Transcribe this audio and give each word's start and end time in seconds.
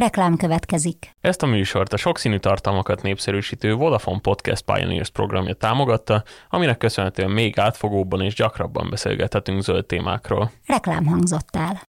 Reklám 0.00 0.36
következik. 0.36 1.10
Ezt 1.20 1.42
a 1.42 1.46
műsort 1.46 1.92
a 1.92 1.96
sokszínű 1.96 2.38
tartalmakat 2.38 3.02
népszerűsítő 3.02 3.74
Vodafone 3.74 4.20
Podcast 4.20 4.64
Pioneers 4.64 5.10
programja 5.10 5.54
támogatta, 5.54 6.24
aminek 6.48 6.78
köszönhetően 6.78 7.30
még 7.30 7.58
átfogóbban 7.58 8.20
és 8.20 8.34
gyakrabban 8.34 8.90
beszélgethetünk 8.90 9.62
zöld 9.62 9.86
témákról. 9.86 10.50
Reklám 10.66 11.06
hangzott 11.06 11.56
el. 11.56 11.82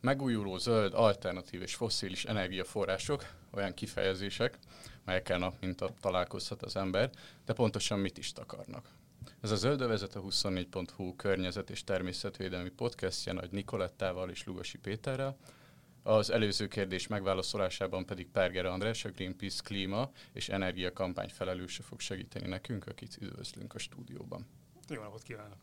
Megújuló, 0.00 0.58
zöld, 0.58 0.92
alternatív 0.94 1.62
és 1.62 1.74
fosszilis 1.74 2.24
energiaforrások 2.24 3.24
olyan 3.52 3.74
kifejezések, 3.74 4.58
melyekkel 5.04 5.38
nap 5.38 5.60
mint 5.60 5.80
a 5.80 5.94
találkozhat 6.00 6.62
az 6.62 6.76
ember, 6.76 7.10
de 7.44 7.52
pontosan 7.52 7.98
mit 7.98 8.18
is 8.18 8.32
takarnak. 8.32 8.88
Ez 9.40 9.50
a 9.50 9.56
Zöldövezet 9.56 10.14
a 10.14 10.20
24.hu 10.22 11.16
környezet 11.16 11.70
és 11.70 11.84
természetvédelmi 11.84 12.70
podcastja 12.70 13.32
Nagy 13.32 13.50
Nikolettával 13.50 14.30
és 14.30 14.44
Lugosi 14.44 14.78
Péterrel, 14.78 15.36
az 16.06 16.30
előző 16.30 16.68
kérdés 16.68 17.06
megválaszolásában 17.06 18.06
pedig 18.06 18.28
Perger 18.30 18.64
András, 18.64 19.04
a 19.04 19.10
Greenpeace 19.10 19.60
klíma 19.64 20.10
és 20.32 20.48
energia 20.48 20.92
kampány 20.92 21.28
felelőse 21.28 21.82
fog 21.82 22.00
segíteni 22.00 22.48
nekünk, 22.48 22.86
akit 22.86 23.16
üdvözlünk 23.20 23.74
a 23.74 23.78
stúdióban. 23.78 24.46
Jó 24.88 25.02
napot 25.02 25.22
kívánok! 25.22 25.58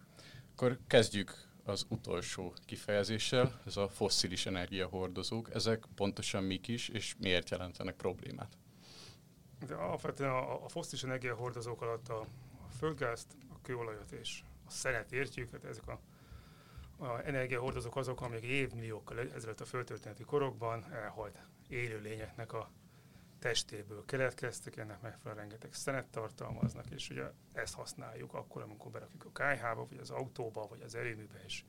Akkor 0.52 0.80
kezdjük 0.88 1.50
az 1.64 1.86
utolsó 1.88 2.53
kifejezéssel, 2.66 3.62
ez 3.66 3.78
a 3.78 3.89
fosszilis 3.89 4.45
energiahordozók. 4.45 5.53
Ezek 5.53 5.86
pontosan 5.95 6.44
mik 6.44 6.67
is, 6.67 6.89
és 6.89 7.16
miért 7.20 7.50
jelentenek 7.50 7.95
problémát? 7.95 8.58
De 9.68 9.76
alapvetően 9.76 10.30
a, 10.30 10.64
a 10.64 10.68
fosszilis 10.68 11.04
energiahordozók 11.04 11.82
alatt 11.82 12.10
a, 12.10 12.20
a 12.20 12.72
földgázt, 12.78 13.28
a 13.50 13.62
kőolajat 13.62 14.12
és 14.12 14.44
a 14.68 14.70
szenet 14.70 15.12
értjük, 15.12 15.52
hát 15.52 15.64
ezek 15.64 15.88
a, 15.88 16.00
a 17.06 17.26
energiahordozók 17.26 17.95
azok, 17.95 18.22
amik 18.22 18.44
évmilliókkal 18.44 19.20
ezelőtt 19.20 19.62
a 19.62 19.66
földtörténeti 19.66 20.23
korokban 20.23 20.94
elhalt 20.94 21.38
élőlényeknek 21.68 22.53
a 22.53 22.70
testéből 23.40 24.06
keletkeztek, 24.06 24.78
ennek 24.78 25.02
megfelelően 25.02 25.48
rengeteg 25.48 25.73
szenet 25.73 26.08
tartalmaznak, 26.08 26.90
és 26.90 27.09
ugye 27.09 27.31
ezt 27.53 27.73
használjuk 27.73 28.34
akkor, 28.34 28.62
amikor 28.62 28.92
berakjuk 28.92 29.25
a 29.25 29.31
kájhába, 29.31 29.86
vagy 29.90 29.98
az 29.98 30.09
autóba, 30.09 30.68
vagy 30.68 30.81
az 30.81 30.96
erőműbe, 30.96 31.44
és 31.46 31.64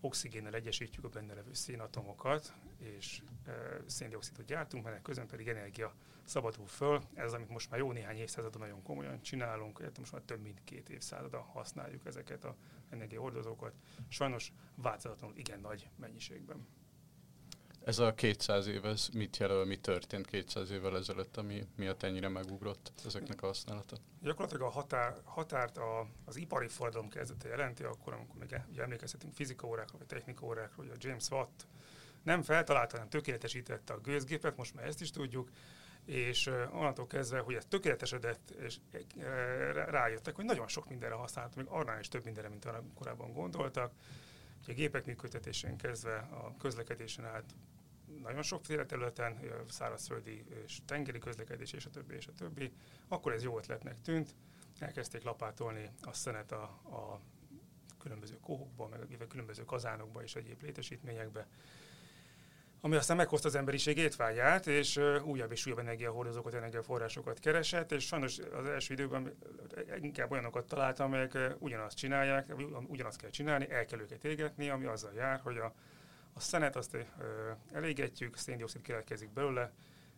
oxigénnel 0.00 0.54
egyesítjük 0.54 1.04
a 1.04 1.08
benne 1.08 1.34
levő 1.34 1.52
szénatomokat, 1.52 2.54
és 2.78 3.22
e, 3.46 3.52
széndiokszidot 3.86 4.44
gyártunk, 4.46 4.84
mert 4.84 5.02
közben 5.02 5.26
pedig 5.26 5.48
energia 5.48 5.94
szabadul 6.24 6.66
föl. 6.66 7.00
Ez 7.14 7.32
amit 7.32 7.48
most 7.48 7.70
már 7.70 7.78
jó 7.80 7.92
néhány 7.92 8.16
évszázadon 8.16 8.60
nagyon 8.60 8.82
komolyan 8.82 9.22
csinálunk, 9.22 9.98
most 9.98 10.12
már 10.12 10.22
több 10.22 10.40
mint 10.40 10.64
két 10.64 10.88
évszázada 10.88 11.40
használjuk 11.40 12.06
ezeket 12.06 12.44
a 12.44 12.56
energiahordozókat. 12.88 13.74
Sajnos 14.08 14.52
változatlanul 14.74 15.36
igen 15.36 15.60
nagy 15.60 15.88
mennyiségben. 15.96 16.66
Ez 17.84 17.98
a 17.98 18.14
200 18.14 18.66
év, 18.66 18.84
ez 18.84 19.08
mit 19.12 19.36
jelöl, 19.36 19.64
mi 19.64 19.76
történt 19.76 20.26
200 20.26 20.70
évvel 20.70 20.96
ezelőtt, 20.96 21.36
ami 21.36 21.66
miatt 21.76 22.02
ennyire 22.02 22.28
megugrott 22.28 22.92
ezeknek 23.06 23.42
a 23.42 23.46
használata? 23.46 23.96
Gyakorlatilag 24.22 24.62
a 24.62 24.70
határ, 24.70 25.20
határt 25.24 25.76
a, 25.76 26.06
az 26.24 26.36
ipari 26.36 26.68
forradalom 26.68 27.08
kezdete 27.08 27.48
jelenti, 27.48 27.82
akkor, 27.82 28.12
amikor 28.12 28.36
még 28.38 28.60
ugye 28.70 28.82
emlékezhetünk 28.82 29.34
fizikaórákra 29.34 29.98
vagy 29.98 30.06
technikaórákra, 30.06 30.74
hogy 30.76 30.90
a 30.90 30.98
James 30.98 31.30
Watt 31.30 31.66
nem 32.22 32.42
feltalálta, 32.42 32.94
hanem 32.94 33.08
tökéletesítette 33.08 33.92
a 33.92 34.00
gőzgépet, 34.00 34.56
most 34.56 34.74
már 34.74 34.86
ezt 34.86 35.00
is 35.00 35.10
tudjuk, 35.10 35.50
és 36.04 36.46
onnantól 36.72 37.06
kezdve, 37.06 37.38
hogy 37.38 37.54
ez 37.54 37.64
tökéletesedett, 37.68 38.50
és 38.50 38.76
rájöttek, 39.74 40.34
hogy 40.36 40.44
nagyon 40.44 40.68
sok 40.68 40.88
mindenre 40.88 41.14
használhat, 41.14 41.56
még 41.56 41.66
arra 41.68 41.98
is 41.98 42.08
több 42.08 42.24
mindenre, 42.24 42.48
mint 42.48 42.66
korábban 42.94 43.32
gondoltak. 43.32 43.92
Ugye 44.62 44.72
a 44.72 44.74
gépek 44.74 45.06
működtetésén 45.06 45.76
kezdve 45.76 46.16
a 46.16 46.54
közlekedésen 46.58 47.24
át 47.24 47.54
nagyon 48.22 48.42
sokféle 48.42 48.86
területen, 48.86 49.38
szárazföldi 49.68 50.44
és 50.64 50.78
tengeri 50.84 51.18
közlekedés, 51.18 51.72
és 51.72 51.86
a 51.86 51.90
többi, 51.90 52.14
és 52.14 52.26
a 52.26 52.32
többi, 52.32 52.72
akkor 53.08 53.32
ez 53.32 53.42
jó 53.42 53.58
ötletnek 53.58 54.00
tűnt. 54.00 54.34
Elkezdték 54.78 55.22
lapátolni 55.22 55.90
a 56.02 56.12
szenet 56.12 56.52
a, 56.52 56.62
a 56.62 57.20
különböző 57.98 58.38
kohokba, 58.40 58.88
meg 58.88 59.00
a 59.20 59.26
különböző 59.26 59.64
kazánokba 59.64 60.22
és 60.22 60.34
egyéb 60.34 60.62
létesítményekbe, 60.62 61.46
ami 62.80 62.96
aztán 62.96 63.16
meghozta 63.16 63.48
az 63.48 63.54
emberiség 63.54 63.96
étvágyát, 63.96 64.66
és 64.66 65.00
újabb 65.24 65.52
és 65.52 65.66
újabb 65.66 65.78
energiahordozókat, 65.78 66.54
energiaforrásokat 66.54 67.38
keresett, 67.38 67.92
és 67.92 68.06
sajnos 68.06 68.38
az 68.38 68.66
első 68.66 68.94
időben 68.94 69.34
inkább 70.00 70.30
olyanokat 70.30 70.66
találtam, 70.66 71.06
amelyek 71.06 71.38
ugyanazt 71.58 71.96
csinálják, 71.96 72.54
ugyanazt 72.86 73.20
kell 73.20 73.30
csinálni, 73.30 73.70
el 73.70 73.84
kell 73.84 74.00
őket 74.00 74.24
égetni, 74.24 74.68
ami 74.68 74.84
azzal 74.84 75.12
jár, 75.14 75.40
hogy 75.42 75.56
a 75.56 75.74
a 76.32 76.40
szenet 76.40 76.76
azt 76.76 76.96
elégetjük, 77.72 78.36
széndiokszid 78.36 78.82
keletkezik 78.82 79.30
belőle, 79.30 79.72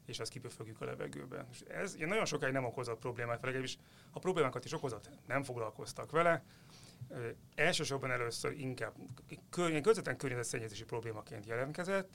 és 0.06 0.21
azt 0.21 0.31
kipöfögjük 0.31 0.81
a 0.81 0.84
levegőbe. 0.84 1.47
És 1.50 1.61
ez 1.61 1.94
ilyen 1.94 2.09
nagyon 2.09 2.25
sokáig 2.25 2.53
nem 2.53 2.65
okozott 2.65 2.99
problémát, 2.99 3.43
legalábbis 3.43 3.79
a 4.11 4.19
problémákat 4.19 4.65
is 4.65 4.73
okozott, 4.73 5.09
nem 5.27 5.43
foglalkoztak 5.43 6.11
vele. 6.11 6.43
Elsősorban 7.55 8.11
először 8.11 8.53
inkább 8.53 8.94
közvetlen 9.83 10.17
környezetszennyezési 10.17 10.84
problémaként 10.84 11.47
jelentkezett. 11.47 12.11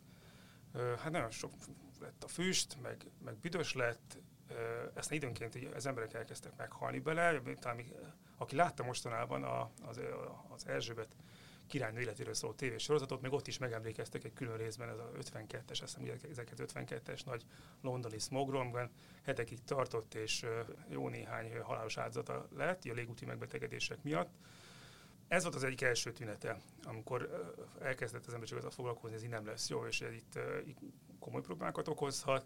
Hát 0.78 1.12
nagyon 1.12 1.32
sok 1.32 1.54
lett 2.00 2.24
a 2.24 2.28
füst, 2.28 2.82
meg, 2.82 3.06
meg 3.24 3.38
büdös 3.38 3.74
lett, 3.74 4.18
ezt 4.96 5.12
időnként 5.12 5.56
így 5.56 5.72
az 5.76 5.86
emberek 5.86 6.14
elkezdtek 6.14 6.56
meghalni 6.58 7.00
bele. 7.00 7.42
Talán, 7.60 7.84
aki 8.38 8.56
látta 8.56 8.84
mostanában 8.84 9.44
a, 9.44 9.72
az, 9.86 10.00
az 10.50 10.68
Erzsébet 10.68 11.16
királynő 11.68 12.00
életéről 12.00 12.34
szóló 12.34 12.54
tévésorozatot, 12.54 13.22
még 13.22 13.32
ott 13.32 13.48
is 13.48 13.58
megemlékeztek 13.58 14.24
egy 14.24 14.34
külön 14.34 14.58
részben, 14.58 14.90
ez 14.90 14.98
a 14.98 15.12
52-es, 15.20 15.82
azt 15.82 15.98
hiszem 15.98 16.18
1952-es 16.46 17.26
nagy 17.26 17.46
londoni 17.82 18.20
smogról, 18.20 18.90
hetekig 19.24 19.64
tartott, 19.64 20.14
és 20.14 20.46
jó 20.90 21.10
néhány 21.10 21.62
halálos 21.62 21.98
áldozata 21.98 22.48
lett, 22.56 22.84
a 22.84 22.94
légúti 22.94 23.26
megbetegedések 23.26 24.04
miatt. 24.04 24.30
Ez 25.28 25.44
volt 25.44 25.56
az 25.56 25.64
egyik 25.64 25.82
első 25.82 26.12
tünete, 26.12 26.58
amikor 26.84 27.48
elkezdett 27.82 28.26
az 28.26 28.34
ember 28.34 28.48
csak 28.48 28.58
azzal 28.58 28.72
foglalkozni, 28.72 29.16
ez 29.16 29.24
így 29.24 29.30
nem 29.30 29.46
lesz 29.46 29.70
jó, 29.70 29.86
és 29.86 30.02
ez 30.02 30.14
itt 30.14 30.40
komoly 31.20 31.42
problémákat 31.42 31.88
okozhat 31.88 32.46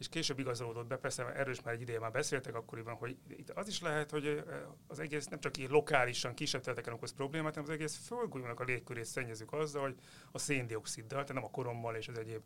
és 0.00 0.08
később 0.08 0.38
igazolódott 0.38 0.86
be, 0.86 0.96
persze 0.96 1.34
erről 1.34 1.52
is 1.52 1.62
már 1.62 1.74
egy 1.74 1.80
ideje 1.80 1.98
már 1.98 2.10
beszéltek 2.10 2.54
akkoriban, 2.54 2.94
hogy 2.94 3.16
itt 3.28 3.50
az 3.50 3.68
is 3.68 3.80
lehet, 3.80 4.10
hogy 4.10 4.42
az 4.86 4.98
egész 4.98 5.26
nem 5.26 5.40
csak 5.40 5.56
így 5.56 5.70
lokálisan 5.70 6.34
kisebb 6.34 6.60
területeken 6.60 6.94
okoz 6.94 7.12
problémát, 7.12 7.54
hanem 7.54 7.68
az 7.68 7.74
egész 7.74 7.96
földgolyónak 8.06 8.60
a 8.60 8.64
légkörét 8.64 9.04
szennyezünk 9.04 9.52
azzal, 9.52 9.82
hogy 9.82 9.94
a 10.32 10.38
széndioksziddal, 10.38 11.08
tehát 11.08 11.32
nem 11.32 11.44
a 11.44 11.50
korommal 11.50 11.94
és 11.94 12.08
az 12.08 12.18
egyéb 12.18 12.42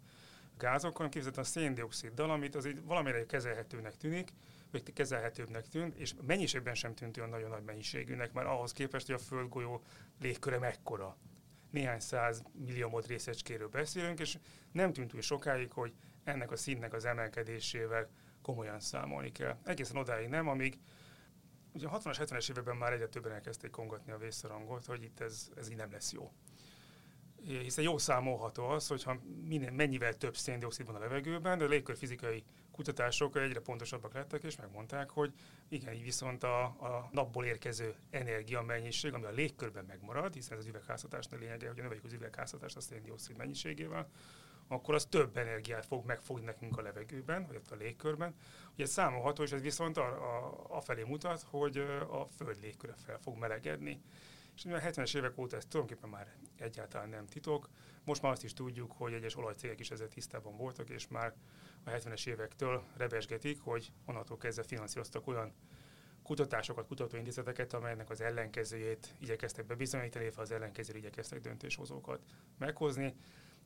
gázokkal, 0.59 0.97
hanem 0.97 1.11
képzeljük 1.11 1.41
a 1.41 1.45
széndioksziddal, 1.45 2.31
amit 2.31 2.55
az 2.55 2.67
így 2.67 2.85
valamire 2.85 3.27
kezelhetőnek 3.27 3.97
tűnik, 3.97 4.29
vagy 4.83 4.93
kezelhetőbbnek 4.93 5.69
tűnt, 5.69 5.95
és 5.95 6.15
mennyiségben 6.27 6.75
sem 6.75 6.95
tűnt 6.95 7.17
olyan 7.17 7.29
nagyon 7.29 7.51
nagy 7.51 7.65
mennyiségűnek, 7.65 8.33
mert 8.33 8.47
ahhoz 8.47 8.73
képest, 8.73 9.07
hogy 9.07 9.15
a 9.15 9.19
földgolyó 9.19 9.83
légköre 10.21 10.59
mekkora. 10.59 11.17
Néhány 11.71 12.01
száz 12.01 12.43
milliómod 12.53 13.07
részecskéről 13.07 13.69
beszélünk, 13.69 14.21
és 14.21 14.39
nem 14.73 14.93
tűnt 14.93 15.15
úgy 15.15 15.23
sokáig, 15.23 15.73
hogy 15.73 15.95
ennek 16.25 16.51
a 16.51 16.57
színnek 16.57 16.93
az 16.93 17.05
emelkedésével 17.05 18.09
komolyan 18.43 18.81
számolni 18.81 19.33
kell. 19.33 19.59
Egészen 19.65 19.97
odáig 19.97 20.29
nem, 20.29 20.49
amíg 20.49 20.79
ugye 21.73 21.87
a 21.87 22.01
60-as, 22.01 22.17
70-es 22.21 22.51
években 22.51 22.77
már 22.77 22.93
egyre 22.93 23.09
többen 23.09 23.33
elkezdték 23.33 23.71
kongatni 23.71 24.13
a 24.13 24.19
vészszorongot, 24.19 24.85
hogy 24.85 25.03
itt 25.03 25.21
ez, 25.21 25.51
ez 25.57 25.71
így 25.71 25.77
nem 25.77 25.93
lesz 25.93 26.13
jó. 26.13 26.33
Hiszen 27.43 27.85
jó 27.85 27.99
számolható 27.99 28.69
az, 28.69 28.87
hogyha 28.87 29.21
minél, 29.45 29.71
mennyivel 29.71 30.17
több 30.17 30.37
széndiokszid 30.37 30.87
van 30.87 30.95
a 30.95 30.99
levegőben, 30.99 31.59
de 31.59 31.65
a 31.65 31.69
légkörfizikai 31.69 32.45
kutatások 32.75 33.37
egyre 33.37 33.61
pontosabbak 33.61 34.15
lettek, 34.15 34.43
és 34.43 34.57
megmondták, 34.57 35.11
hogy 35.11 35.33
igen, 35.69 35.95
így 35.95 36.03
viszont 36.03 36.43
a, 36.43 36.63
a 36.65 37.09
napból 37.13 37.45
érkező 37.45 37.95
energia 38.11 38.63
mennyiség, 38.63 39.15
ami 39.15 39.25
a 39.25 39.31
légkörben 39.31 39.85
megmarad, 39.85 40.35
hiszen 40.35 40.53
ez 40.53 40.59
az 40.59 40.67
üvegházhatásnak 40.67 41.41
lényege, 41.41 41.67
hogy 41.67 41.77
növeljük 41.77 42.05
az 42.05 42.13
üvegházhatást 42.13 42.77
a 42.77 42.81
széndiokszid 42.81 43.37
mennyiségével, 43.37 44.09
akkor 44.69 44.95
az 44.95 45.07
több 45.07 45.37
energiát 45.37 45.87
fog 45.87 46.07
megfogni 46.07 46.45
nekünk 46.45 46.79
a 46.79 46.83
levegőben, 46.83 47.47
vagy 47.47 47.61
a 47.71 47.75
légkörben. 47.75 48.35
Ugye 48.73 48.87
számolható, 48.87 49.43
és 49.43 49.53
ez 49.53 49.61
viszont 49.61 49.97
a, 49.97 50.07
a, 50.07 50.65
a 50.77 50.81
felé 50.81 51.03
mutat, 51.03 51.43
hogy 51.43 51.77
a 52.11 52.27
föld 52.37 52.61
légköre 52.61 52.95
fel 53.07 53.19
fog 53.19 53.37
melegedni. 53.37 54.01
És 54.57 54.65
a 54.65 54.69
70-es 54.69 55.17
évek 55.17 55.39
óta 55.39 55.57
ez 55.57 55.65
tulajdonképpen 55.65 56.11
már 56.11 56.37
egyáltalán 56.57 57.09
nem 57.09 57.27
titok. 57.27 57.69
Most 58.05 58.23
már 58.23 58.33
azt 58.33 58.45
is 58.45 58.53
tudjuk, 58.53 58.93
hogy 58.93 59.13
egyes 59.13 59.37
olajcégek 59.37 59.81
is 59.81 59.91
ezzel 59.91 60.09
tisztában 60.09 60.57
voltak, 60.57 60.91
és 60.91 61.09
már 61.09 61.35
a 61.85 61.91
70-es 61.91 62.27
évektől 62.27 62.83
rebesgetik, 62.97 63.61
hogy 63.61 63.93
onnantól 64.07 64.37
kezdve 64.37 64.63
finanszíroztak 64.63 65.27
olyan 65.27 65.53
kutatásokat, 66.23 66.87
kutatóintézeteket, 66.87 67.73
amelynek 67.73 68.11
az 68.11 68.21
ellenkezőjét 68.21 69.15
igyekeztek 69.19 69.67
bebizonyítani, 69.67 70.25
illetve 70.25 70.43
az 70.43 70.51
ellenkezőjét 70.51 71.03
igyekeztek 71.03 71.41
döntéshozókat 71.41 72.21
meghozni 72.59 73.15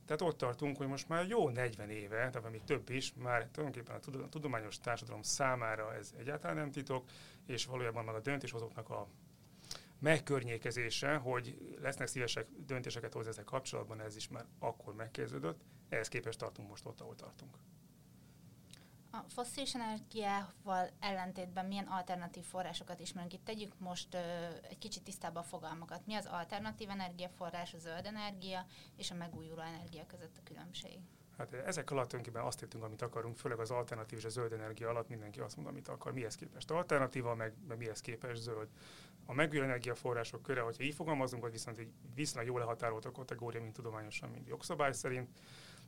Tehát 0.08 0.22
ott 0.22 0.38
tartunk, 0.38 0.76
hogy 0.76 0.86
most 0.86 1.08
már 1.08 1.26
jó 1.26 1.48
40 1.48 1.90
éve, 1.90 2.30
tehát 2.30 2.50
még 2.50 2.64
több 2.64 2.90
is, 2.90 3.12
már 3.14 3.48
tulajdonképpen 3.48 4.20
a 4.22 4.28
tudományos 4.28 4.78
társadalom 4.78 5.22
számára 5.22 5.94
ez 5.94 6.14
egyáltalán 6.18 6.56
nem 6.56 6.70
titok, 6.70 7.08
és 7.46 7.66
valójában 7.66 8.04
meg 8.04 8.14
a 8.14 8.20
döntéshozóknak 8.20 8.90
a 8.90 9.08
megkörnyékezése, 9.98 11.16
hogy 11.16 11.76
lesznek 11.80 12.08
szívesek 12.08 12.46
döntéseket 12.66 13.12
hozni 13.12 13.30
ezzel 13.30 13.44
kapcsolatban, 13.44 14.00
ez 14.00 14.16
is 14.16 14.28
már 14.28 14.44
akkor 14.58 14.94
megkezdődött. 14.94 15.60
Ehhez 15.88 16.08
képest 16.08 16.38
tartunk 16.38 16.68
most 16.68 16.86
ott, 16.86 17.00
ahol 17.00 17.14
tartunk. 17.14 17.56
A 19.26 19.28
fosszilis 19.28 19.74
energiával 19.74 20.90
ellentétben 21.00 21.66
milyen 21.66 21.86
alternatív 21.86 22.44
forrásokat 22.44 23.00
ismerünk? 23.00 23.32
Itt 23.32 23.44
tegyük 23.44 23.78
most 23.78 24.14
ö, 24.14 24.18
egy 24.68 24.78
kicsit 24.78 25.02
tisztába 25.02 25.40
a 25.40 25.42
fogalmakat. 25.42 26.06
Mi 26.06 26.14
az 26.14 26.26
alternatív 26.26 26.90
energiaforrás, 26.90 27.74
a 27.74 27.78
zöld 27.78 28.06
energia 28.06 28.66
és 28.96 29.10
a 29.10 29.14
megújuló 29.14 29.60
energia 29.60 30.06
között 30.06 30.36
a 30.36 30.42
különbség? 30.44 30.98
Hát 31.38 31.52
ezek 31.52 31.90
alatt 31.90 32.08
tulajdonképpen 32.08 32.46
azt 32.46 32.62
értünk, 32.62 32.84
amit 32.84 33.02
akarunk, 33.02 33.36
főleg 33.36 33.58
az 33.58 33.70
alternatív 33.70 34.18
és 34.18 34.24
a 34.24 34.28
zöld 34.28 34.52
energia 34.52 34.88
alatt 34.88 35.08
mindenki 35.08 35.40
azt 35.40 35.56
mond, 35.56 35.68
amit 35.68 35.88
akar. 35.88 36.12
Mihez 36.12 36.34
képest 36.34 36.70
alternatíva, 36.70 37.34
meg, 37.34 37.54
meg 37.68 37.78
mihez 37.78 38.00
képest 38.00 38.42
zöld. 38.42 38.68
A 39.26 39.32
megújuló 39.32 39.66
energiaforrások 39.66 40.42
köre, 40.42 40.60
hogyha 40.60 40.82
így 40.82 40.94
fogalmazunk, 40.94 41.42
vagy 41.42 41.52
viszont 41.52 41.78
egy 41.78 41.92
viszonylag 42.14 42.50
jól 42.50 42.60
lehatárolt 42.60 43.04
a 43.04 43.10
kategória, 43.10 43.60
mint 43.60 43.72
tudományosan, 43.74 44.28
mint 44.28 44.48
jogszabály 44.48 44.92
szerint, 44.92 45.28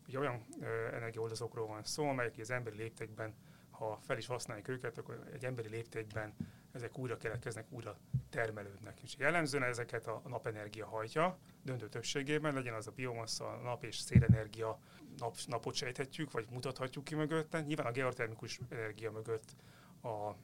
Ugye 0.08 0.19
olyan 0.19 0.44
energiaoldozókról 0.93 1.67
van 1.67 1.82
szó, 1.85 2.08
amelyek 2.08 2.35
az 2.38 2.50
emberi 2.50 2.76
léptékben, 2.76 3.35
ha 3.70 3.99
fel 4.02 4.19
is 4.19 4.26
használjuk 4.26 4.69
őket, 4.69 4.99
akkor 4.99 5.29
egy 5.32 5.44
emberi 5.44 5.69
léptékben 5.69 6.35
ezek 6.73 6.99
újra 6.99 7.17
keletkeznek, 7.17 7.67
újra 7.70 7.97
termelődnek. 8.31 9.00
És 9.02 9.14
jellemzően 9.19 9.62
ezeket 9.62 10.06
a 10.06 10.23
napenergia 10.26 10.87
hajtja, 10.87 11.38
döntő 11.62 11.88
többségében, 11.88 12.55
legyen 12.55 12.75
az 12.75 12.87
a 12.87 12.91
biomassa, 12.91 13.61
nap 13.62 13.85
és 13.85 13.99
szélenergia, 13.99 14.79
nap, 15.19 15.37
napot 15.47 15.75
sejthetjük, 15.75 16.31
vagy 16.31 16.46
mutathatjuk 16.50 17.05
ki 17.05 17.14
mögötte. 17.14 17.61
Nyilván 17.61 17.87
a 17.87 17.91
geotermikus 17.91 18.61
energia 18.69 19.11
mögött 19.11 19.55
a, 20.00 20.08
a, 20.08 20.37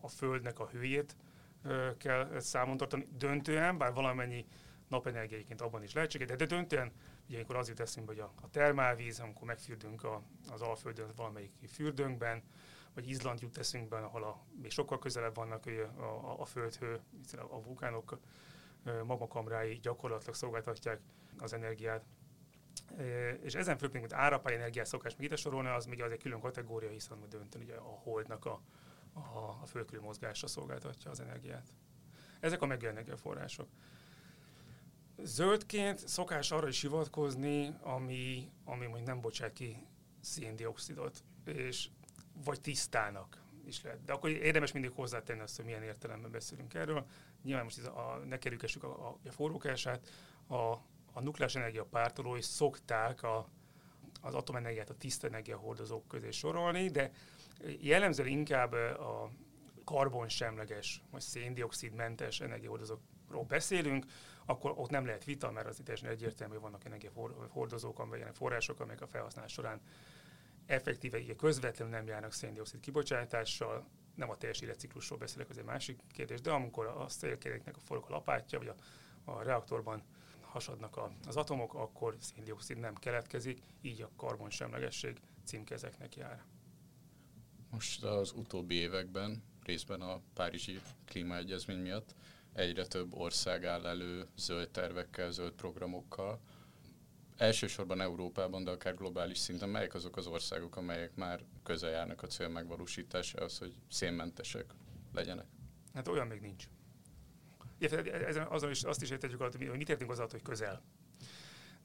a 0.00 0.08
földnek 0.08 0.58
a 0.58 0.68
hőjét 0.68 1.16
ö, 1.62 1.96
kell 1.96 2.40
számon 2.40 2.76
tartani 2.76 3.08
döntően, 3.16 3.78
bár 3.78 3.92
valamennyi 3.92 4.46
napenergiaiként 4.88 5.60
abban 5.60 5.82
is 5.82 5.92
lehetséges, 5.92 6.28
de, 6.28 6.36
de 6.36 6.46
döntően 6.46 6.92
Ugye 7.26 7.36
amikor 7.36 7.56
az 7.56 7.68
jut 7.68 7.80
eszünkbe, 7.80 8.12
hogy 8.12 8.22
a, 8.22 8.32
a 8.42 8.50
termálvíz, 8.50 9.20
amikor 9.20 9.46
megfürdünk 9.46 10.04
a, 10.04 10.22
az 10.50 10.60
Alföldön 10.60 11.12
valamelyik 11.16 11.52
fürdőnkben, 11.68 12.42
vagy 12.94 13.08
Izland 13.08 13.40
jut 13.40 13.58
eszünkbe, 13.58 13.98
ahol 13.98 14.24
a, 14.24 14.44
még 14.62 14.70
sokkal 14.70 14.98
közelebb 14.98 15.34
vannak 15.34 15.66
a, 15.66 16.02
a, 16.02 16.40
a 16.40 16.44
földhő, 16.44 17.00
a, 17.32 17.40
a 17.40 17.62
vulkánok 17.62 18.18
magmakamrái 19.04 19.78
gyakorlatilag 19.78 20.34
szolgáltatják 20.34 21.00
az 21.38 21.52
energiát. 21.52 22.04
És 23.40 23.54
ezen 23.54 23.78
főleg, 23.78 24.00
mint 24.00 24.12
árapály 24.12 24.54
energiát 24.54 24.86
szokás 24.86 25.16
még 25.16 25.26
ide 25.26 25.36
sorolni, 25.36 25.68
az 25.68 25.86
még 25.86 26.02
az 26.02 26.10
egy 26.10 26.22
külön 26.22 26.40
kategória, 26.40 26.90
hiszen 26.90 27.18
döntően 27.28 27.64
ugye 27.64 27.74
a 27.74 27.98
holdnak 28.02 28.44
a, 28.44 28.60
a, 29.12 29.18
a 29.18 30.00
mozgásra 30.00 30.46
szolgáltatja 30.46 31.10
az 31.10 31.20
energiát. 31.20 31.72
Ezek 32.40 32.62
a 32.62 32.66
megjelenő 32.66 32.98
energiaforrások. 32.98 33.68
Zöldként 35.18 36.08
szokás 36.08 36.50
arra 36.50 36.68
is 36.68 36.80
hivatkozni, 36.80 37.74
ami, 37.80 38.50
ami 38.64 38.86
mondjuk 38.86 39.06
nem 39.06 39.20
bocsát 39.20 39.52
ki 39.52 39.86
széndiokszidot, 40.20 41.22
és 41.44 41.88
vagy 42.44 42.60
tisztának 42.60 43.42
is 43.66 43.82
lehet. 43.82 44.04
De 44.04 44.12
akkor 44.12 44.30
érdemes 44.30 44.72
mindig 44.72 44.90
hozzátenni 44.90 45.40
azt, 45.40 45.56
hogy 45.56 45.64
milyen 45.64 45.82
értelemben 45.82 46.30
beszélünk 46.30 46.74
erről. 46.74 47.06
Nyilván 47.42 47.64
most 47.64 47.86
a, 47.86 48.20
ne 48.28 48.38
kerülgessük 48.38 48.82
a, 48.82 49.08
a, 49.08 49.18
a 49.28 49.32
forrókását, 49.32 50.08
a, 50.46 50.54
a 51.12 51.20
nukleáris 51.20 51.56
energia 51.56 51.84
pártolói 51.84 52.42
szokták 52.42 53.22
a, 53.22 53.48
az 54.20 54.34
atomenergiát 54.34 54.90
a 54.90 54.94
tiszta 54.94 55.26
energiahordozók 55.26 56.08
közé 56.08 56.30
sorolni, 56.30 56.88
de 56.88 57.12
jellemzően 57.80 58.28
inkább 58.28 58.72
a 58.72 59.30
karbonsemleges, 59.84 61.02
vagy 61.10 61.20
széndiokszidmentes 61.20 62.40
energiahordozókról 62.40 63.44
beszélünk, 63.44 64.04
akkor 64.46 64.72
ott 64.76 64.90
nem 64.90 65.06
lehet 65.06 65.24
vita, 65.24 65.50
mert 65.50 65.66
az 65.66 65.80
teljesen 65.84 66.10
egyértelmű, 66.10 66.52
hogy 66.52 66.62
vannak 66.62 66.84
energiahordozók, 66.84 67.98
amelyek 67.98 68.34
források, 68.34 68.80
amelyek 68.80 69.00
a 69.00 69.06
felhasználás 69.06 69.52
során 69.52 69.80
effektíve 70.66 71.18
így 71.18 71.36
közvetlenül 71.36 71.94
nem 71.94 72.06
járnak 72.06 72.32
széndiokszid 72.32 72.80
kibocsátással, 72.80 73.86
nem 74.14 74.30
a 74.30 74.36
teljes 74.36 74.60
életciklusról 74.60 75.18
beszélek, 75.18 75.50
az 75.50 75.58
egy 75.58 75.64
másik 75.64 76.00
kérdés, 76.12 76.40
de 76.40 76.50
amikor 76.50 76.86
a 76.86 77.08
szélkeréknek 77.08 77.76
a 77.76 77.80
forog 77.80 78.04
a 78.08 78.10
lapátja, 78.10 78.58
vagy 78.58 78.68
a, 78.68 78.74
a 79.30 79.42
reaktorban 79.42 80.02
hasadnak 80.40 80.96
a, 80.96 81.12
az 81.26 81.36
atomok, 81.36 81.74
akkor 81.74 82.16
széndiokszid 82.20 82.78
nem 82.78 82.94
keletkezik, 82.94 83.62
így 83.80 84.02
a 84.02 84.10
karbonsemlegesség 84.16 85.20
címkezeknek 85.44 86.16
jár. 86.16 86.44
Most 87.70 88.04
az 88.04 88.32
utóbbi 88.32 88.74
években, 88.74 89.42
részben 89.64 90.00
a 90.00 90.20
Párizsi 90.34 90.80
klímaegyezmény 91.04 91.78
miatt 91.78 92.14
egyre 92.52 92.86
több 92.86 93.14
ország 93.14 93.64
áll 93.64 93.86
elő 93.86 94.26
zöld 94.36 94.70
tervekkel, 94.70 95.30
zöld 95.30 95.52
programokkal. 95.52 96.40
Elsősorban 97.36 98.00
Európában, 98.00 98.64
de 98.64 98.70
akár 98.70 98.94
globális 98.94 99.38
szinten, 99.38 99.68
melyek 99.68 99.94
azok 99.94 100.16
az 100.16 100.26
országok, 100.26 100.76
amelyek 100.76 101.14
már 101.14 101.40
közel 101.62 101.90
járnak 101.90 102.22
a 102.22 102.26
cél 102.26 102.48
megvalósításához, 102.48 103.58
hogy 103.58 103.74
szénmentesek 103.88 104.74
legyenek? 105.12 105.46
Hát 105.94 106.08
olyan 106.08 106.26
még 106.26 106.40
nincs. 106.40 106.64
Ezen 108.26 108.46
azon 108.46 108.70
is, 108.70 108.82
azt 108.82 109.02
is 109.02 109.10
értetjük, 109.10 109.40
hogy 109.40 109.76
mit 109.76 109.88
értünk 109.88 110.10
az 110.10 110.18
alatt, 110.18 110.30
hogy 110.30 110.42
közel. 110.42 110.82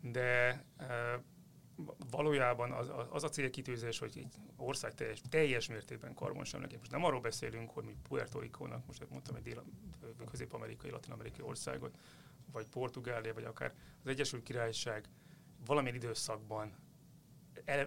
De 0.01 0.63
valójában 2.12 2.71
az, 2.71 2.91
az 3.09 3.24
a 3.24 3.29
célkitűzés, 3.29 4.00
hogy 4.00 4.18
egy 4.18 4.35
ország 4.56 4.94
teljes, 4.94 5.21
teljes 5.29 5.68
mértékben 5.68 6.13
karbonsemleges. 6.13 6.79
Most 6.79 6.91
nem 6.91 7.03
arról 7.03 7.21
beszélünk, 7.21 7.69
hogy 7.69 7.83
mi 7.83 7.95
Puerto 8.07 8.39
Rico-nak, 8.39 8.85
most 8.85 9.09
mondtam 9.09 9.35
egy 9.35 9.41
dél, 9.41 9.63
közép-amerikai, 10.29 10.89
latin-amerikai 10.89 11.45
országot, 11.45 11.97
vagy 12.51 12.68
Portugália, 12.68 13.33
vagy 13.33 13.44
akár 13.44 13.74
az 14.03 14.09
Egyesült 14.09 14.44
Királyság 14.44 15.09
valamilyen 15.65 15.95
időszakban 15.97 16.75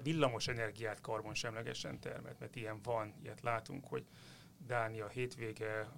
villamos 0.02 0.48
energiát 0.48 1.00
karbonsemlegesen 1.00 2.00
termelt, 2.00 2.38
mert 2.38 2.56
ilyen 2.56 2.81
van, 2.82 3.14
ilyet 3.22 3.40
látunk, 3.40 3.87
hogy 3.87 4.06
Dánia 4.66 5.08
hétvége, 5.08 5.88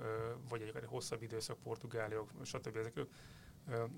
vagy 0.49 0.63
egy 0.63 0.85
hosszabb 0.87 1.23
időszak, 1.23 1.59
Portugália, 1.59 2.27
stb. 2.45 2.77
ezekről 2.77 3.09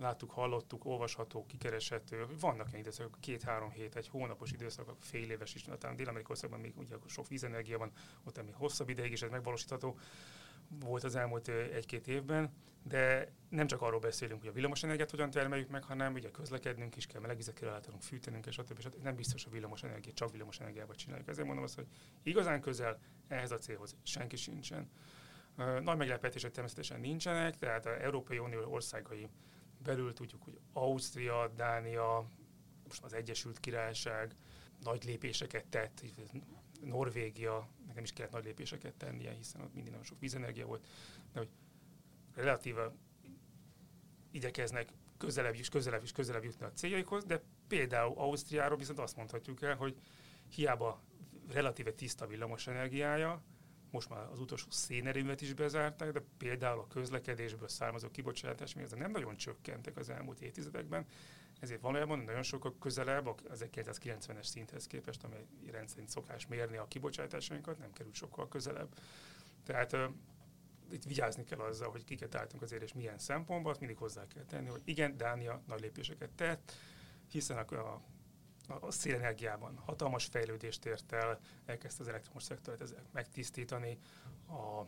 láttuk, 0.00 0.30
hallottuk, 0.30 0.84
olvasható, 0.84 1.46
kikereshető. 1.46 2.26
Vannak 2.40 2.68
ilyen 2.68 2.80
időszakok, 2.80 3.20
két-három 3.20 3.70
hét, 3.70 3.96
egy 3.96 4.08
hónapos 4.08 4.52
időszakok, 4.52 4.96
fél 5.00 5.30
éves 5.30 5.54
is, 5.54 5.62
talán 5.78 5.96
Dél-Amerikai 5.96 6.36
még 6.60 6.72
ugye 6.76 6.96
sok 7.06 7.28
vízenergia 7.28 7.78
van, 7.78 7.92
ott 8.24 8.44
még 8.44 8.54
hosszabb 8.54 8.88
ideig 8.88 9.12
is 9.12 9.22
ez 9.22 9.30
megvalósítható 9.30 9.98
volt 10.68 11.04
az 11.04 11.16
elmúlt 11.16 11.48
egy-két 11.48 12.08
évben, 12.08 12.52
de 12.82 13.32
nem 13.48 13.66
csak 13.66 13.82
arról 13.82 14.00
beszélünk, 14.00 14.40
hogy 14.40 14.48
a 14.48 14.52
villamosenergiát 14.52 15.10
hogyan 15.10 15.30
termeljük 15.30 15.68
meg, 15.68 15.84
hanem 15.84 16.14
ugye 16.14 16.30
közlekednünk 16.30 16.96
is 16.96 17.06
kell, 17.06 17.20
melegvizet 17.20 17.54
kell 17.54 17.68
ellátanunk, 17.68 18.02
fűtenünk, 18.02 18.46
és 18.46 18.54
stb. 18.54 18.80
stb. 18.80 19.02
Nem 19.02 19.14
biztos 19.14 19.46
a 19.46 19.50
villamosenergiát, 19.50 20.16
csak 20.16 20.30
villamosenergiával 20.30 20.94
csináljuk. 20.94 21.28
Ezért 21.28 21.46
mondom 21.46 21.64
azt, 21.64 21.74
hogy 21.74 21.86
igazán 22.22 22.60
közel 22.60 22.98
ehhez 23.28 23.50
a 23.50 23.58
célhoz 23.58 23.96
senki 24.02 24.36
sincsen. 24.36 24.90
Nagy 25.56 25.96
meglepetések 25.96 26.50
természetesen 26.50 27.00
nincsenek, 27.00 27.58
tehát 27.58 27.86
az 27.86 27.92
Európai 28.00 28.38
Unió 28.38 28.72
országai 28.72 29.28
belül 29.84 30.12
tudjuk, 30.12 30.42
hogy 30.42 30.58
Ausztria, 30.72 31.48
Dánia, 31.56 32.28
most 32.88 33.02
az 33.02 33.12
Egyesült 33.12 33.60
Királyság 33.60 34.34
nagy 34.80 35.04
lépéseket 35.04 35.66
tett, 35.66 36.04
Norvégia, 36.80 37.68
nekem 37.86 38.02
is 38.02 38.12
kellett 38.12 38.32
nagy 38.32 38.44
lépéseket 38.44 38.94
tennie, 38.94 39.32
hiszen 39.32 39.60
ott 39.60 39.74
mindig 39.74 39.90
nagyon 39.90 40.06
sok 40.06 40.20
vízenergia 40.20 40.66
volt, 40.66 40.86
de 41.32 41.38
hogy 41.38 41.48
relatíve 42.34 42.92
igyekeznek 44.30 44.92
közelebb 45.18 45.54
is, 45.54 45.68
közelebb 45.68 46.02
is, 46.02 46.12
közelebb 46.12 46.44
jutni 46.44 46.64
a 46.64 46.72
céljaikhoz, 46.72 47.24
de 47.24 47.42
például 47.68 48.18
Ausztriáról 48.18 48.78
viszont 48.78 48.98
azt 48.98 49.16
mondhatjuk 49.16 49.62
el, 49.62 49.76
hogy 49.76 49.96
hiába 50.48 51.02
relatíve 51.48 51.92
tiszta 51.92 52.26
villamos 52.26 52.66
energiája, 52.66 53.42
most 53.94 54.08
már 54.08 54.28
az 54.32 54.40
utolsó 54.40 54.66
szénerőművet 54.70 55.40
is 55.40 55.54
bezárták, 55.54 56.12
de 56.12 56.22
például 56.38 56.78
a 56.80 56.86
közlekedésből 56.86 57.68
származó 57.68 58.10
kibocsátás 58.10 58.74
még 58.74 58.86
nem 58.96 59.10
nagyon 59.10 59.36
csökkentek 59.36 59.96
az 59.96 60.10
elmúlt 60.10 60.40
évtizedekben, 60.40 61.06
ezért 61.60 61.80
valójában 61.80 62.18
nagyon 62.18 62.42
sokkal 62.42 62.74
közelebb 62.78 63.26
az 63.26 63.66
1990-es 63.72 64.42
szinthez 64.42 64.86
képest, 64.86 65.24
amely 65.24 65.46
rendszerint 65.70 66.08
szokás 66.08 66.46
mérni 66.46 66.76
a 66.76 66.88
kibocsátásainkat, 66.88 67.78
nem 67.78 67.92
kerül 67.92 68.14
sokkal 68.14 68.48
közelebb. 68.48 68.88
Tehát 69.64 69.92
uh, 69.92 70.00
itt 70.90 71.04
vigyázni 71.04 71.44
kell 71.44 71.58
azzal, 71.58 71.90
hogy 71.90 72.04
kiket 72.04 72.34
álltunk 72.34 72.62
azért, 72.62 72.82
és 72.82 72.92
milyen 72.92 73.18
szempontból, 73.18 73.70
azt 73.70 73.80
mindig 73.80 73.98
hozzá 73.98 74.26
kell 74.26 74.44
tenni, 74.44 74.68
hogy 74.68 74.82
igen, 74.84 75.16
Dánia 75.16 75.62
nagy 75.66 75.80
lépéseket 75.80 76.30
tett, 76.30 76.72
hiszen 77.30 77.56
a, 77.56 77.74
a 77.76 78.02
a 78.68 78.90
szélenergiában 78.90 79.76
hatalmas 79.84 80.24
fejlődést 80.24 80.84
ért 80.84 81.12
el, 81.12 81.40
elkezdte 81.66 82.02
az 82.02 82.08
elektromos 82.08 82.42
szektort 82.42 82.94
megtisztítani, 83.12 83.98
a 84.48 84.86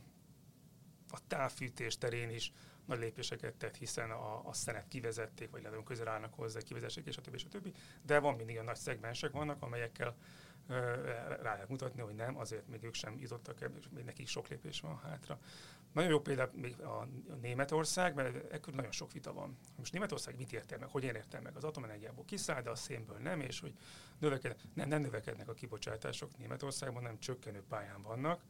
a 1.11 1.19
távfűtés 1.27 1.99
terén 1.99 2.31
is 2.31 2.53
nagy 2.85 2.99
lépéseket 2.99 3.55
tett, 3.55 3.77
hiszen 3.77 4.11
a, 4.11 4.49
a 4.49 4.53
szenet 4.53 4.89
kivezették, 4.89 5.51
vagy 5.51 5.63
nagyon 5.63 5.85
közel 5.85 6.09
állnak 6.09 6.35
hozzá, 6.35 6.61
kivezessék, 6.61 7.07
és 7.07 7.17
a 7.17 7.21
többi, 7.21 7.37
és 7.37 7.45
a 7.45 7.49
többi. 7.49 7.73
De 8.03 8.19
van 8.19 8.35
mindig 8.35 8.59
a 8.59 8.63
nagy 8.63 8.77
szegmensek 8.77 9.33
vannak, 9.33 9.63
amelyekkel 9.63 10.17
rá 10.69 11.53
lehet 11.53 11.69
mutatni, 11.69 12.01
hogy 12.01 12.15
nem, 12.15 12.39
azért 12.39 12.69
még 12.69 12.83
ők 12.83 12.95
sem 12.95 13.19
jutottak 13.19 13.61
ebbe, 13.61 13.79
és 13.79 13.87
még 13.91 14.05
nekik 14.05 14.27
sok 14.27 14.49
lépés 14.49 14.81
van 14.81 14.99
hátra. 14.99 15.39
Nagyon 15.93 16.11
jó 16.11 16.21
példa 16.21 16.51
még 16.53 16.81
a 16.81 17.09
Németország, 17.41 18.15
mert 18.15 18.53
ekkor 18.53 18.75
nagyon 18.75 18.93
sok 18.93 19.13
vita 19.13 19.33
van. 19.33 19.59
Most 19.77 19.93
Németország 19.93 20.37
mit 20.37 20.53
érte 20.53 20.77
meg, 20.79 20.89
hogyan 20.89 21.15
érte 21.15 21.41
meg? 21.41 21.57
Az 21.57 21.65
atomenergiából 21.65 22.25
kiszáll, 22.25 22.63
de 22.63 22.71
a 22.71 22.75
szénből 22.75 23.19
nem, 23.19 23.41
és 23.41 23.61
hogy 23.61 23.75
növekednek, 24.19 24.61
nem, 24.75 24.89
nem 24.89 25.01
növekednek 25.01 25.49
a 25.49 25.55
kibocsátások 25.55 26.37
Németországban, 26.39 27.03
nem 27.03 27.19
csökkenő 27.19 27.63
pályán 27.69 28.03
vannak. 28.03 28.43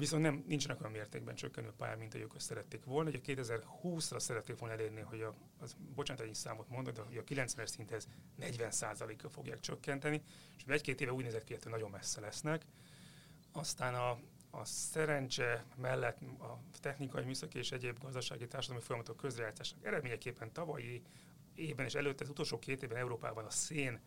Viszont 0.00 0.22
nem, 0.22 0.44
nincsenek 0.46 0.80
olyan 0.80 0.92
mértékben 0.92 1.34
csökkenő 1.34 1.72
pályán, 1.76 1.98
mint 1.98 2.14
ahogy 2.14 2.26
ők 2.26 2.34
azt 2.34 2.46
szerették 2.46 2.84
volna. 2.84 3.08
Ugye 3.08 3.18
2020-ra 3.26 4.18
szerették 4.18 4.58
volna 4.58 4.74
elérni, 4.74 5.00
hogy 5.00 5.20
a, 5.20 5.34
az, 5.58 5.76
bocsánat, 5.94 6.22
egy 6.22 6.34
számot 6.34 6.68
mondok, 6.68 6.94
de 6.94 7.00
a 7.00 7.24
90-es 7.24 7.66
szinthez 7.66 8.08
40%-kal 8.40 9.30
fogják 9.30 9.60
csökkenteni, 9.60 10.22
és 10.56 10.62
egy-két 10.66 11.00
éve 11.00 11.12
úgy 11.12 11.24
nézett 11.24 11.44
ki, 11.44 11.52
hogy 11.52 11.72
nagyon 11.72 11.90
messze 11.90 12.20
lesznek. 12.20 12.66
Aztán 13.52 13.94
a, 13.94 14.10
a 14.50 14.64
szerencse 14.64 15.64
mellett 15.76 16.20
a 16.40 16.58
technikai, 16.80 17.24
műszaki 17.24 17.58
és 17.58 17.72
egyéb 17.72 17.98
gazdasági 17.98 18.46
társadalmi 18.46 18.84
folyamatok 18.84 19.16
közrejátszásnak 19.16 19.84
eredményeképpen 19.84 20.52
tavalyi 20.52 21.02
évben 21.54 21.86
és 21.86 21.94
előtte 21.94 22.24
az 22.24 22.30
utolsó 22.30 22.58
két 22.58 22.82
évben 22.82 22.98
Európában 22.98 23.44
a 23.44 23.50
szén 23.50 24.00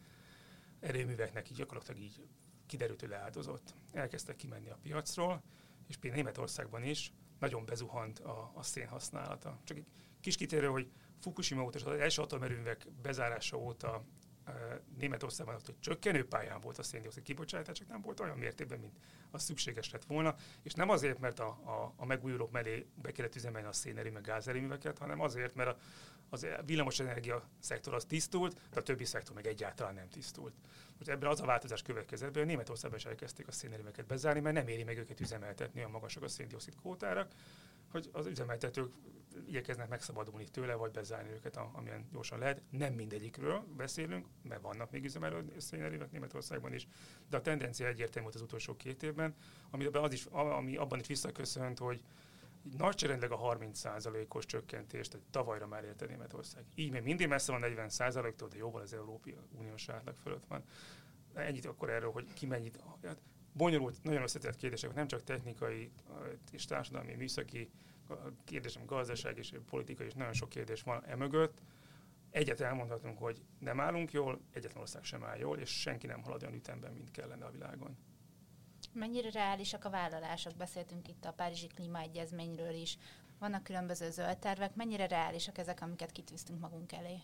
erőműveknek 0.80 1.50
így 1.50 1.58
gyakorlatilag 1.58 2.02
így 2.02 2.26
kiderült, 2.66 3.00
hogy 3.00 3.10
leáldozott. 3.10 3.74
Elkezdtek 3.92 4.36
kimenni 4.36 4.70
a 4.70 4.78
piacról, 4.82 5.44
és 5.88 5.98
például 5.98 6.24
Németországban 6.24 6.84
is 6.84 7.14
nagyon 7.40 7.66
bezuhant 7.66 8.20
a, 8.20 8.52
a 8.56 8.64
szén 8.64 8.88
használata. 8.88 9.60
Csak 9.64 9.78
egy 9.78 9.88
kis 10.20 10.36
kitérő, 10.36 10.68
hogy 10.68 10.92
Fukushima 11.20 11.64
óta, 11.64 11.90
az 11.90 12.00
első 12.00 12.22
atomerőművek 12.22 12.88
bezárása 13.02 13.58
óta 13.58 14.06
Németországban 14.98 15.60
hogy 15.66 15.80
csökkenő 15.80 16.28
pályán 16.28 16.60
volt 16.60 16.78
a 16.78 16.84
széndiokszid 16.84 17.24
kibocsátás, 17.24 17.78
csak 17.78 17.88
nem 17.88 18.02
volt 18.02 18.20
olyan 18.20 18.38
mértékben, 18.38 18.80
mint 18.80 18.98
az 19.32 19.44
szükséges 19.44 19.92
lett 19.92 20.04
volna, 20.04 20.36
és 20.64 20.74
nem 20.74 20.90
azért, 20.90 21.20
mert 21.20 21.40
a, 21.40 21.48
a, 21.48 21.94
a 21.96 22.06
megújulók 22.06 22.52
mellé 22.52 22.88
be 22.96 23.12
kellett 23.12 23.36
üzemelni 23.36 23.68
a 23.68 23.72
szénerő 23.72 24.12
meg 24.12 24.24
gázerőműveket, 24.24 24.98
hanem 24.98 25.20
azért, 25.20 25.56
mert 25.56 25.70
a, 25.70 25.78
az 26.34 26.48
villamosenergia 26.66 27.44
szektor 27.60 27.94
az 27.94 28.06
tisztult, 28.06 28.58
de 28.72 28.80
a 28.80 28.84
többi 28.84 29.06
szektor 29.06 29.36
meg 29.36 29.48
egyáltalán 29.48 29.94
nem 29.94 30.10
tisztult. 30.10 30.54
Most 30.98 31.10
ebben 31.10 31.30
az 31.30 31.42
a 31.42 31.46
változás 31.46 31.82
következett, 31.82 32.36
hogy 32.36 32.46
Németországban 32.46 33.00
is 33.00 33.06
elkezdték 33.06 33.48
a 33.48 33.52
szénerőműveket 33.52 34.06
bezárni, 34.06 34.40
mert 34.40 34.56
nem 34.56 34.68
éri 34.68 34.84
meg 34.84 34.98
őket 34.98 35.20
üzemeltetni 35.20 35.82
a 35.82 35.88
magasak 35.88 36.24
a 36.24 36.28
széndiokszid 36.28 36.76
kvótárak, 36.76 37.32
hogy 37.92 38.10
az 38.12 38.26
üzemeltetők 38.26 38.94
igyekeznek 39.48 39.90
megszabadulni 39.90 40.48
tőle, 40.48 40.74
vagy 40.74 40.92
bezárni 40.92 41.32
őket, 41.32 41.58
amilyen 41.72 42.08
gyorsan 42.12 42.40
lehet. 42.40 42.62
Nem 42.70 42.94
mindegyikről 42.94 43.64
beszélünk, 43.78 44.28
mert 44.42 44.62
vannak 44.62 44.92
még 44.92 45.04
üzemelő 45.04 45.54
szénerőművek 45.58 46.12
Németországban 46.12 46.74
is, 46.74 46.88
de 47.30 47.38
a 47.38 47.42
tendencia 47.42 47.88
egyértelmű 47.88 48.22
volt 48.22 48.36
az 48.36 48.42
utolsó 48.42 48.76
két 48.76 49.04
évben, 49.04 49.36
ami, 49.70 49.86
az 49.86 50.14
is, 50.14 50.26
ami 50.32 50.76
abban 50.76 51.00
is 51.00 51.08
visszaköszönt, 51.08 51.80
hogy 51.80 52.02
nagyságrendileg 52.78 53.40
a 53.40 53.58
30%-os 53.58 54.46
csökkentést, 54.46 55.12
tehát 55.12 55.26
tavalyra 55.30 55.68
már 55.68 55.84
érte 55.84 56.06
Németország. 56.06 56.64
Így 56.76 56.92
még 56.92 57.04
mindig 57.04 57.28
messze 57.28 57.52
van 57.52 57.62
40%-tól, 57.66 58.48
de 58.48 58.58
jóval 58.58 58.82
az 58.82 58.94
Európai 58.94 59.36
Uniós 59.58 59.90
átlag 59.90 60.16
fölött 60.16 60.46
van. 60.46 60.64
Ennyit 61.34 61.66
akkor 61.66 61.90
erről, 61.90 62.12
hogy 62.12 62.34
ki 62.34 62.46
mennyit. 62.46 62.80
Hát 63.04 63.22
bonyolult, 63.54 64.04
nagyon 64.04 64.22
összetett 64.22 64.56
kérdések, 64.56 64.94
nem 64.94 65.08
csak 65.08 65.24
technikai 65.24 65.92
és 66.52 66.66
társadalmi, 66.66 67.14
műszaki 67.14 67.70
kérdésem, 68.44 68.86
gazdaság 68.86 69.38
és 69.38 69.54
politikai, 69.70 70.06
és 70.06 70.14
nagyon 70.14 70.34
sok 70.34 70.50
kérdés 70.50 70.82
van 70.82 71.06
emögött. 71.06 71.62
Egyet 72.32 72.62
elmondhatunk, 72.62 73.18
hogy 73.18 73.42
nem 73.60 73.80
állunk 73.80 74.12
jól, 74.12 74.40
egyetlen 74.52 74.82
ország 74.82 75.04
sem 75.04 75.24
áll 75.24 75.38
jól, 75.38 75.58
és 75.58 75.70
senki 75.70 76.08
nem 76.08 76.24
halad 76.24 76.42
olyan 76.42 76.56
ütemben, 76.56 76.94
mint 76.94 77.12
kellene 77.12 77.46
a 77.46 77.52
világon. 77.52 77.98
Mennyire 78.94 79.30
reálisak 79.32 79.86
a 79.86 79.90
vállalások? 79.90 80.56
Beszéltünk 80.56 81.08
itt 81.08 81.26
a 81.26 81.32
Párizsi 81.32 81.68
Klímaegyezményről 81.68 82.74
is. 82.74 82.98
Vannak 83.40 83.64
különböző 83.64 84.10
zöld 84.10 84.38
tervek. 84.38 84.76
Mennyire 84.76 85.08
reálisak 85.08 85.58
ezek, 85.58 85.82
amiket 85.82 86.12
kitűztünk 86.12 86.60
magunk 86.60 86.92
elé? 86.92 87.20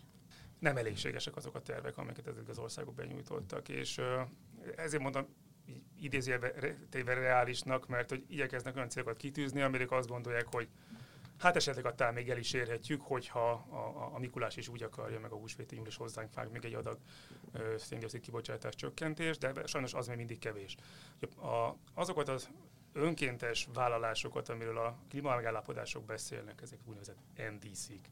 Nem 0.59 0.77
elégségesek 0.77 1.35
azok 1.35 1.55
a 1.55 1.61
tervek, 1.61 1.97
amiket 1.97 2.27
ezek 2.27 2.47
az 2.47 2.57
országok 2.57 2.95
benyújtottak, 2.95 3.69
és 3.69 4.01
ezért 4.75 5.03
mondom, 5.03 5.27
idézőjelben 5.99 6.87
téve 6.89 7.13
reálisnak, 7.13 7.87
mert 7.87 8.09
hogy 8.09 8.23
igyekeznek 8.27 8.75
olyan 8.75 8.89
célokat 8.89 9.17
kitűzni, 9.17 9.61
amelyek 9.61 9.91
azt 9.91 10.07
gondolják, 10.07 10.47
hogy 10.47 10.69
hát 11.39 11.55
esetleg 11.55 11.85
attál 11.85 12.11
még 12.11 12.29
el 12.29 12.37
is 12.37 12.53
érhetjük, 12.53 13.01
hogyha 13.01 13.51
a, 13.51 13.75
a, 13.75 14.15
a 14.15 14.19
Mikulás 14.19 14.57
is 14.57 14.67
úgy 14.67 14.83
akarja, 14.83 15.19
meg 15.19 15.31
a 15.31 15.35
húsvéti 15.35 15.75
nyúl 15.75 15.87
is 15.87 15.95
hozzánk 15.95 16.31
fág 16.31 16.51
még 16.51 16.65
egy 16.65 16.73
adag 16.73 16.97
széndiokszid 17.77 18.21
kibocsátás 18.21 18.75
csökkentés, 18.75 19.37
de 19.37 19.53
sajnos 19.65 19.93
az 19.93 20.07
még 20.07 20.17
mindig 20.17 20.39
kevés. 20.39 20.75
A, 21.35 21.75
azokat 21.93 22.29
az 22.29 22.49
önkéntes 22.93 23.67
vállalásokat, 23.73 24.49
amiről 24.49 24.77
a 24.77 24.97
klímamegállapodások 25.09 26.05
beszélnek, 26.05 26.61
ezek 26.61 26.79
úgynevezett 26.85 27.17
NDC-k. 27.35 28.07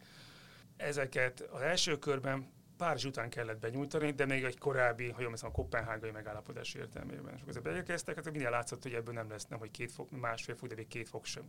Ezeket 0.77 1.41
az 1.41 1.61
első 1.61 1.99
körben 1.99 2.55
Párizs 2.77 3.05
után 3.05 3.29
kellett 3.29 3.59
benyújtani, 3.59 4.11
de 4.11 4.25
még 4.25 4.43
egy 4.43 4.57
korábbi, 4.57 5.09
ha 5.09 5.21
jól 5.21 5.33
a 5.41 5.51
kopenhágai 5.51 6.11
megállapodás 6.11 6.73
értelmében. 6.73 7.33
És 7.35 7.41
akkor 7.41 7.61
beérkeztek, 7.61 8.15
hát 8.15 8.31
minden 8.31 8.51
látszott, 8.51 8.83
hogy 8.83 8.93
ebből 8.93 9.13
nem 9.13 9.29
lesz, 9.29 9.47
nem, 9.47 9.59
hogy 9.59 9.71
két 9.71 9.91
fok, 9.91 10.11
másfél 10.11 10.55
fok, 10.55 10.67
de 10.67 10.75
még 10.75 10.87
két 10.87 11.09
fok 11.09 11.25
sem, 11.25 11.43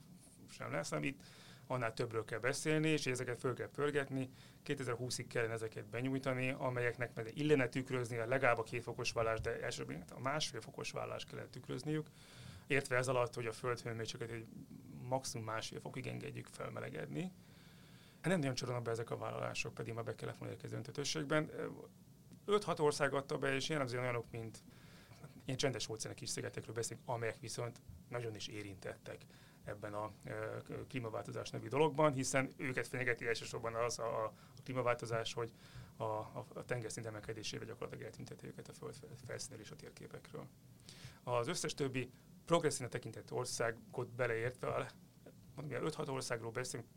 sem 0.50 0.72
lesz, 0.72 0.92
amit 0.92 1.22
annál 1.68 1.94
többről 1.94 2.24
kell 2.24 2.38
beszélni, 2.38 2.88
és 2.88 3.06
ezeket 3.06 3.38
föl 3.38 3.54
kell 3.54 3.70
pörgetni. 3.70 4.30
2020-ig 4.66 5.24
kellene 5.28 5.52
ezeket 5.52 5.86
benyújtani, 5.86 6.54
amelyeknek 6.58 7.14
meg 7.14 7.30
illene 7.34 7.68
tükrözni 7.68 8.16
a 8.16 8.26
legalább 8.26 8.58
a 8.58 8.62
két 8.62 8.82
fokos 8.82 9.12
vállás, 9.12 9.40
de 9.40 9.62
elsősorban 9.62 10.04
a 10.10 10.20
másfél 10.20 10.60
fokos 10.60 10.90
vállás 10.90 11.24
kellene 11.24 11.48
tükrözniük. 11.48 12.06
Értve 12.66 12.96
ez 12.96 13.08
alatt, 13.08 13.34
hogy 13.34 13.46
a 13.46 13.52
földhőmérsékletet 13.52 14.36
egy 14.36 14.46
maximum 15.08 15.46
másfél 15.46 15.80
fokig 15.80 16.06
engedjük 16.06 16.46
felmelegedni. 16.46 17.32
Nem 18.22 18.38
nagyon 18.38 18.54
csorolnak 18.54 18.84
be 18.84 18.90
ezek 18.90 19.10
a 19.10 19.16
vállalások, 19.16 19.74
pedig 19.74 19.94
már 19.94 20.04
be 20.04 20.14
kellett 20.14 20.36
volna 20.36 20.54
érkezni 20.54 20.76
öntetőségben. 20.76 21.50
5-6 22.46 22.80
ország 22.80 23.14
adta 23.14 23.38
be, 23.38 23.54
és 23.54 23.68
jellemzően 23.68 24.02
olyanok, 24.02 24.30
mint 24.30 24.62
ilyen 25.44 25.58
csendes 25.58 25.88
óceáni 25.88 26.16
kis 26.16 26.28
szigetekről 26.28 26.74
beszélünk, 26.74 27.08
amelyek 27.08 27.40
viszont 27.40 27.80
nagyon 28.08 28.34
is 28.34 28.46
érintettek 28.46 29.24
ebben 29.68 29.94
a 29.94 30.12
klímaváltozás 30.88 31.50
nevű 31.50 31.68
dologban, 31.68 32.12
hiszen 32.12 32.50
őket 32.56 32.86
fenyegeti 32.86 33.26
elsősorban 33.26 33.74
az 33.74 33.98
a, 33.98 34.24
a 34.24 34.32
klímaváltozás, 34.64 35.32
hogy 35.32 35.52
a, 35.96 36.02
a, 36.04 36.46
a 36.54 36.64
tengerszint 36.64 37.06
emelkedésével 37.06 37.66
gyakorlatilag 37.66 38.04
eltünteti 38.04 38.46
őket 38.46 38.68
a 38.68 38.72
föld 38.72 38.94
felszínéről 39.26 39.64
és 39.64 39.70
a 39.70 39.76
térképekről. 39.76 40.46
Az 41.22 41.48
összes 41.48 41.74
többi 41.74 42.10
progresszíne 42.44 42.88
tekintett 42.88 43.32
országot 43.32 44.08
beleértve, 44.08 44.92
mondom, 45.54 45.78
5-6 45.84 46.08
országról 46.08 46.50
beszélünk, 46.50 46.88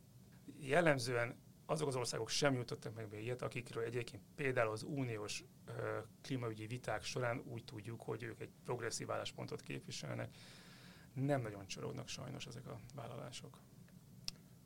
jellemzően 0.60 1.36
azok 1.66 1.88
az 1.88 1.96
országok 1.96 2.30
sem 2.30 2.54
jutottak 2.54 2.96
meg 2.96 3.08
be 3.08 3.20
ilyet, 3.20 3.42
akikről 3.42 3.84
egyébként 3.84 4.24
például 4.36 4.72
az 4.72 4.84
uniós 4.84 5.44
ö, 5.66 5.98
klímaügyi 6.22 6.66
viták 6.66 7.04
során 7.04 7.42
úgy 7.46 7.64
tudjuk, 7.64 8.02
hogy 8.02 8.24
ők 8.24 8.42
egy 8.42 8.52
progresszív 8.64 9.12
álláspontot 9.12 9.62
képviselnek. 9.62 10.36
Nem 11.14 11.42
nagyon 11.42 11.68
csalódnak 11.68 12.08
sajnos 12.08 12.46
ezek 12.46 12.68
a 12.68 12.80
vállalások. 12.96 13.58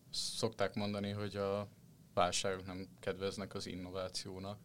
Szokták 0.09 0.73
mondani, 0.73 1.11
hogy 1.11 1.35
a 1.35 1.67
válságok 2.13 2.65
nem 2.65 2.87
kedveznek 2.99 3.53
az 3.53 3.65
innovációnak. 3.65 4.59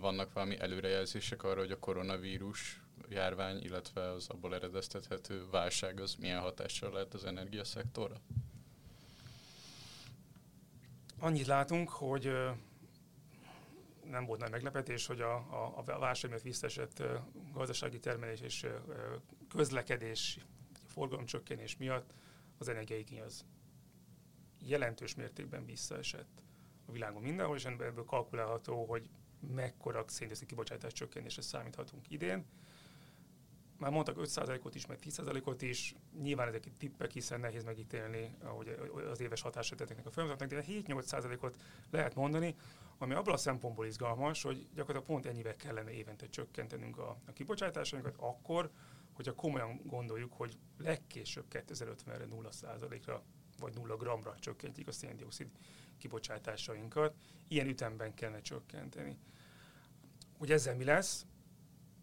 Vannak 0.00 0.32
valami 0.32 0.58
előrejelzések 0.58 1.42
arra, 1.42 1.60
hogy 1.60 1.70
a 1.70 1.78
koronavírus 1.78 2.82
járvány, 3.08 3.62
illetve 3.62 4.10
az 4.10 4.28
abból 4.28 4.54
eredeztethető 4.54 5.48
válság 5.50 6.00
az 6.00 6.14
milyen 6.14 6.40
hatással 6.40 6.92
lehet 6.92 7.14
az 7.14 7.24
energiaszektorra? 7.24 8.20
Annyit 11.18 11.46
látunk, 11.46 11.88
hogy 11.88 12.32
nem 14.04 14.24
volt 14.24 14.40
nagy 14.40 14.50
meglepetés, 14.50 15.06
hogy 15.06 15.20
a, 15.20 15.34
a, 15.34 15.82
a 15.86 15.98
válság 15.98 16.30
miatt 16.30 16.42
visszaesett 16.42 17.02
gazdasági 17.52 17.98
termelés 17.98 18.40
és 18.40 18.66
közlekedés, 19.48 20.38
forgalomcsökkenés 20.88 21.76
miatt 21.76 22.14
az 22.58 22.68
energiaigény 22.68 23.20
az 23.20 23.44
jelentős 24.58 25.14
mértékben 25.14 25.64
visszaesett 25.64 26.42
a 26.86 26.92
világon 26.92 27.22
mindenhol, 27.22 27.56
és 27.56 27.64
ebből 27.64 28.04
kalkulálható, 28.04 28.84
hogy 28.84 29.08
mekkora 29.54 30.04
széndiokszid 30.06 30.48
kibocsátás 30.48 30.92
csökkenésre 30.92 31.42
számíthatunk 31.42 32.10
idén. 32.10 32.44
Már 33.78 33.90
mondtak 33.90 34.16
5%-ot 34.18 34.74
is, 34.74 34.86
meg 34.86 34.98
10%-ot 35.04 35.62
is, 35.62 35.94
nyilván 36.22 36.48
ezek 36.48 36.64
tippek, 36.78 37.10
hiszen 37.10 37.40
nehéz 37.40 37.64
megítélni 37.64 38.34
ahogy 38.42 38.68
az 39.10 39.20
éves 39.20 39.40
hatásra 39.40 39.76
a 40.04 40.10
folyamatoknak, 40.10 40.64
de 40.64 40.64
7-8%-ot 40.68 41.56
lehet 41.90 42.14
mondani, 42.14 42.54
ami 42.98 43.14
abban 43.14 43.34
a 43.34 43.36
szempontból 43.36 43.86
izgalmas, 43.86 44.42
hogy 44.42 44.56
gyakorlatilag 44.74 45.04
pont 45.04 45.26
ennyivel 45.26 45.56
kellene 45.56 45.90
évente 45.90 46.28
csökkentenünk 46.28 46.98
a, 46.98 47.16
a 47.26 47.32
kibocsátásainkat. 47.32 48.14
Akkor, 48.16 48.70
hogyha 49.18 49.34
komolyan 49.34 49.80
gondoljuk, 49.84 50.32
hogy 50.32 50.58
legkésőbb 50.76 51.44
2050-re 51.50 52.24
0%-ra 52.30 53.22
vagy 53.58 53.74
nulla 53.74 53.96
gramra 53.96 54.34
csökkentjük 54.38 54.88
a 54.88 54.92
széndiokszid 54.92 55.48
kibocsátásainkat. 55.96 57.14
Ilyen 57.48 57.66
ütemben 57.66 58.14
kellene 58.14 58.40
csökkenteni. 58.40 59.18
Hogy 60.38 60.52
ezzel 60.52 60.76
mi 60.76 60.84
lesz? 60.84 61.26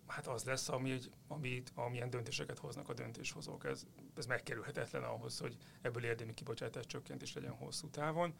Hát 0.08 0.28
az 0.28 0.44
lesz, 0.44 0.70
ami, 0.70 0.98
amit, 1.28 1.72
amilyen 1.76 2.10
döntéseket 2.10 2.60
hoznak 2.60 2.90
a 2.90 2.94
döntéshozók. 2.94 3.66
Ez, 3.66 3.86
ez 4.16 4.26
megkerülhetetlen 4.26 5.04
ahhoz, 5.04 5.40
hogy 5.40 5.58
ebből 5.82 6.04
érdemi 6.04 6.34
kibocsátás 6.34 6.86
csökkentés 6.86 7.34
legyen 7.34 7.52
hosszú 7.52 7.90
távon. 7.90 8.34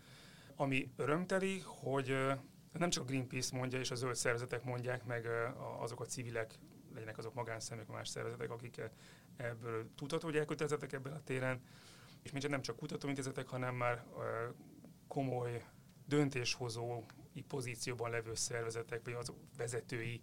Ami 0.55 0.91
örömteli, 0.96 1.60
hogy 1.65 2.15
nem 2.72 2.89
csak 2.89 3.08
Greenpeace 3.08 3.58
mondja, 3.58 3.79
és 3.79 3.91
a 3.91 3.96
zöld 3.96 4.15
szervezetek 4.15 4.63
mondják, 4.63 5.05
meg 5.05 5.27
azok 5.79 6.00
a 6.00 6.05
civilek, 6.05 6.60
legyenek 6.95 7.17
azok 7.17 7.33
magánszemélyek, 7.33 7.89
más 7.89 8.07
szervezetek, 8.07 8.51
akik 8.51 8.81
ebből 9.37 9.89
tudható, 9.95 10.25
hogy 10.25 10.37
elkötelezettek 10.37 10.93
ebben 10.93 11.13
a 11.13 11.23
téren, 11.23 11.61
és 12.23 12.31
még 12.31 12.43
nem 12.43 12.61
csak 12.61 12.75
kutatóintézetek, 12.75 13.47
hanem 13.47 13.75
már 13.75 14.05
komoly 15.07 15.65
döntéshozói 16.07 17.41
pozícióban 17.47 18.11
levő 18.11 18.35
szervezetek, 18.35 19.03
vagy 19.03 19.13
az 19.13 19.33
vezetői 19.57 20.21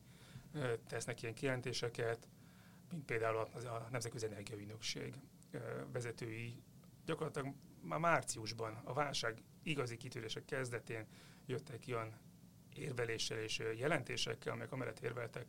tesznek 0.86 1.22
ilyen 1.22 1.34
kijelentéseket, 1.34 2.28
mint 2.90 3.04
például 3.04 3.36
a 3.36 3.88
Nemzetközi 3.90 4.26
Energiaügynökség 4.26 5.14
vezetői. 5.92 6.62
Gyakorlatilag 7.04 7.54
már 7.80 7.98
márciusban, 7.98 8.80
a 8.84 8.92
válság 8.92 9.42
igazi 9.62 9.96
kitörések 9.96 10.44
kezdetén 10.44 11.06
jöttek 11.46 11.84
olyan 11.88 12.20
érveléssel 12.74 13.38
és 13.38 13.62
jelentésekkel, 13.76 14.52
amelyek 14.52 14.72
amellett 14.72 15.00
érveltek, 15.00 15.46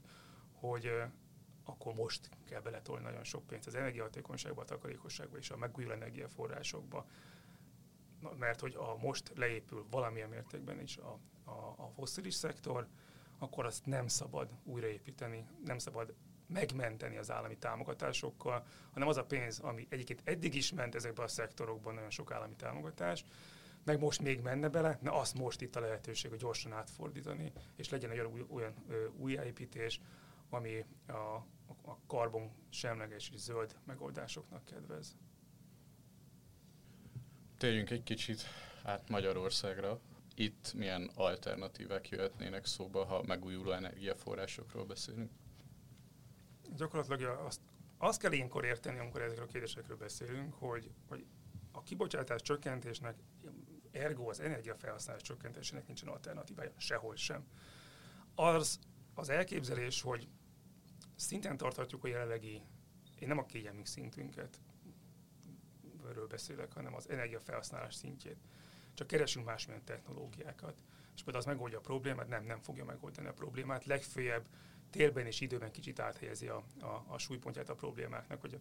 hogy 0.69 0.91
akkor 1.63 1.93
most 1.93 2.29
kell 2.45 2.61
beletolni 2.61 3.03
nagyon 3.03 3.23
sok 3.23 3.47
pénzt 3.47 3.67
az 3.67 3.75
energiahatékonyságba, 3.75 4.61
a 4.61 4.65
takarékosságba 4.65 5.37
és 5.37 5.49
a 5.49 5.57
megújuló 5.57 5.93
energiaforrásokba, 5.93 7.05
mert 8.37 8.59
hogy 8.59 8.75
a 8.75 8.97
most 8.97 9.31
leépül 9.35 9.85
valamilyen 9.91 10.29
mértékben 10.29 10.79
is 10.79 10.97
a, 10.97 11.19
a, 11.43 11.73
a 11.77 11.89
fosszilis 11.95 12.33
szektor, 12.33 12.87
akkor 13.37 13.65
azt 13.65 13.85
nem 13.85 14.07
szabad 14.07 14.49
újraépíteni, 14.63 15.45
nem 15.65 15.77
szabad 15.77 16.13
megmenteni 16.47 17.17
az 17.17 17.31
állami 17.31 17.57
támogatásokkal, 17.57 18.65
hanem 18.91 19.07
az 19.07 19.17
a 19.17 19.25
pénz, 19.25 19.59
ami 19.59 19.87
egyébként 19.89 20.21
eddig 20.23 20.55
is 20.55 20.73
ment 20.73 20.95
ezekbe 20.95 21.23
a 21.23 21.27
szektorokban 21.27 21.93
nagyon 21.93 22.09
sok 22.09 22.31
állami 22.31 22.55
támogatás, 22.55 23.23
meg 23.83 23.99
most 23.99 24.21
még 24.21 24.41
menne 24.41 24.69
bele, 24.69 24.99
na 25.01 25.19
azt 25.19 25.33
most 25.33 25.61
itt 25.61 25.75
a 25.75 25.79
lehetőség, 25.79 26.29
hogy 26.29 26.39
gyorsan 26.39 26.73
átfordítani, 26.73 27.51
és 27.75 27.89
legyen 27.89 28.11
egy 28.11 28.19
olyan, 28.19 28.47
olyan 28.49 28.73
újjáépítés, 29.17 29.99
ami 30.53 30.85
a, 31.07 31.45
a 31.81 31.97
karbon 32.07 32.51
semleges 32.69 33.29
és 33.29 33.39
zöld 33.39 33.75
megoldásoknak 33.85 34.65
kedvez. 34.65 35.15
Térjünk 37.57 37.89
egy 37.89 38.03
kicsit 38.03 38.43
át 38.83 39.09
Magyarországra. 39.09 39.99
Itt 40.35 40.73
milyen 40.73 41.11
alternatívák 41.15 42.09
jöhetnének 42.09 42.65
szóba, 42.65 43.05
ha 43.05 43.23
megújuló 43.23 43.71
energiaforrásokról 43.71 44.85
beszélünk? 44.85 45.31
Gyakorlatilag 46.75 47.39
azt, 47.45 47.61
azt 47.97 48.19
kell 48.19 48.31
ilyenkor 48.31 48.65
érteni, 48.65 48.99
amikor 48.99 49.21
ezekről 49.21 49.45
a 49.45 49.51
kérdésekről 49.51 49.97
beszélünk, 49.97 50.53
hogy, 50.53 50.91
hogy 51.07 51.25
a 51.71 51.83
kibocsátás 51.83 52.41
csökkentésnek, 52.41 53.15
ergo 53.91 54.29
az 54.29 54.39
energiafelhasználás 54.39 55.21
csökkentésének 55.21 55.87
nincsen 55.87 56.09
alternatívája, 56.09 56.71
sehol 56.77 57.15
sem. 57.15 57.45
Az, 58.35 58.79
az 59.13 59.29
elképzelés, 59.29 60.01
hogy 60.01 60.27
szinten 61.15 61.57
tarthatjuk 61.57 62.03
a 62.03 62.07
jelenlegi, 62.07 62.61
én 63.19 63.27
nem 63.27 63.37
a 63.37 63.45
kényelmünk 63.45 63.87
szintünket, 63.87 64.59
erről 66.09 66.27
beszélek, 66.27 66.73
hanem 66.73 66.95
az 66.95 67.09
energiafelhasználás 67.09 67.95
szintjét. 67.95 68.37
Csak 68.93 69.07
keresünk 69.07 69.45
másmilyen 69.45 69.83
technológiákat. 69.83 70.83
És 71.15 71.23
például 71.23 71.45
az 71.45 71.45
megoldja 71.45 71.77
a 71.77 71.81
problémát, 71.81 72.27
nem, 72.27 72.43
nem 72.43 72.59
fogja 72.59 72.85
megoldani 72.85 73.27
a 73.27 73.33
problémát. 73.33 73.85
Legfőjebb 73.85 74.45
térben 74.89 75.25
és 75.25 75.41
időben 75.41 75.71
kicsit 75.71 75.99
áthelyezi 75.99 76.47
a, 76.47 76.63
a, 76.79 77.03
a 77.07 77.17
súlypontját 77.17 77.69
a 77.69 77.75
problémáknak. 77.75 78.41
Hogy 78.41 78.59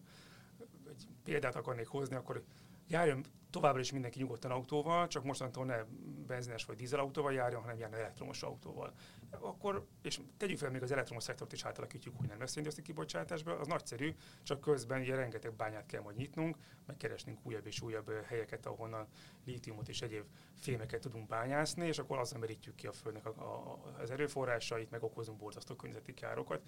egy 0.89 1.07
példát 1.23 1.55
akarnék 1.55 1.87
hozni, 1.87 2.15
akkor 2.15 2.43
járjon 2.87 3.25
továbbra 3.53 3.79
is 3.79 3.91
mindenki 3.91 4.19
nyugodtan 4.19 4.51
autóval, 4.51 5.07
csak 5.07 5.23
mostantól 5.23 5.65
ne 5.65 5.83
benzines 6.27 6.65
vagy 6.65 6.75
dízelautóval 6.75 7.33
járjon, 7.33 7.61
hanem 7.61 7.77
járjon 7.77 7.99
elektromos 7.99 8.43
autóval. 8.43 8.93
Akkor, 9.29 9.87
és 10.01 10.19
tegyük 10.37 10.57
fel, 10.57 10.69
még 10.69 10.83
az 10.83 10.91
elektromos 10.91 11.23
szektort 11.23 11.53
is 11.53 11.65
átalakítjuk, 11.65 12.17
hogy 12.17 12.27
nem 12.27 12.39
lesz 12.39 12.51
széndiokszid 12.51 12.83
kibocsátásba, 12.83 13.59
az 13.59 13.67
nagyszerű, 13.67 14.15
csak 14.43 14.59
közben 14.59 15.01
ugye 15.01 15.15
rengeteg 15.15 15.53
bányát 15.53 15.85
kell 15.85 16.01
majd 16.01 16.15
nyitnunk, 16.15 16.57
meg 16.85 16.97
keresnünk 16.97 17.39
újabb 17.43 17.65
és 17.65 17.81
újabb 17.81 18.11
helyeket, 18.25 18.65
ahonnan 18.65 19.07
lítiumot 19.45 19.89
és 19.89 20.01
egyéb 20.01 20.25
fémeket 20.59 21.01
tudunk 21.01 21.27
bányászni, 21.27 21.87
és 21.87 21.99
akkor 21.99 22.17
azzal 22.17 22.39
merítjük 22.39 22.75
ki 22.75 22.87
a 22.87 22.91
Földnek 22.91 23.25
a, 23.25 23.29
a, 23.29 23.79
az 24.01 24.11
erőforrásait, 24.11 24.89
meg 24.89 25.03
okozunk 25.03 25.37
borzasztó 25.37 25.75
környezeti 25.75 26.13
károkat. 26.13 26.61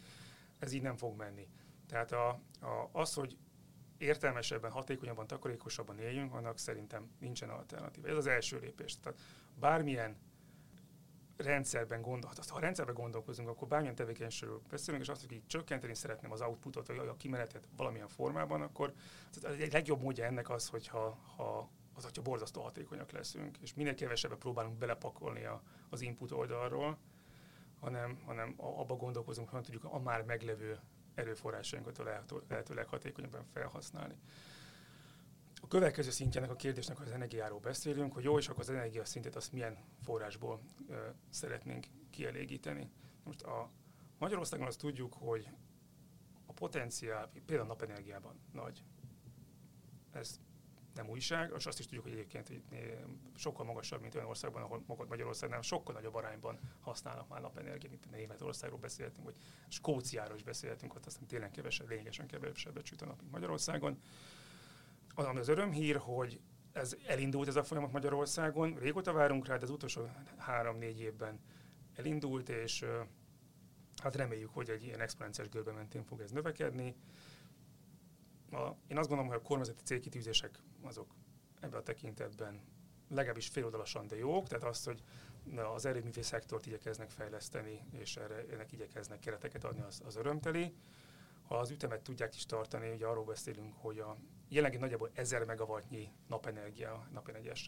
Ez 0.60 0.72
így 0.72 0.82
nem 0.82 0.98
fog 0.98 1.18
menni. 1.18 1.48
Tehát 1.88 2.12
a, 2.12 2.30
a, 2.60 2.89
az, 2.92 3.13
hogy 3.13 3.38
értelmesebben, 3.98 4.72
hatékonyabban, 4.72 5.28
takarékosabban 5.28 6.00
éljünk, 6.00 6.34
annak 6.34 6.58
szerintem 6.58 7.10
nincsen 7.20 7.50
alternatíva. 7.50 8.08
Ez 8.08 8.18
az 8.18 8.28
első 8.28 8.60
lépés. 8.60 9.00
Tehát 9.00 9.20
bármilyen 9.60 10.18
rendszerben 11.38 12.02
gondol, 12.02 12.30
hát 12.36 12.50
ha 12.50 12.60
rendszerben 12.60 12.96
gondolkozunk, 12.96 13.50
akkor 13.50 13.68
bármilyen 13.68 13.96
tevékenységről 13.96 14.62
beszélünk, 14.70 15.04
és 15.04 15.10
azt, 15.10 15.26
hogy 15.28 15.42
csökkenteni 15.48 15.96
szeretném 15.96 16.32
az 16.32 16.42
outputot, 16.42 16.88
vagy 16.88 17.08
a 17.08 17.18
kimenetet 17.18 17.68
valamilyen 17.78 18.08
formában, 18.08 18.62
akkor 18.62 18.94
egy 19.60 19.74
legjobb 19.74 20.02
módja 20.02 20.26
ennek 20.26 20.50
az, 20.50 20.68
hogyha 20.68 21.20
ha 21.36 21.70
az, 21.94 22.04
hogyha 22.04 22.22
borzasztó 22.22 22.62
hatékonyak 22.62 23.12
leszünk, 23.12 23.58
és 23.58 23.74
minél 23.74 23.96
kevesebbet 23.96 24.38
próbálunk 24.38 24.78
belepakolni 24.78 25.46
a, 25.46 25.62
az 25.90 26.02
input 26.02 26.32
oldalról, 26.32 26.98
hanem, 27.80 28.18
hanem 28.26 28.54
abba 28.58 28.96
gondolkozunk, 28.96 29.50
hogy 29.50 29.62
tudjuk 29.62 29.84
a 29.84 30.00
már 30.00 30.24
meglevő 30.24 30.80
erőforrásainkat 31.15 31.99
a 31.99 32.04
lehető, 32.04 32.36
lehető 32.47 32.73
leghatékonyabban 32.73 33.45
felhasználni. 33.54 34.15
A 35.62 35.67
következő 35.67 36.10
szintjének 36.10 36.49
a 36.49 36.56
kérdésnek 36.56 36.99
az 36.99 37.12
energiáról 37.12 37.60
beszélünk, 37.60 38.13
hogy 38.13 38.23
jó, 38.23 38.38
és 38.38 38.47
akkor 38.47 38.62
az 38.62 38.69
energia 38.69 39.06
szintet 39.06 39.36
azt 39.36 39.51
milyen 39.51 39.78
forrásból 40.04 40.60
ö, 40.89 41.08
szeretnénk 41.30 41.86
kielégíteni. 42.10 42.91
Most 43.23 43.41
a 43.41 43.69
Magyarországon 44.17 44.67
azt 44.67 44.80
tudjuk, 44.80 45.13
hogy 45.13 45.49
a 46.45 46.54
potenciál, 46.54 47.32
például 47.45 47.69
a 47.69 47.71
napenergiában 47.71 48.39
nagy. 48.51 48.84
Ez 50.12 50.39
nem 50.96 51.10
újság, 51.10 51.54
és 51.58 51.66
azt 51.66 51.80
is 51.80 51.86
tudjuk, 51.86 52.04
hogy 52.04 52.12
egyébként 52.12 52.48
hogy 52.48 52.98
sokkal 53.36 53.66
magasabb, 53.66 54.02
mint 54.02 54.16
olyan 54.16 54.28
országban, 54.28 54.62
ahol 54.62 54.84
Magyarországnál 55.08 55.62
sokkal 55.62 55.94
nagyobb 55.94 56.16
arányban 56.16 56.60
használnak 56.80 57.28
már 57.28 57.42
napenergiát, 57.42 57.92
mint 57.92 58.12
Németországról 58.12 58.80
beszéltünk, 58.80 59.26
vagy 59.26 59.36
Skóciáról 59.68 60.36
is 60.36 60.44
beszéltünk, 60.44 60.96
ott 60.96 61.06
aztán 61.06 61.28
tényleg 61.28 61.52
kevesebb, 61.52 61.90
lényegesen 61.90 62.28
kevesebbet 62.28 62.86
süt 62.86 63.02
a 63.02 63.06
nap, 63.06 63.20
mint 63.20 63.32
Magyarországon. 63.32 64.00
Az, 65.16 65.26
az 65.38 65.48
örömhír, 65.48 65.98
hogy 65.98 66.40
ez 66.72 66.96
elindult 67.08 67.48
ez 67.48 67.56
a 67.56 67.64
folyamat 67.64 67.92
Magyarországon, 67.92 68.76
régóta 68.76 69.14
várunk 69.14 69.48
rá, 69.48 69.58
de 69.58 69.64
az 69.64 69.70
utolsó 69.70 70.10
három-négy 70.38 71.00
évben 71.00 71.40
elindult, 71.96 72.50
és 72.50 72.86
hát 74.04 74.16
reméljük, 74.16 74.50
hogy 74.50 74.70
egy 74.70 74.84
ilyen 74.84 75.00
exponenciális 75.00 75.52
görbe 75.52 75.72
mentén 75.72 76.04
fog 76.04 76.22
ez 76.22 76.32
növekedni 76.32 76.96
a, 78.52 78.76
én 78.88 78.98
azt 78.98 79.08
gondolom, 79.08 79.28
hogy 79.28 79.40
a 79.44 79.48
kormányzati 79.48 79.84
célkitűzések 79.84 80.60
azok 80.82 81.16
ebben 81.60 81.80
a 81.80 81.84
tekintetben 81.84 82.62
legalábbis 83.10 83.48
féloldalasan, 83.48 84.08
de 84.08 84.16
jók, 84.16 84.48
tehát 84.48 84.64
azt, 84.64 84.86
hogy 84.86 85.04
az 85.76 85.86
erőművi 85.86 86.22
szektort 86.22 86.66
igyekeznek 86.66 87.10
fejleszteni, 87.10 87.86
és 87.92 88.16
erre, 88.18 88.46
ennek 88.52 88.72
igyekeznek 88.72 89.20
kereteket 89.20 89.64
adni, 89.64 89.82
az, 89.82 90.02
az 90.06 90.16
örömteli. 90.16 90.74
Ha 91.48 91.58
az 91.58 91.70
ütemet 91.70 92.02
tudják 92.02 92.36
is 92.36 92.46
tartani, 92.46 92.92
ugye 92.92 93.06
arról 93.06 93.24
beszélünk, 93.24 93.74
hogy 93.78 94.00
a 94.00 94.18
jelenlegi 94.50 94.82
nagyjából 94.82 95.10
1000 95.14 95.46
megawattnyi 95.46 96.12
napenergia, 96.28 97.08
napenergiás, 97.12 97.66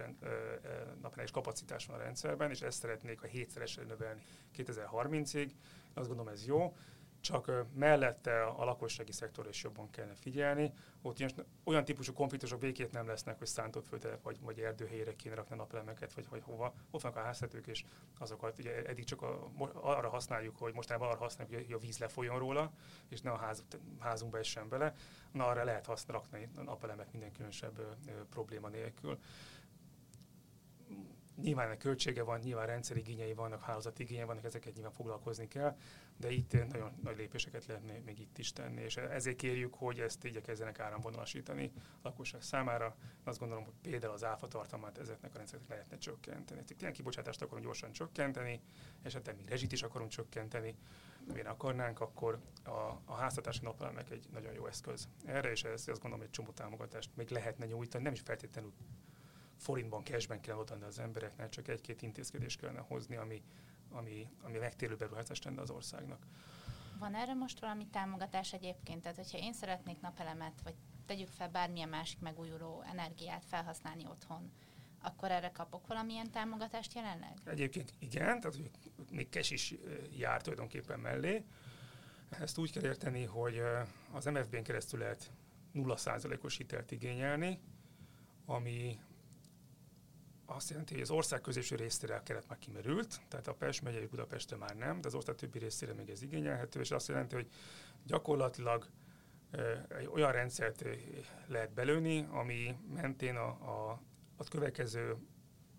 napenergiás 1.02 1.32
kapacitás 1.32 1.86
van 1.86 2.00
a 2.00 2.04
rendszerben, 2.04 2.50
és 2.50 2.62
ezt 2.62 2.80
szeretnék 2.80 3.24
a 3.24 3.28
hétszeresre 3.28 3.84
növelni 3.84 4.22
2030-ig. 4.58 5.52
Azt 5.94 6.08
gondolom 6.08 6.34
ez 6.34 6.46
jó 6.46 6.76
csak 7.22 7.52
mellette 7.74 8.44
a 8.44 8.64
lakossági 8.64 9.12
szektor 9.12 9.48
is 9.48 9.64
jobban 9.64 9.90
kellene 9.90 10.16
figyelni. 10.16 10.74
Ott 11.02 11.46
olyan 11.64 11.86
típusú 11.86 12.14
konfliktusok 12.14 12.60
békét 12.60 12.92
nem 12.92 13.08
lesznek, 13.08 13.38
hogy 13.38 13.48
szántott 13.48 13.88
földre 13.88 14.20
vagy, 14.24 14.40
vagy 14.42 14.60
erdőhelyére 14.60 15.16
kéne 15.16 15.36
rakni 15.36 15.56
napelemeket, 15.56 16.14
vagy, 16.14 16.30
vagy 16.30 16.42
hova. 16.44 16.74
Ott 16.92 17.02
vannak 17.02 17.18
a 17.18 17.22
háztetők, 17.22 17.68
és 17.68 17.84
azokat 18.18 18.60
ugye 18.60 18.84
eddig 18.84 19.04
csak 19.04 19.22
a, 19.22 19.52
arra 19.74 20.10
használjuk, 20.10 20.58
hogy 20.58 20.74
mostanában 20.74 21.10
arra 21.10 21.20
használjuk, 21.20 21.66
hogy 21.66 21.74
a 21.74 21.78
víz 21.78 21.98
lefolyjon 21.98 22.40
róla, 22.40 22.72
és 23.10 23.22
ne 23.22 23.32
a 23.32 23.38
ház, 23.38 23.64
házunkba 24.00 24.38
essen 24.38 24.70
bele. 24.70 24.94
Na, 25.32 25.48
arra 25.48 25.64
lehet 25.64 25.86
használni 25.86 26.50
napelemet 26.56 27.12
minden 27.12 27.32
különösebb 27.32 27.80
ö, 27.80 28.12
probléma 28.30 28.68
nélkül 28.68 29.20
Nyilván 31.42 31.72
a 31.72 31.78
költsége 31.78 32.24
van, 32.24 32.40
nyilván 32.40 32.66
rendszerigényei 32.66 33.34
vannak, 33.34 33.62
hálózatigényei 33.62 34.26
vannak, 34.26 34.44
ezeket 34.44 34.74
nyilván 34.74 34.92
foglalkozni 34.92 35.48
kell, 35.48 35.78
de 36.18 36.32
itt 36.32 36.52
nagyon 36.52 36.92
nagy 37.04 37.18
lépéseket 37.18 37.66
lehetne 37.66 38.00
még 38.06 38.20
itt 38.20 38.38
is 38.38 38.54
tenni, 38.54 38.82
és 38.82 38.98
ezért 38.98 39.36
kérjük, 39.36 39.74
hogy 39.74 40.00
ezt 40.00 40.24
igyekezzenek 40.24 40.80
áramvonalasítani 40.80 41.72
a 41.76 42.00
lakosság 42.04 42.42
számára. 42.42 42.96
Azt 43.24 43.40
gondolom, 43.40 43.64
hogy 43.64 43.74
például 43.82 44.14
az 44.14 44.24
áfa 44.24 44.48
ezeknek 45.00 45.34
a 45.34 45.38
rendszereknek 45.38 45.70
lehetne 45.70 45.98
csökkenteni. 45.98 46.62
Itt 46.68 46.82
ilyen 46.82 46.94
kibocsátást 46.94 47.42
akarunk 47.42 47.66
gyorsan 47.66 47.92
csökkenteni, 47.92 48.62
esetleg 49.02 49.36
még 49.36 49.50
rezsit 49.50 49.72
is 49.72 49.84
akarunk 49.84 50.10
csökkenteni, 50.12 50.76
amire 51.30 51.50
akarnánk, 51.50 52.00
akkor 52.00 52.40
a, 52.64 53.02
a 53.06 53.14
háztartási 53.14 53.64
napelemek 53.64 54.10
egy 54.10 54.28
nagyon 54.32 54.54
jó 54.54 54.68
eszköz 54.68 55.08
erre, 55.26 55.52
és 55.52 55.64
ez 55.64 55.88
azt 55.88 56.02
gondolom, 56.02 56.22
egy 56.22 56.30
csomó 56.30 56.52
támogatást 56.52 57.10
még 57.16 57.30
lehetne 57.30 57.66
nyújtani, 57.66 58.04
nem 58.04 58.14
is 58.14 58.22
feltétlenül 58.22 58.74
forintban, 59.58 60.04
cashben 60.04 60.42
kell 60.42 60.56
odaadni 60.56 60.86
az 60.86 61.00
embereknek, 61.00 61.50
csak 61.50 61.68
egy-két 61.68 62.02
intézkedést 62.02 62.60
kellene 62.60 62.80
hozni, 62.80 63.16
ami, 63.16 63.42
ami, 63.92 64.28
ami 64.42 64.58
megtérő 64.58 64.96
beruházást 64.96 65.44
tenne 65.44 65.62
az 65.62 65.70
országnak. 65.70 66.26
Van 67.00 67.16
erre 67.16 67.34
most 67.34 67.60
valami 67.60 67.88
támogatás 67.88 68.54
egyébként? 68.54 69.02
Tehát, 69.02 69.18
hogyha 69.18 69.38
én 69.38 69.54
szeretnék 69.54 70.00
napelemet, 70.02 70.62
vagy 70.64 70.76
tegyük 71.06 71.28
fel 71.28 71.50
bármilyen 71.50 71.90
másik 71.90 72.20
megújuló 72.20 72.84
energiát 72.92 73.46
felhasználni 73.46 74.06
otthon, 74.08 74.52
akkor 75.02 75.32
erre 75.32 75.52
kapok 75.52 75.88
valamilyen 75.88 76.32
támogatást 76.32 76.94
jelenleg? 76.94 77.34
Egyébként 77.46 77.94
igen, 78.00 78.40
tehát 78.40 78.58
még 79.12 79.28
cash 79.30 79.52
is 79.52 79.76
jár 80.18 80.42
tulajdonképpen 80.42 81.00
mellé. 81.00 81.44
Ezt 82.30 82.58
úgy 82.58 82.72
kell 82.72 82.84
érteni, 82.84 83.24
hogy 83.24 83.62
az 84.12 84.26
MFB-n 84.26 84.62
keresztül 84.62 85.00
lehet 85.00 85.32
0%-os 85.74 86.58
hitelt 86.58 86.92
igényelni, 86.92 87.60
ami 88.46 89.00
azt 90.50 90.70
jelenti, 90.70 90.94
hogy 90.94 91.02
az 91.02 91.10
ország 91.10 91.42
közésű 91.42 91.76
részére 91.76 92.16
a 92.16 92.24
keret 92.24 92.48
már 92.48 92.60
kimerült, 92.60 93.22
tehát 93.28 93.48
a 93.48 93.54
Pest 93.54 93.82
megyei 93.82 94.06
Budapestre 94.06 94.56
már 94.56 94.76
nem, 94.76 95.02
de 95.02 95.08
az 95.08 95.16
ország 95.16 95.36
többi 95.36 95.60
részére 95.60 95.94
még 95.94 96.10
ez 96.10 96.22
igényelhető, 96.22 96.80
és 96.80 96.92
azt 96.92 97.08
jelenti, 97.08 97.36
hogy 97.36 97.48
gyakorlatilag 98.06 98.90
egy 99.98 100.08
olyan 100.08 100.32
rendszert 100.32 100.86
lehet 101.48 101.72
belőni, 101.72 102.28
ami 102.32 102.76
mentén 102.94 103.36
a, 103.36 103.48
a, 103.48 104.02
a 104.36 104.44
következő 104.44 105.16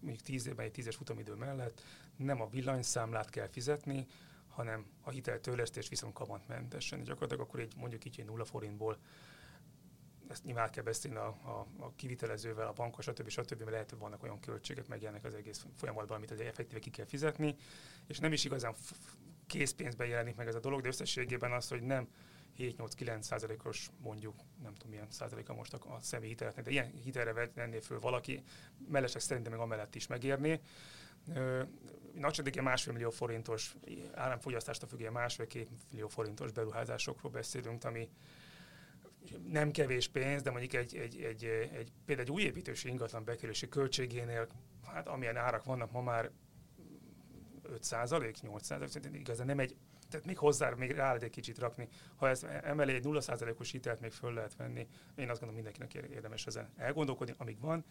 mondjuk 0.01 0.25
10 0.25 0.47
évben 0.47 0.67
egy 0.67 0.73
tízes 0.73 0.97
futamidő 0.97 1.35
mellett 1.35 1.83
nem 2.17 2.41
a 2.41 2.49
villanyszámlát 2.49 3.31
kell 3.31 3.49
fizetni, 3.49 4.07
hanem 4.49 4.87
a 5.01 5.11
hiteltörlesztés 5.11 5.89
viszont 5.89 6.15
kamatmentesen. 6.15 7.03
Gyakorlatilag 7.03 7.47
akkor 7.47 7.61
egy, 7.61 7.73
mondjuk 7.77 8.05
így 8.05 8.21
egy 8.21 8.27
nulla 8.27 8.45
forintból 8.45 8.99
ezt 10.29 10.45
nyilván 10.45 10.71
kell 10.71 10.83
beszélni 10.83 11.17
a, 11.17 11.27
a, 11.27 11.67
a 11.79 11.93
kivitelezővel, 11.97 12.67
a 12.67 12.73
bankos, 12.73 13.05
stb. 13.05 13.29
stb. 13.29 13.59
mert 13.59 13.71
lehet, 13.71 13.91
hogy 13.91 13.99
vannak 13.99 14.23
olyan 14.23 14.41
költségek 14.41 14.89
megjelennek 14.89 15.25
az 15.25 15.35
egész 15.35 15.67
folyamatban, 15.77 16.17
amit 16.17 16.31
az 16.31 16.41
effektíve 16.41 16.81
ki 16.81 16.91
kell 16.91 17.07
fizetni, 17.07 17.57
és 18.07 18.19
nem 18.19 18.33
is 18.33 18.45
igazán 18.45 18.75
készpénzben 19.47 20.07
jelenik 20.07 20.37
meg 20.37 20.47
ez 20.47 20.55
a 20.55 20.61
dolog, 20.61 20.81
de 20.81 20.89
összességében 20.89 21.53
az, 21.53 21.69
hogy 21.69 21.83
nem 21.83 22.09
7-8-9 22.59 23.21
százalékos 23.21 23.91
mondjuk, 24.03 24.35
nem 24.63 24.75
tudom 24.75 24.91
milyen 24.91 25.11
százaléka 25.11 25.55
most 25.55 25.75
a, 25.75 25.95
a 25.95 26.01
személyi 26.01 26.31
hiteleknek, 26.31 26.65
de 26.65 26.71
ilyen 26.71 26.93
hitelre 27.03 27.51
venné 27.55 27.81
föl 27.81 28.01
valaki, 28.01 28.43
mellesleg 28.89 29.23
szerintem 29.23 29.53
meg 29.53 29.61
amellett 29.61 29.95
is 29.95 30.07
megérni. 30.07 30.61
Nagyságban 32.15 32.65
másfél 32.65 32.93
millió 32.93 33.11
forintos 33.11 33.75
államfogyasztást 34.15 34.85
függően 34.89 35.13
másfél-két 35.13 35.69
millió 35.91 36.09
forintos 36.09 36.53
beruházásokról 36.53 37.33
beszélünk, 37.33 37.85
ami 37.85 38.09
nem 39.49 39.71
kevés 39.71 40.09
pénz, 40.09 40.43
de 40.43 40.51
mondjuk 40.51 40.73
egy, 40.73 40.97
egy, 40.97 41.21
egy, 41.21 41.45
egy, 41.45 41.93
például 42.05 42.29
egy 42.29 42.35
új 42.35 42.43
építési 42.43 42.89
ingatlan 42.89 43.25
bekerülési 43.25 43.69
költségénél, 43.69 44.47
hát 44.87 45.09
amilyen 45.09 45.37
árak 45.37 45.65
vannak 45.65 45.93
ma 45.93 46.03
már 46.03 46.31
5 47.63 47.85
százalék, 47.85 48.41
8 48.41 48.65
százalék, 48.65 49.09
igazán 49.13 49.47
nem 49.47 49.59
egy, 49.59 49.77
tehát 50.09 50.27
még 50.27 50.39
hozzá, 50.39 50.71
még 50.71 50.91
rá 50.91 51.07
lehet 51.07 51.23
egy 51.23 51.31
kicsit 51.31 51.59
rakni. 51.59 51.89
Ha 52.17 52.29
ez 52.29 52.43
emelé 52.43 52.95
egy 52.95 53.05
0 53.05 53.21
százalékos 53.21 53.71
hitelt 53.71 54.01
még 54.01 54.13
föl 54.13 54.33
lehet 54.33 54.57
venni, 54.57 54.87
én 55.15 55.31
azt 55.31 55.41
gondolom 55.41 55.55
mindenkinek 55.55 55.95
érdemes 55.95 56.47
ezen 56.47 56.73
elgondolkodni, 56.77 57.35
amíg 57.37 57.61
van, 57.61 57.85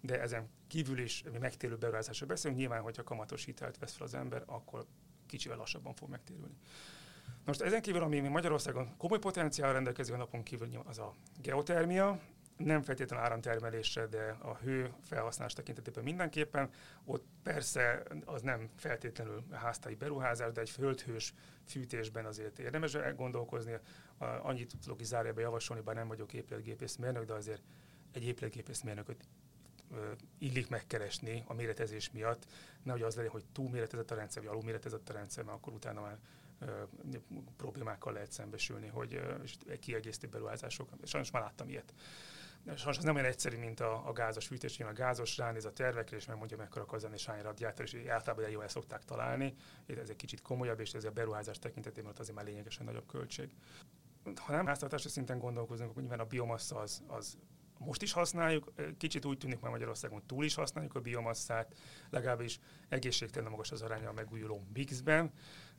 de 0.00 0.20
ezen 0.20 0.48
kívül 0.66 0.98
is 0.98 1.22
mi 1.32 1.38
megtérő 1.38 1.76
beruházásra 1.76 2.26
beszélünk. 2.26 2.60
Nyilván, 2.60 2.82
hogyha 2.82 3.02
kamatos 3.02 3.44
hitelt 3.44 3.78
vesz 3.78 3.94
fel 3.94 4.06
az 4.06 4.14
ember, 4.14 4.42
akkor 4.46 4.86
kicsivel 5.26 5.56
lassabban 5.56 5.94
fog 5.94 6.08
megtérülni. 6.08 6.54
Most 7.44 7.60
ezen 7.60 7.82
kívül, 7.82 8.02
ami 8.02 8.20
Magyarországon 8.20 8.96
komoly 8.96 9.18
potenciál 9.18 9.72
rendelkező 9.72 10.14
a 10.14 10.16
napon 10.16 10.42
kívül, 10.42 10.68
az 10.84 10.98
a 10.98 11.14
geotermia, 11.42 12.20
nem 12.56 12.82
feltétlenül 12.82 13.24
áramtermelésre, 13.24 14.06
de 14.06 14.36
a 14.40 14.56
hő 14.56 14.92
felhasználás 15.02 15.52
tekintetében 15.52 16.04
mindenképpen. 16.04 16.70
Ott 17.04 17.24
persze 17.42 18.02
az 18.24 18.42
nem 18.42 18.68
feltétlenül 18.76 19.44
háztai 19.52 19.94
beruházás, 19.94 20.52
de 20.52 20.60
egy 20.60 20.70
földhős 20.70 21.34
fűtésben 21.64 22.24
azért 22.24 22.58
érdemes 22.58 22.96
gondolkozni. 23.16 23.78
Annyit 24.18 24.72
tudok 24.82 25.00
is 25.00 25.06
zárjába 25.06 25.40
javasolni, 25.40 25.82
bár 25.82 25.94
nem 25.94 26.08
vagyok 26.08 26.32
épületgépészmérnök, 26.32 27.24
de 27.24 27.32
azért 27.32 27.62
egy 28.12 28.24
épületgépészmérnököt 28.24 29.28
illik 30.38 30.68
megkeresni 30.68 31.44
a 31.46 31.54
méretezés 31.54 32.10
miatt, 32.10 32.46
nehogy 32.82 33.02
az 33.02 33.16
legyen, 33.16 33.30
hogy 33.30 33.44
túlméretezett 33.52 34.10
a 34.10 34.14
rendszer, 34.14 34.42
vagy 34.42 34.50
alulméretezett 34.50 35.08
a 35.08 35.12
rendszer, 35.12 35.44
mert 35.44 35.56
akkor 35.56 35.72
utána 35.72 36.00
már 36.00 36.18
problémákkal 37.56 38.12
lehet 38.12 38.32
szembesülni, 38.32 38.86
hogy 38.86 39.20
kiegészítő 39.80 40.28
beruházások. 40.28 40.88
Sajnos 41.02 41.30
már 41.30 41.42
láttam 41.42 41.68
ilyet. 41.68 41.94
Sajnos 42.74 42.96
ez 42.96 43.04
nem 43.04 43.14
olyan 43.14 43.26
egyszerű, 43.26 43.58
mint 43.58 43.80
a, 43.80 44.08
a 44.08 44.12
gázos 44.12 44.46
fűtés, 44.46 44.80
a 44.80 44.92
gázos 44.92 45.36
ránéz 45.36 45.64
a 45.64 45.72
tervekre, 45.72 46.16
és 46.16 46.26
megmondja, 46.26 46.56
mekkora 46.56 46.84
akar 46.84 47.10
és 47.12 47.26
hány 47.26 47.42
radiátor, 47.42 47.84
és 47.84 48.08
általában 48.08 48.50
jól 48.50 48.62
el 48.62 48.68
szokták 48.68 49.04
találni. 49.04 49.54
Ez 49.86 50.08
egy 50.08 50.16
kicsit 50.16 50.42
komolyabb, 50.42 50.80
és 50.80 50.92
ez 50.92 51.04
a 51.04 51.10
beruházás 51.10 51.58
tekintetében 51.58 52.10
ott 52.10 52.18
azért 52.18 52.36
már 52.36 52.44
lényegesen 52.44 52.84
nagyobb 52.84 53.06
költség. 53.06 53.50
Ha 54.34 54.52
nem 54.52 54.66
háztartási 54.66 55.08
szinten 55.08 55.38
gondolkozunk, 55.38 55.90
akkor 55.90 56.02
nyilván 56.02 56.20
a 56.20 56.24
biomassa 56.24 56.78
az, 56.78 57.02
az 57.06 57.38
most 57.78 58.02
is 58.02 58.12
használjuk, 58.12 58.72
kicsit 58.98 59.24
úgy 59.24 59.38
tűnik 59.38 59.60
már 59.60 59.70
Magyarországon 59.70 60.26
túl 60.26 60.44
is 60.44 60.54
használjuk 60.54 60.94
a 60.94 61.00
biomasszát, 61.00 61.74
legalábbis 62.10 62.58
egészségtelen 62.88 63.50
magas 63.50 63.72
az 63.72 63.82
aránya 63.82 64.08
a 64.08 64.12
megújuló 64.12 64.66
mixben, 64.72 65.32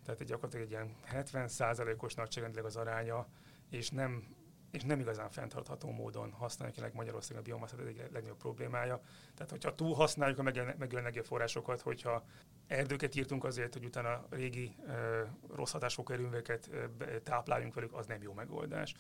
tehát 0.08 0.22
egy 0.22 0.28
gyakorlatilag 0.28 0.65
egy 0.65 0.72
ilyen 0.72 0.96
70%-os 1.12 2.13
nagyságrendileg 2.13 2.65
az 2.65 2.76
aránya, 2.76 3.28
és 3.70 3.89
nem, 3.89 4.36
és 4.72 4.84
nem 4.84 5.00
igazán 5.00 5.30
fenntartható 5.30 5.91
módon 5.91 6.32
használjuk 6.32 6.76
jelenleg 6.76 7.00
Magyarországon 7.00 7.41
a 7.41 7.46
biomasszát, 7.46 7.80
ez 7.80 7.86
egy 7.86 7.98
legnagyobb 7.98 8.38
problémája. 8.38 9.02
Tehát, 9.36 9.52
hogyha 9.52 9.76
túl 9.76 9.93
használjuk 9.93 10.39
a 10.39 10.43
megjelenő 10.43 10.98
energiaforrásokat, 10.98 11.82
hogyha 11.82 12.24
erdőket 12.67 13.15
írtunk 13.15 13.43
azért, 13.43 13.74
hogy 13.74 13.86
utána 13.86 14.26
régi 14.30 14.76
e, 14.88 14.93
rossz 15.56 15.72
hatásfokú 15.72 16.13
erőműveket 16.13 16.70
tápláljunk 17.24 17.74
velük, 17.74 17.93
az 17.93 18.06
nem 18.06 18.22
jó 18.22 18.34
megoldás. 18.34 18.96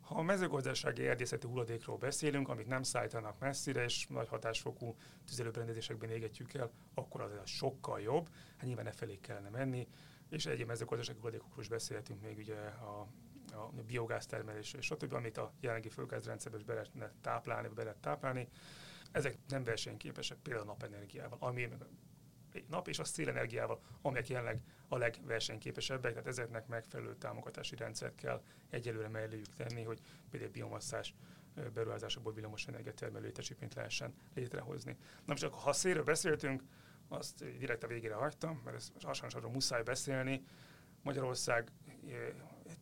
Ha 0.00 0.14
a 0.14 0.22
mezőgazdasági 0.22 1.06
erdészeti 1.06 1.46
hulladékról 1.46 1.96
beszélünk, 1.96 2.48
amit 2.48 2.66
nem 2.66 2.82
szállítanak 2.82 3.38
messzire, 3.38 3.84
és 3.84 4.06
nagy 4.06 4.28
hatásfokú 4.28 4.96
tüzelőberendezésekben 5.26 6.10
égetjük 6.10 6.54
el, 6.54 6.70
akkor 6.94 7.20
az 7.20 7.30
sokkal 7.44 8.00
jobb. 8.00 8.28
Hát 8.56 8.66
nyilván 8.66 8.86
e 8.86 8.92
felé 8.92 9.18
kellene 9.20 9.48
menni 9.48 9.88
és 10.32 10.46
egyéb 10.46 10.66
mezőgazdasági 10.66 11.18
hulladékokról 11.18 11.62
is 11.62 11.68
beszélhetünk 11.68 12.22
még 12.22 12.38
ugye 12.38 12.56
a, 12.56 13.06
a 13.52 13.70
biogáztermelés 13.86 14.72
és 14.72 14.84
stb., 14.84 15.12
amit 15.12 15.36
a 15.38 15.52
jelenlegi 15.60 15.88
földgázrendszerbe 15.88 16.58
is 16.58 16.64
be 16.64 16.72
lehetne 16.72 17.12
táplálni, 17.20 17.68
be 17.68 17.82
lehet 17.82 17.98
táplálni. 17.98 18.48
Ezek 19.10 19.38
nem 19.48 19.64
versenyképesek 19.64 20.38
például 20.38 20.64
a 20.64 20.70
napenergiával, 20.70 21.38
ami 21.40 21.68
nap 22.68 22.88
és 22.88 22.98
a 22.98 23.04
szélenergiával, 23.04 23.80
amelyek 24.02 24.28
jelenleg 24.28 24.60
a 24.88 24.96
legversenyképesebbek, 24.96 26.12
tehát 26.12 26.28
ezeknek 26.28 26.66
megfelelő 26.66 27.16
támogatási 27.16 27.76
rendszert 27.76 28.14
kell 28.14 28.42
egyelőre 28.70 29.08
melléjük 29.08 29.54
tenni, 29.54 29.82
hogy 29.82 30.00
például 30.30 30.52
biomasszás 30.52 31.14
beruházásokból 31.74 32.32
villamos 32.32 32.66
energiatermelő 32.66 33.24
létesítményt 33.24 33.74
lehessen 33.74 34.14
létrehozni. 34.34 34.92
Na 34.92 35.22
most 35.26 35.42
akkor 35.42 35.58
ha 35.58 35.72
szélről 35.72 36.04
beszéltünk, 36.04 36.62
azt 37.12 37.58
direkt 37.58 37.84
a 37.84 37.86
végére 37.86 38.14
hagytam, 38.14 38.60
mert 38.64 38.76
ez 38.76 38.92
arról 39.34 39.50
muszáj 39.50 39.82
beszélni. 39.82 40.44
Magyarország 41.02 41.70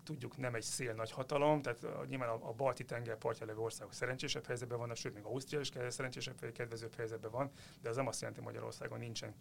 tudjuk 0.05 0.37
nem 0.37 0.55
egy 0.55 0.63
szél 0.63 0.95
nagy 0.95 1.11
hatalom, 1.11 1.63
tehát 1.63 2.07
nyilván 2.09 2.29
a, 2.29 2.49
a 2.49 2.53
balti 2.53 2.85
tenger 2.85 3.17
partja 3.17 3.47
levő 3.47 3.59
országok 3.59 3.93
szerencsésebb 3.93 4.47
helyzetben 4.47 4.79
vannak, 4.79 4.97
sőt, 4.97 5.15
még 5.15 5.25
Ausztria 5.25 5.61
is 5.61 5.71
szerencsésebb, 5.89 6.53
kedvezőbb 6.53 6.95
helyzetben 6.95 7.31
van, 7.31 7.51
de 7.81 7.89
az 7.89 7.97
nem 7.97 8.07
azt 8.07 8.21
jelenti, 8.21 8.43
hogy 8.43 8.53
Magyarországon 8.53 8.99
nincsen 8.99 9.35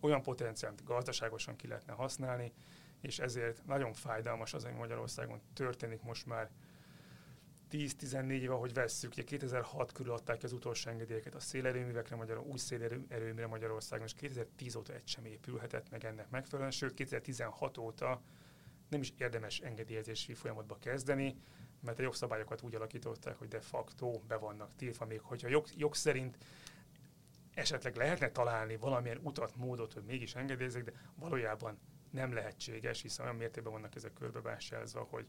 olyan 0.00 0.22
potenciál, 0.22 0.70
amit 0.70 0.84
gazdaságosan 0.84 1.56
ki 1.56 1.66
lehetne 1.66 1.92
használni, 1.92 2.52
és 3.00 3.18
ezért 3.18 3.66
nagyon 3.66 3.92
fájdalmas 3.92 4.54
az, 4.54 4.64
ami 4.64 4.74
Magyarországon 4.74 5.40
történik 5.52 6.02
most 6.02 6.26
már 6.26 6.50
10-14 7.72 8.30
éve, 8.30 8.52
ahogy 8.52 8.72
vesszük, 8.72 9.10
ugye 9.10 9.22
2006 9.22 9.92
körül 9.92 10.12
adták 10.12 10.38
ki 10.38 10.44
az 10.44 10.52
utolsó 10.52 10.90
engedélyeket 10.90 11.34
a 11.34 11.40
szélerőművekre, 11.40 12.16
Magyar, 12.16 12.38
új 12.38 12.58
szélerőműre 12.58 13.46
Magyarországon, 13.46 14.06
és 14.06 14.14
2010 14.14 14.74
óta 14.74 14.92
egy 14.92 15.08
sem 15.08 15.24
épülhetett 15.24 15.90
meg 15.90 16.04
ennek 16.04 16.30
megfelelően, 16.30 16.72
sőt 16.72 16.94
2016 16.94 17.78
óta 17.78 18.22
nem 18.88 19.00
is 19.00 19.12
érdemes 19.18 19.60
engedélyezési 19.60 20.34
folyamatba 20.34 20.78
kezdeni, 20.78 21.36
mert 21.80 21.98
a 21.98 22.02
jogszabályokat 22.02 22.62
úgy 22.62 22.74
alakították, 22.74 23.38
hogy 23.38 23.48
de 23.48 23.60
facto 23.60 24.20
be 24.28 24.36
vannak 24.36 24.76
tiltva, 24.76 25.06
még 25.06 25.20
hogyha 25.20 25.48
jog, 25.48 25.66
jog 25.76 25.94
szerint 25.94 26.38
esetleg 27.54 27.96
lehetne 27.96 28.30
találni 28.30 28.76
valamilyen 28.76 29.20
utat, 29.22 29.56
módot, 29.56 29.92
hogy 29.92 30.02
mégis 30.04 30.34
engedélyezzék, 30.34 30.84
de 30.84 30.92
valójában 31.14 31.78
nem 32.10 32.32
lehetséges, 32.32 33.02
hiszen 33.02 33.24
olyan 33.24 33.36
mértékben 33.36 33.72
vannak 33.72 33.94
ezek 33.94 34.12
körbevásározva, 34.12 35.06
hogy, 35.10 35.26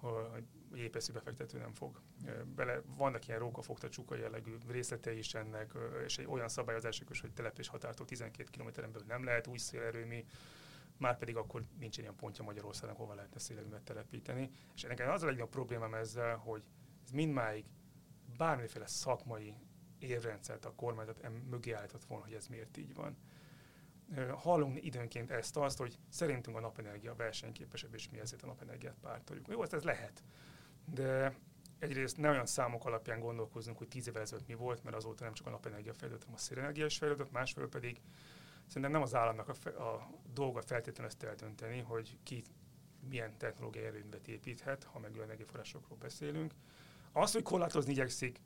hogy 0.00 0.44
épeszű 0.74 1.12
befektető 1.12 1.58
nem 1.58 1.72
fog 1.72 2.00
bele. 2.54 2.82
Vannak 2.96 3.28
ilyen 3.28 3.40
rókafogta 3.40 3.88
csuka 3.88 4.14
jellegű 4.14 4.56
részletei 4.68 5.18
is 5.18 5.34
ennek, 5.34 5.72
és 6.04 6.18
egy 6.18 6.26
olyan 6.26 6.48
szabályozások 6.48 7.10
is, 7.10 7.20
hogy 7.20 7.32
telepés 7.32 7.68
határtól 7.68 8.06
12 8.06 8.50
km-en 8.50 8.92
belül 8.92 9.06
nem 9.06 9.24
lehet 9.24 9.46
új 9.46 9.58
szélerőmű, 9.58 10.24
már 10.98 11.18
pedig 11.18 11.36
akkor 11.36 11.62
nincs 11.78 11.98
ilyen 11.98 12.16
pontja 12.16 12.44
Magyarországon, 12.44 12.96
hova 12.96 13.14
lehetne 13.14 13.38
szélerőmet 13.38 13.82
telepíteni. 13.82 14.50
És 14.74 14.84
ennek 14.84 15.00
az 15.00 15.22
a 15.22 15.26
legnagyobb 15.26 15.50
problémám 15.50 15.94
ezzel, 15.94 16.36
hogy 16.36 16.62
ez 17.04 17.10
mindmáig 17.10 17.64
bármiféle 18.36 18.86
szakmai 18.86 19.54
érrendszert 19.98 20.64
a 20.64 20.74
kormányzat 20.74 21.28
mögé 21.50 21.72
állított 21.72 22.04
volna, 22.04 22.24
hogy 22.24 22.34
ez 22.34 22.46
miért 22.46 22.76
így 22.76 22.94
van. 22.94 23.16
Hallunk 24.30 24.84
időnként 24.84 25.30
ezt 25.30 25.56
azt, 25.56 25.78
hogy 25.78 25.98
szerintünk 26.08 26.56
a 26.56 26.60
napenergia 26.60 27.14
versenyképesebb, 27.14 27.94
és 27.94 28.08
mi 28.10 28.18
ezért 28.18 28.42
a 28.42 28.46
napenergiát 28.46 28.96
pártoljuk. 29.00 29.48
Jó, 29.48 29.62
ez 29.62 29.82
lehet, 29.82 30.22
de 30.84 31.36
egyrészt 31.78 32.16
ne 32.16 32.28
olyan 32.28 32.46
számok 32.46 32.84
alapján 32.84 33.20
gondolkozunk, 33.20 33.78
hogy 33.78 33.88
tíz 33.88 34.08
évvel 34.08 34.22
ezelőtt 34.22 34.46
mi 34.46 34.54
volt, 34.54 34.84
mert 34.84 34.96
azóta 34.96 35.24
nem 35.24 35.32
csak 35.32 35.46
a 35.46 35.50
napenergia 35.50 35.94
fejlődött, 35.94 36.24
hanem 36.24 36.38
a 36.38 36.42
szélenergia 36.42 36.84
is 36.84 36.98
fejlődött, 36.98 37.32
másfelől 37.32 37.68
pedig 37.68 38.00
szerintem 38.66 38.90
nem 38.90 39.02
az 39.02 39.14
államnak 39.14 39.48
a, 39.48 39.54
fe, 39.54 39.70
a 39.70 40.10
dolga 40.32 40.62
feltétlenül 40.62 41.10
ezt 41.10 41.22
eldönteni, 41.22 41.80
hogy 41.80 42.18
ki 42.22 42.44
milyen 43.08 43.38
technológiai 43.38 43.84
erőművet 43.84 44.28
építhet, 44.28 44.84
ha 44.84 44.98
megülő 44.98 45.22
energiaforrásokról 45.22 45.98
beszélünk. 45.98 46.54
Az, 47.12 47.32
hogy 47.32 47.42
korlátozni 47.42 47.92
igyekszik, 47.92 48.40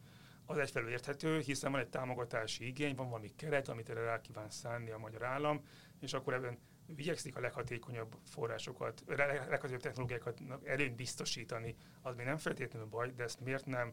az 0.50 0.58
egyfelől 0.58 0.90
érthető, 0.90 1.38
hiszen 1.38 1.72
van 1.72 1.80
egy 1.80 1.88
támogatási 1.88 2.66
igény, 2.66 2.94
van 2.94 3.08
valami 3.08 3.34
keret, 3.36 3.68
amit 3.68 3.88
erre 3.88 4.04
rá 4.04 4.20
kíván 4.20 4.50
szánni 4.50 4.90
a 4.90 4.98
magyar 4.98 5.22
állam, 5.22 5.64
és 6.00 6.12
akkor 6.12 6.34
ebben 6.34 6.58
igyekszik 6.96 7.36
a 7.36 7.40
leghatékonyabb 7.40 8.16
forrásokat, 8.24 9.02
a 9.06 9.14
leghatékonyabb 9.14 9.80
technológiákat 9.80 10.40
előnyt 10.64 10.96
biztosítani, 10.96 11.74
az 12.02 12.14
még 12.14 12.26
nem 12.26 12.36
feltétlenül 12.36 12.88
baj, 12.88 13.10
de 13.10 13.22
ezt 13.22 13.40
miért 13.40 13.66
nem 13.66 13.92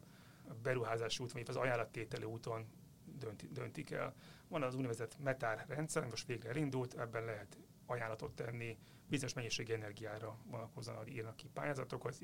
beruházási 0.62 1.24
úton, 1.24 1.42
vagy 1.42 1.56
az 1.56 1.62
ajánlattételi 1.62 2.24
úton 2.24 2.68
dönti, 3.06 3.48
döntik 3.52 3.92
el. 3.92 4.14
Van 4.48 4.64
az 4.64 4.76
úgynevezett 4.76 5.20
metár 5.20 5.66
rendszer, 5.68 6.06
most 6.06 6.28
végre 6.28 6.50
elindult, 6.50 6.94
ebben 6.94 7.26
lehet 7.26 7.58
ajánlatot 7.86 8.36
tenni, 8.36 8.78
bizonyos 9.10 9.34
mennyiségű 9.34 9.74
energiára 9.74 10.38
vonatkozóan 10.46 11.08
írnak 11.08 11.36
ki 11.36 11.50
pályázatokat, 11.54 12.18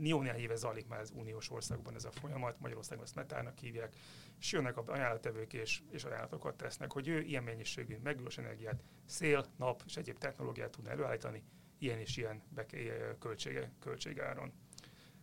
jó 0.00 0.22
néhány 0.22 0.40
éve 0.40 0.54
zajlik 0.54 0.88
már 0.88 1.00
az 1.00 1.12
uniós 1.14 1.50
országban 1.50 1.94
ez 1.94 2.04
a 2.04 2.10
folyamat, 2.10 2.60
Magyarországon 2.60 3.04
ezt 3.04 3.14
metárnak 3.14 3.58
hívják, 3.58 3.96
és 4.38 4.52
jönnek 4.52 4.76
a 4.76 4.84
ajánlattevők 4.86 5.52
és, 5.52 5.82
és 5.90 6.04
ajánlatokat 6.04 6.56
tesznek, 6.56 6.92
hogy 6.92 7.08
ő 7.08 7.20
ilyen 7.20 7.42
mennyiségű 7.42 7.98
megülős 8.02 8.38
energiát, 8.38 8.82
szél, 9.06 9.46
nap 9.56 9.82
és 9.86 9.96
egyéb 9.96 10.18
technológiát 10.18 10.70
tudna 10.70 10.90
előállítani, 10.90 11.42
ilyen 11.78 11.98
és 11.98 12.16
ilyen 12.16 12.42
beke, 12.48 13.16
költsége, 13.18 13.72
költségáron. 13.78 14.52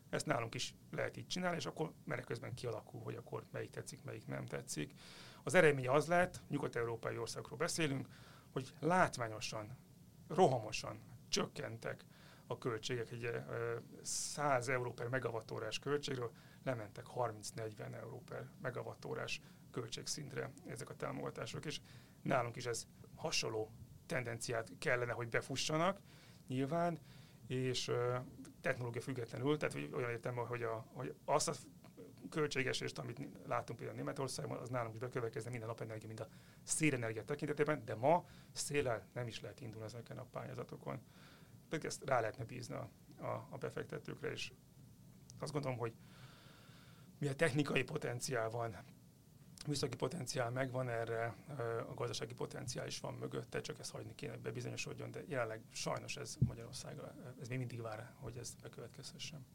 Ezt 0.10 0.26
nálunk 0.26 0.56
is 0.56 0.74
lehet 0.92 1.18
így 1.18 1.28
csinálni, 1.28 1.58
és 1.58 1.66
akkor 1.66 1.94
menet 2.04 2.26
közben 2.26 2.54
kialakul, 2.54 3.02
hogy 3.02 3.16
akkor 3.16 3.46
melyik 3.52 3.70
tetszik, 3.70 4.04
melyik 4.04 4.28
nem 4.28 4.46
tetszik. 4.46 4.94
Az 5.44 5.54
eredmény 5.54 5.88
az 5.88 6.08
lett, 6.08 6.42
nyugat-európai 6.50 7.18
országokról 7.18 7.58
beszélünk, 7.58 8.08
hogy 8.50 8.74
látványosan, 8.80 9.78
rohamosan 10.28 11.00
csökkentek 11.30 12.06
a 12.52 12.58
költségek, 12.58 13.12
egy 13.12 13.32
100 14.02 14.70
euró 14.70 14.94
per 14.94 15.08
megawattórás 15.08 15.80
költségről 15.80 16.32
lementek 16.64 17.06
30-40 17.16 17.94
euró 17.94 18.22
per 18.26 18.50
megawattórás 18.62 19.42
költségszintre 19.72 20.52
ezek 20.68 20.90
a 20.90 20.96
támogatások, 20.96 21.66
és 21.66 21.80
nálunk 22.22 22.56
is 22.56 22.66
ez 22.66 22.88
hasonló 23.16 23.72
tendenciát 24.06 24.72
kellene, 24.78 25.12
hogy 25.12 25.30
befussanak 25.30 26.00
nyilván, 26.48 27.00
és 27.48 27.92
technológia 28.62 29.02
függetlenül, 29.02 29.58
tehát 29.58 29.94
olyan 29.94 30.10
értem, 30.10 30.36
hogy, 30.36 30.64
a, 30.64 30.86
hogy 30.94 31.16
azt 31.26 31.48
a 31.48 31.54
költségesést, 32.30 32.98
amit 32.98 33.28
látunk 33.48 33.80
például 33.80 33.98
Németországban, 33.98 34.58
az 34.58 34.70
nálunk 34.70 34.94
is 34.94 35.00
bekövetkezne 35.00 35.50
minden 35.50 35.68
napenergia, 35.68 36.08
mind 36.08 36.20
a 36.20 36.28
szélenergia 36.64 37.24
tekintetében, 37.24 37.86
de 37.86 37.96
ma 37.96 38.26
széllel 38.52 39.08
nem 39.14 39.28
is 39.28 39.42
lehet 39.42 39.62
indulni 39.62 39.86
ezeken 39.86 40.18
a 40.18 40.26
pályázatokon 40.32 41.02
pedig 41.70 41.86
ezt 41.86 42.04
rá 42.04 42.20
lehetne 42.20 42.44
bízni 42.44 42.76
a, 42.76 42.90
a, 43.20 43.48
a 43.50 43.58
befektetőkre, 43.58 44.32
és 44.32 44.52
azt 45.40 45.52
gondolom, 45.52 45.78
hogy 45.78 45.94
mi 47.18 47.28
a 47.28 47.36
technikai 47.36 47.84
potenciál 47.84 48.50
van, 48.50 48.78
műszaki 49.68 49.96
potenciál 49.96 50.50
megvan 50.50 50.90
erre, 50.90 51.36
a 51.90 51.94
gazdasági 51.94 52.34
potenciál 52.34 52.88
is 52.88 53.00
van 53.00 53.14
mögötte, 53.14 53.62
csak 53.62 53.80
ezt 53.80 53.92
hagyni 53.92 54.16
kéne, 54.16 54.38
bebizonyosodjon, 54.38 55.12
de 55.12 55.24
jelenleg 55.28 55.62
sajnos 55.72 56.18
ez 56.18 56.38
Magyarországra, 56.48 57.16
ez 57.42 57.48
még 57.48 57.58
mindig 57.58 57.82
vár, 57.82 58.14
hogy 58.16 58.38
ez 58.38 58.56
bekövetkezhessen. 58.62 59.46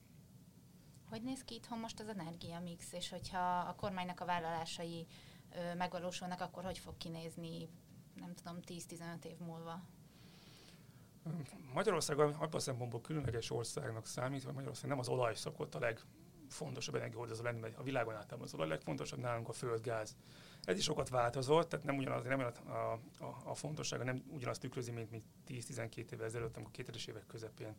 Hogy 1.05 1.22
néz 1.22 1.44
ki 1.44 1.55
itthon 1.55 1.79
most 1.79 2.00
az 2.00 2.09
energiamix, 2.09 2.92
és 2.92 3.09
hogyha 3.09 3.59
a 3.59 3.74
kormánynak 3.74 4.20
a 4.20 4.24
vállalásai 4.24 5.07
megvalósulnak, 5.77 6.40
akkor 6.40 6.64
hogy 6.64 6.79
fog 6.79 6.96
kinézni, 6.96 7.68
nem 8.14 8.35
tudom, 8.35 8.59
10-15 8.66 9.24
év 9.24 9.38
múlva? 9.38 9.83
Magyarország 11.74 12.18
abban 12.18 12.48
a 12.52 12.58
szempontból 12.58 13.00
különleges 13.00 13.50
országnak 13.50 14.06
számít, 14.06 14.44
hogy 14.44 14.54
Magyarország 14.54 14.88
nem 14.88 14.98
az 14.98 15.08
olaj 15.08 15.34
szokott 15.34 15.74
a 15.74 15.78
legfontosabb 15.78 16.94
energiahordozó 16.94 17.42
lenni, 17.42 17.60
mert 17.60 17.76
a 17.76 17.82
világon 17.82 18.14
általában 18.14 18.46
az 18.46 18.54
olaj 18.54 18.68
legfontosabb, 18.68 19.18
nálunk 19.18 19.48
a 19.48 19.52
földgáz. 19.52 20.16
Ez 20.62 20.76
is 20.76 20.84
sokat 20.84 21.08
változott, 21.08 21.68
tehát 21.68 21.84
nem 21.84 21.96
ugyanaz, 21.96 22.24
nem 22.24 22.40
a, 22.40 22.70
a, 22.70 23.00
a, 23.18 23.37
a 23.44 23.54
fontossága 23.54 24.04
nem 24.04 24.22
ugyanazt 24.28 24.60
tükrözi, 24.60 24.90
mint, 24.90 25.10
mint 25.10 25.24
10-12 25.48 26.12
évvel 26.12 26.26
ezelőtt, 26.26 26.56
amikor 26.56 26.72
2000-es 26.84 27.08
évek 27.08 27.26
közepén 27.26 27.74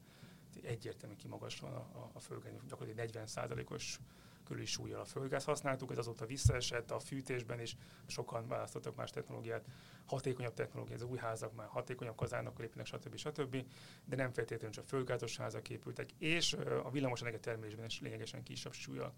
egyértelműen 0.63 1.19
kimagaslóan 1.19 1.73
a, 1.73 1.77
a, 1.77 2.09
a 2.13 2.19
földgáz, 2.19 2.53
gyakorlatilag 2.67 3.13
40 3.13 3.65
os 3.69 3.99
körüli 4.45 4.65
súlyjal 4.65 4.99
a 4.99 5.05
földgáz 5.05 5.43
használtuk, 5.43 5.91
ez 5.91 5.97
azóta 5.97 6.25
visszaesett 6.25 6.91
a 6.91 6.99
fűtésben 6.99 7.59
is, 7.59 7.77
sokan 8.05 8.47
választottak 8.47 8.95
más 8.95 9.11
technológiát, 9.11 9.65
hatékonyabb 10.05 10.53
technológiát, 10.53 11.01
az 11.01 11.07
új 11.07 11.17
házak 11.17 11.55
már 11.55 11.67
hatékonyabb 11.67 12.15
kazánokkal 12.15 12.65
épülnek, 12.65 12.85
stb. 12.85 13.15
stb. 13.15 13.65
De 14.05 14.15
nem 14.15 14.31
feltétlenül 14.31 14.75
csak 14.75 14.87
földgázos 14.87 15.37
házak 15.37 15.69
épültek, 15.69 16.11
és 16.17 16.53
a 16.83 16.91
villamosenergia 16.91 17.41
termelésben 17.41 17.85
is 17.85 18.01
lényegesen 18.01 18.43
kisebb 18.43 18.73
súlyjal 18.73 19.13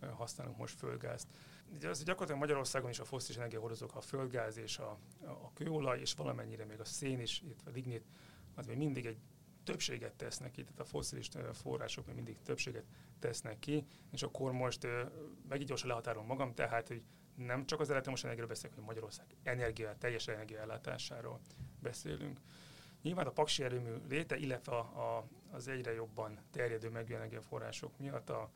használunk 0.00 0.56
most 0.56 0.78
földgázt. 0.78 1.26
Az 1.82 2.02
gyakorlatilag 2.02 2.40
Magyarországon 2.40 2.90
is 2.90 2.98
a 2.98 3.04
foszilis 3.04 3.36
energiahordozók, 3.36 3.94
a 3.94 4.00
földgáz 4.00 4.56
és 4.56 4.78
a, 4.78 4.98
a 5.20 5.52
kőolaj, 5.52 6.00
és 6.00 6.14
valamennyire 6.14 6.64
még 6.64 6.80
a 6.80 6.84
szén 6.84 7.20
is, 7.20 7.40
illetve 7.40 7.70
a 7.70 7.74
lignit, 7.74 8.04
az 8.54 8.66
még 8.66 8.76
mindig 8.76 9.06
egy 9.06 9.18
többséget 9.66 10.14
tesznek 10.14 10.50
ki, 10.50 10.62
tehát 10.62 10.80
a 10.80 10.84
foszilis 10.84 11.28
források 11.52 12.06
még 12.06 12.14
mindig 12.14 12.36
többséget 12.42 12.84
tesznek 13.18 13.58
ki, 13.58 13.84
és 14.12 14.22
akkor 14.22 14.52
most 14.52 14.86
meg 15.48 15.60
így 15.60 15.66
gyorsan 15.66 15.88
lehatárolom 15.88 16.26
magam, 16.26 16.54
tehát, 16.54 16.88
hogy 16.88 17.02
nem 17.34 17.66
csak 17.66 17.80
az 17.80 17.90
elektromos 17.90 18.20
energiáról 18.20 18.52
beszélünk, 18.52 18.78
hogy 18.78 18.86
Magyarország 18.86 19.26
energia, 19.42 19.94
teljes 19.98 20.28
energiaellátásáról 20.28 21.40
beszélünk. 21.82 22.40
Nyilván 23.02 23.26
a 23.26 23.30
paksi 23.30 23.62
erőmű 23.62 23.90
léte, 24.08 24.36
illetve 24.36 24.72
a, 24.72 25.16
a, 25.16 25.26
az 25.50 25.68
egyre 25.68 25.92
jobban 25.92 26.38
terjedő 26.50 26.90
megújuló 26.90 27.16
energiaforrások 27.16 27.98
miatt 27.98 28.30
a, 28.30 28.50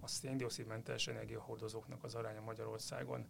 a 0.00 0.06
széndiokszidmentes 0.06 1.06
energiahordozóknak 1.06 2.04
az 2.04 2.14
aránya 2.14 2.40
Magyarországon 2.40 3.26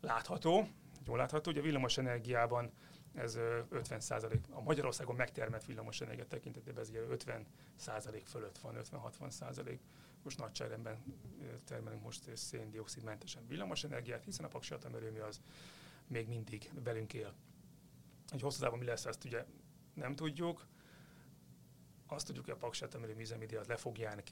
látható, 0.00 0.68
jól 1.06 1.16
látható, 1.16 1.50
hogy 1.50 1.60
a 1.60 1.62
villamos 1.62 1.98
energiában 1.98 2.72
ez 3.14 3.38
50 3.68 4.00
százalék, 4.00 4.44
a 4.50 4.60
Magyarországon 4.60 5.16
megtermelt 5.16 5.64
villamos 5.64 6.00
energia 6.00 6.26
tekintetében 6.26 6.82
ez 6.82 6.90
50 6.94 7.46
százalék 7.76 8.26
fölött 8.26 8.58
van, 8.58 8.76
50-60 8.92 9.30
százalék. 9.30 9.80
Most 10.22 10.38
nagyságrendben 10.38 11.02
termelünk 11.64 12.02
most 12.02 12.36
széndiokszidmentesen 12.36 13.46
villamos 13.46 13.84
energiát, 13.84 14.24
hiszen 14.24 14.44
a 14.44 14.48
paksi 14.48 14.74
atomerőmű 14.74 15.18
az 15.18 15.40
még 16.06 16.28
mindig 16.28 16.70
velünk 16.84 17.12
él. 17.12 17.34
Egy 18.30 18.40
hosszú 18.40 18.76
mi 18.76 18.84
lesz, 18.84 19.04
ezt 19.04 19.24
ugye 19.24 19.44
nem 19.94 20.14
tudjuk. 20.14 20.66
Azt 22.06 22.26
tudjuk, 22.26 22.44
hogy 22.44 22.54
a 22.54 22.56
paksi 22.56 22.84
atomerőmű 22.84 23.20
üzemidő 23.20 23.58
az 23.58 23.66
le 23.66 23.76
fog 23.76 23.98
járni, 23.98 24.22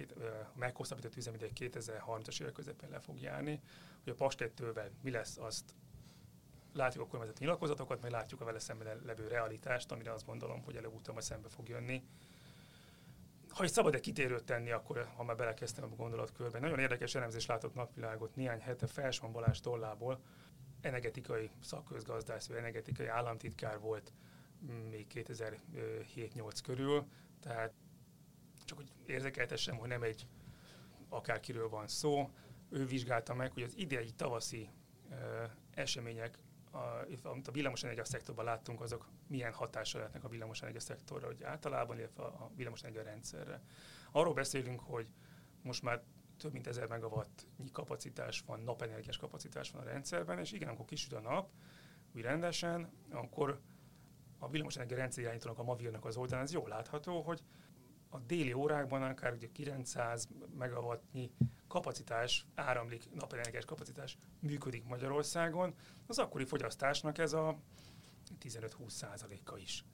a 0.55 0.59
meghosszabbított 0.59 1.17
üzemidő 1.17 1.51
2030-as 1.55 2.41
évek 2.41 2.53
közepén 2.53 2.91
le 2.91 3.01
fog 3.01 3.21
járni. 3.21 3.61
Hogy 4.03 4.13
a 4.13 4.15
Paks 4.15 4.35
2 4.35 4.73
mi 5.03 5.11
lesz, 5.11 5.37
azt 5.37 5.75
látjuk 6.73 7.05
a 7.05 7.07
kormányzati 7.07 7.45
nyilatkozatokat, 7.45 8.03
meg 8.03 8.11
látjuk 8.11 8.41
a 8.41 8.45
vele 8.45 8.59
szemben 8.59 9.01
levő 9.05 9.29
realitást, 9.29 9.93
amire 9.93 10.13
azt 10.13 10.27
gondolom, 10.27 10.63
hogy 10.63 10.77
előbb-utóbb 10.77 11.21
szembe 11.21 11.49
fog 11.49 11.69
jönni. 11.69 12.03
Ha 13.49 13.65
egy 13.65 14.01
kitérőt 14.01 14.45
tenni, 14.45 14.71
akkor 14.71 15.09
ha 15.17 15.25
már 15.25 15.37
belekezdtem 15.37 15.85
a 15.85 15.97
gondolatkörbe, 15.97 16.59
nagyon 16.59 16.79
érdekes 16.79 17.15
elemzés 17.15 17.47
látott 17.47 17.75
napvilágot. 17.75 18.37
Néhány 18.37 18.61
hete 18.61 18.87
Felsman 18.87 19.33
Balázs 19.33 19.61
tollából, 19.61 20.21
energetikai 20.81 21.51
szakközgazdász, 21.61 22.49
vagy 22.49 22.57
energetikai 22.57 23.07
államtitkár 23.07 23.79
volt 23.79 24.13
még 24.91 25.07
2007-8 25.15 26.59
körül, 26.63 27.07
tehát 27.41 27.73
csak 28.65 28.77
hogy 28.77 28.93
érzékeltessem, 29.07 29.77
hogy 29.77 29.89
nem 29.89 30.03
egy 30.03 30.27
akárkiről 31.09 31.69
van 31.69 31.89
szó, 31.89 32.31
ő 32.71 32.87
vizsgálta 32.87 33.35
meg, 33.35 33.53
hogy 33.53 33.63
az 33.63 33.77
idei 33.77 34.11
tavaszi 34.11 34.69
események, 35.75 36.39
a, 36.73 37.07
amit 37.23 37.49
a 37.99 38.05
szektorban 38.05 38.45
láttunk, 38.45 38.81
azok 38.81 39.09
milyen 39.27 39.53
hatással 39.53 40.01
lehetnek 40.01 40.25
a 40.25 40.29
villamosenergia 40.29 40.81
szektorra, 40.81 41.27
hogy 41.27 41.43
általában, 41.43 41.99
illetve 41.99 42.23
a 42.23 42.51
villamosenergia 42.57 43.03
rendszerre. 43.03 43.63
Arról 44.13 44.35
beszélünk, 44.35 44.81
hogy 44.81 45.07
most 45.63 45.83
már 45.83 46.03
több 46.39 46.53
mint 46.53 46.67
1000 46.67 46.87
megawattnyi 46.87 47.71
kapacitás 47.73 48.43
van, 48.47 48.61
napenergiás 48.61 49.17
kapacitás 49.17 49.71
van 49.71 49.83
a 49.83 49.85
rendszerben, 49.85 50.39
és 50.39 50.53
igen, 50.53 50.69
amikor 50.69 50.85
kisüt 50.85 51.13
a 51.13 51.21
nap, 51.21 51.51
úgy 52.15 52.23
rendesen, 52.23 52.93
akkor 53.11 53.61
a 54.39 54.49
villamosenergia 54.49 54.97
rendszer 54.97 55.23
irányítónak 55.23 55.59
a 55.59 55.63
Mavirnak 55.63 56.05
az 56.05 56.17
oldalán, 56.17 56.45
ez 56.45 56.53
jól 56.53 56.69
látható, 56.69 57.23
hogy 57.23 57.43
a 58.09 58.19
déli 58.19 58.53
órákban 58.53 59.03
akár 59.03 59.33
ugye 59.33 59.49
900 59.53 60.29
megawattnyi 60.59 61.31
kapacitás, 61.73 62.47
áramlik, 62.55 63.13
napenergiás 63.15 63.65
kapacitás 63.65 64.19
működik 64.39 64.85
Magyarországon, 64.85 65.75
az 66.07 66.19
akkori 66.19 66.45
fogyasztásnak 66.45 67.19
ez 67.19 67.33
a 67.33 67.59
15-20 68.41 68.89
százaléka 68.89 69.59
is 69.59 69.85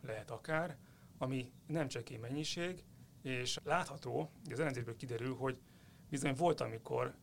lehet 0.00 0.30
akár, 0.30 0.76
ami 1.18 1.52
nem 1.66 1.88
csekély 1.88 2.16
mennyiség, 2.16 2.84
és 3.22 3.58
látható, 3.64 4.30
az 4.50 4.60
elemzésből 4.60 4.96
kiderül, 4.96 5.34
hogy 5.34 5.58
bizony 6.08 6.34
volt, 6.34 6.60
amikor 6.60 7.14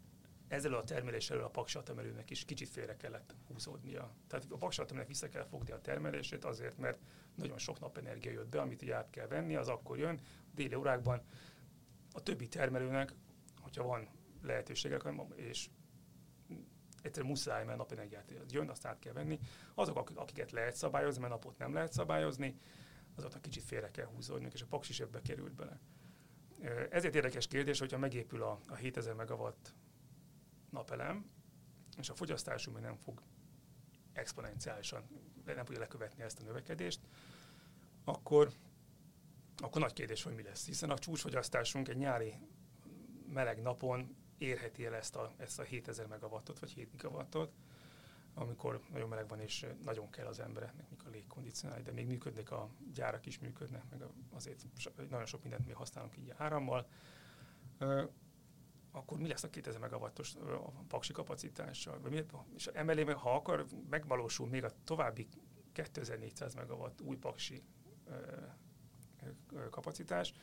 ezzel 0.48 0.74
a 0.74 0.84
termeléssel 0.84 1.40
a 1.40 1.50
paksatamelőnek 1.50 2.30
is 2.30 2.46
kicsit 2.46 2.70
félre 2.70 2.98
kellett 2.98 3.36
húzódnia. 3.48 4.14
Tehát 4.28 4.46
a 4.50 4.58
paksatamelőnek 4.58 5.08
vissza 5.08 5.30
kell 5.30 5.46
fogni 5.46 5.72
a 5.72 5.82
termelését 5.82 6.46
azért, 6.46 6.78
mert 6.78 7.00
nagyon 7.36 7.58
sok 7.58 7.80
napenergia 7.80 8.32
jött 8.32 8.50
be, 8.50 8.62
amit 8.62 8.82
így 8.82 8.92
át 8.92 9.10
kell 9.10 9.28
venni, 9.28 9.56
az 9.56 9.68
akkor 9.68 9.98
jön. 9.98 10.20
A 10.24 10.54
déli 10.56 10.76
órákban 10.76 11.22
a 12.12 12.24
többi 12.24 12.48
termelőnek, 12.48 13.14
hogyha 13.62 13.84
van 13.84 14.08
lehetősége, 14.42 14.98
és 15.36 15.70
egyszerűen 17.02 17.32
muszáj, 17.32 17.66
mert 17.66 17.78
napenergiát 17.78 18.34
jön, 18.50 18.70
azt 18.70 18.86
át 18.86 19.00
kell 19.00 19.14
venni. 19.14 19.40
Azok, 19.74 20.12
akiket 20.16 20.52
lehet 20.52 20.76
szabályozni, 20.76 21.22
mert 21.22 21.34
napot 21.34 21.58
nem 21.58 21.74
lehet 21.74 21.94
szabályozni, 21.94 22.60
azoknak 23.16 23.42
kicsit 23.42 23.64
félre 23.64 23.92
kell 23.92 24.06
húzódni, 24.06 24.48
és 24.54 24.62
a 24.62 24.66
paks 24.66 24.90
is 24.90 25.00
ebbe 25.00 25.22
került 25.22 25.54
bele. 25.54 25.80
Ezért 26.90 27.16
érdekes 27.16 27.48
kérdés, 27.48 27.80
hogyha 27.80 27.98
megépül 27.98 28.44
a, 28.44 28.60
a 28.68 28.76
7000 28.76 29.14
megawatt 29.14 29.74
napelem, 30.70 31.30
és 31.98 32.10
a 32.10 32.14
fogyasztásunk 32.14 32.82
nem 32.82 32.96
fog 32.96 33.22
exponenciálisan, 34.14 35.04
nem 35.46 35.66
fogja 35.66 35.80
lekövetni 35.80 36.24
ezt 36.24 36.40
a 36.40 36.44
növekedést, 36.44 37.00
akkor, 38.04 38.52
akkor 39.58 39.82
nagy 39.82 39.94
kérdés, 39.94 40.24
hogy 40.24 40.34
mi 40.34 40.44
lesz. 40.44 40.66
Hiszen 40.66 40.90
a 40.90 40.98
csúcsfogyasztásunk 40.98 41.88
egy 41.88 41.98
nyári 41.98 42.34
meleg 43.34 43.62
napon 43.62 44.16
érheti 44.38 44.86
el 44.86 44.96
ezt 44.96 45.16
a, 45.16 45.32
ezt 45.38 45.60
a 45.60 45.64
7000 45.64 46.08
megawattot, 46.08 46.60
vagy 46.60 46.72
7 46.72 46.92
gigawattot, 46.92 47.54
amikor 48.34 48.82
nagyon 48.92 49.10
meleg 49.10 49.28
van, 49.28 49.40
és 49.40 49.66
nagyon 49.84 50.10
kell 50.10 50.26
az 50.26 50.40
embereknek, 50.40 50.90
mikor 50.90 51.08
a 51.08 51.10
légkondicionálni, 51.10 51.84
de 51.84 51.92
még 51.92 52.08
működnek 52.08 52.52
a 52.52 52.70
gyárak 52.94 53.26
is 53.26 53.40
működnek, 53.40 53.84
meg 53.90 54.04
azért 54.32 54.66
nagyon 55.10 55.26
sok 55.26 55.42
mindent 55.42 55.66
mi 55.66 55.74
használunk 55.74 56.18
így 56.18 56.34
árammal 56.38 56.88
akkor 58.92 59.18
mi 59.18 59.28
lesz 59.28 59.44
a 59.44 59.50
2000 59.50 59.80
megawattos 59.80 60.36
a 60.36 60.84
paksi 60.88 61.14
kapacitással? 61.14 62.00
És 62.56 62.68
emellé, 62.68 63.04
ha 63.04 63.36
akar, 63.36 63.66
megvalósul 63.90 64.48
még 64.48 64.64
a 64.64 64.72
további 64.84 65.28
2400 65.72 66.54
megawatt 66.54 67.02
új 67.02 67.16
paksi 67.16 67.64
kapacitás, 69.70 70.34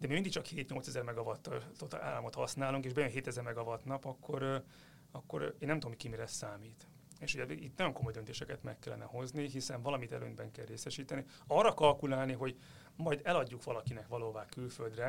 de 0.00 0.06
mi 0.06 0.12
mindig 0.12 0.32
csak 0.32 0.44
7-8 0.46 0.86
ezer 0.86 1.02
megawattot 1.02 1.94
államot 1.94 2.34
használunk, 2.34 2.84
és 2.84 2.92
bejön 2.92 3.10
7000 3.10 3.44
megawatt 3.44 3.84
nap, 3.84 4.04
akkor, 4.04 4.64
akkor 5.10 5.42
én 5.58 5.68
nem 5.68 5.80
tudom, 5.80 5.96
ki 5.96 6.08
mire 6.08 6.26
számít. 6.26 6.86
És 7.18 7.34
ugye 7.34 7.54
itt 7.54 7.76
nagyon 7.76 7.92
komoly 7.92 8.12
döntéseket 8.12 8.62
meg 8.62 8.78
kellene 8.78 9.04
hozni, 9.04 9.48
hiszen 9.48 9.82
valamit 9.82 10.12
előnyben 10.12 10.50
kell 10.50 10.64
részesíteni. 10.64 11.24
Arra 11.46 11.74
kalkulálni, 11.74 12.32
hogy 12.32 12.58
majd 12.96 13.20
eladjuk 13.24 13.64
valakinek 13.64 14.08
valóvá 14.08 14.46
külföldre, 14.46 15.04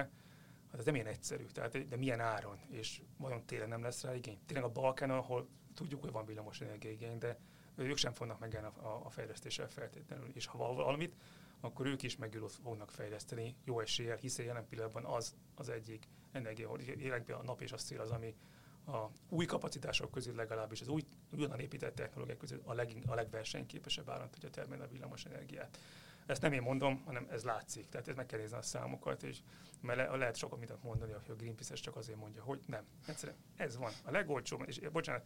hát 0.72 0.80
ez 0.80 0.86
nem 0.86 0.96
ilyen 0.96 1.08
egyszerű, 1.08 1.46
tehát, 1.46 1.88
de 1.88 1.96
milyen 1.96 2.20
áron, 2.20 2.60
és 2.70 3.02
vajon 3.18 3.46
télen 3.46 3.70
nem 3.70 3.84
lesz 3.84 4.04
rá 4.04 4.16
igény. 4.16 4.40
Tényleg 4.46 4.66
a 4.66 4.72
Balkánon, 4.72 5.18
ahol 5.18 5.48
tudjuk, 5.74 6.02
hogy 6.02 6.12
van 6.12 6.26
villamos 6.26 6.62
igény, 6.82 7.18
de 7.18 7.38
ők 7.76 7.98
sem 7.98 8.14
fognak 8.14 8.40
megállni 8.40 8.68
a, 8.76 8.88
a, 8.88 9.06
a 9.06 9.10
fejlesztéssel 9.10 9.70
feltétlenül, 9.70 10.30
és 10.34 10.46
ha 10.46 10.74
valamit, 10.74 11.16
akkor 11.62 11.86
ők 11.86 12.04
is 12.04 12.18
megülőt 12.18 12.52
fognak 12.52 12.92
fejleszteni 12.92 13.56
jó 13.64 13.80
eséllyel, 13.80 14.18
hiszen 14.18 14.46
jelen 14.46 14.68
pillanatban 14.68 15.06
az 15.06 15.36
az 15.56 15.70
egyik 15.70 16.08
energia, 16.32 16.70
hogy 16.70 17.14
a 17.28 17.44
nap 17.44 17.62
és 17.62 17.72
a 17.72 17.78
szél 17.78 18.00
az, 18.00 18.12
ami 18.12 18.36
a 18.86 19.08
új 19.30 19.46
kapacitások 19.46 20.12
közül 20.12 20.36
legalábbis 20.36 20.82
az 20.82 20.88
új, 20.88 21.02
újonnan 21.36 21.60
épített 21.60 21.96
technológiák 21.96 22.38
közül 22.38 22.62
a, 22.66 22.74
leg, 22.74 23.04
a 23.06 23.14
legversenyképesebb 23.14 24.10
áron 24.10 24.30
tudja 24.30 24.50
termelni 24.50 24.84
a 24.84 24.88
villamos 24.88 25.26
energiát. 25.26 25.78
Ezt 26.26 26.42
nem 26.42 26.54
én 26.54 26.62
mondom, 26.62 27.02
hanem 27.06 27.28
ez 27.30 27.44
látszik. 27.44 27.90
Tehát 27.90 28.08
ez 28.08 28.16
meg 28.16 28.26
kell 28.26 28.40
nézni 28.40 28.58
a 28.58 28.62
számokat, 28.62 29.24
és 29.24 29.38
mert 29.82 29.98
le, 29.98 30.16
lehet 30.16 30.36
sokat 30.36 30.60
mindent 30.60 30.84
mondani, 30.84 31.12
hogy 31.12 31.30
a 31.30 31.36
Greenpeace 31.36 31.76
csak 31.76 31.96
azért 31.96 32.18
mondja, 32.18 32.44
hogy 32.44 32.60
nem. 32.66 32.84
Egyszerűen 33.08 33.38
ez 33.56 33.78
van. 33.78 33.92
A 34.04 34.12
legolcsóbb, 34.12 34.64
és 34.68 34.80
bocsánat, 34.92 35.24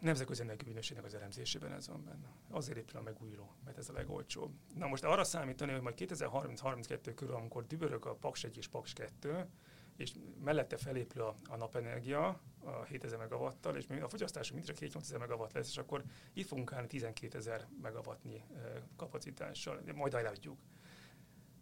nemzetközi 0.00 0.42
energiaügynökségnek 0.42 1.04
az 1.04 1.14
elemzésében 1.14 1.72
ez 1.72 1.88
van 1.88 2.04
benne. 2.04 2.32
Azért 2.50 2.78
épül 2.78 2.98
a 2.98 3.02
megújuló, 3.02 3.54
mert 3.64 3.78
ez 3.78 3.88
a 3.88 3.92
legolcsóbb. 3.92 4.52
Na 4.74 4.86
most 4.86 5.04
arra 5.04 5.24
számítani, 5.24 5.72
hogy 5.72 5.80
majd 5.80 5.94
2030-32 5.98 7.12
körül, 7.14 7.34
amikor 7.34 7.66
dübörög 7.66 8.06
a 8.06 8.14
Paks 8.14 8.44
1 8.44 8.56
és 8.56 8.68
Paks 8.68 8.92
2, 8.92 9.46
és 9.96 10.12
mellette 10.44 10.76
felépül 10.76 11.22
a, 11.22 11.36
a 11.48 11.56
napenergia 11.56 12.40
a 12.64 12.82
7000 12.82 13.18
megawattal, 13.18 13.76
és 13.76 13.86
a 14.02 14.08
fogyasztásunk 14.08 14.64
mindig 14.64 14.90
csak 14.90 15.02
7-8000 15.02 15.18
megawatt 15.18 15.52
lesz, 15.52 15.68
és 15.68 15.78
akkor 15.78 16.04
itt 16.32 16.46
fogunk 16.46 16.72
állni 16.72 16.86
12 16.86 17.38
ezer 17.38 17.68
megawattnyi 17.82 18.42
kapacitással, 18.96 19.80
majd 19.94 20.14
eladjuk 20.14 20.58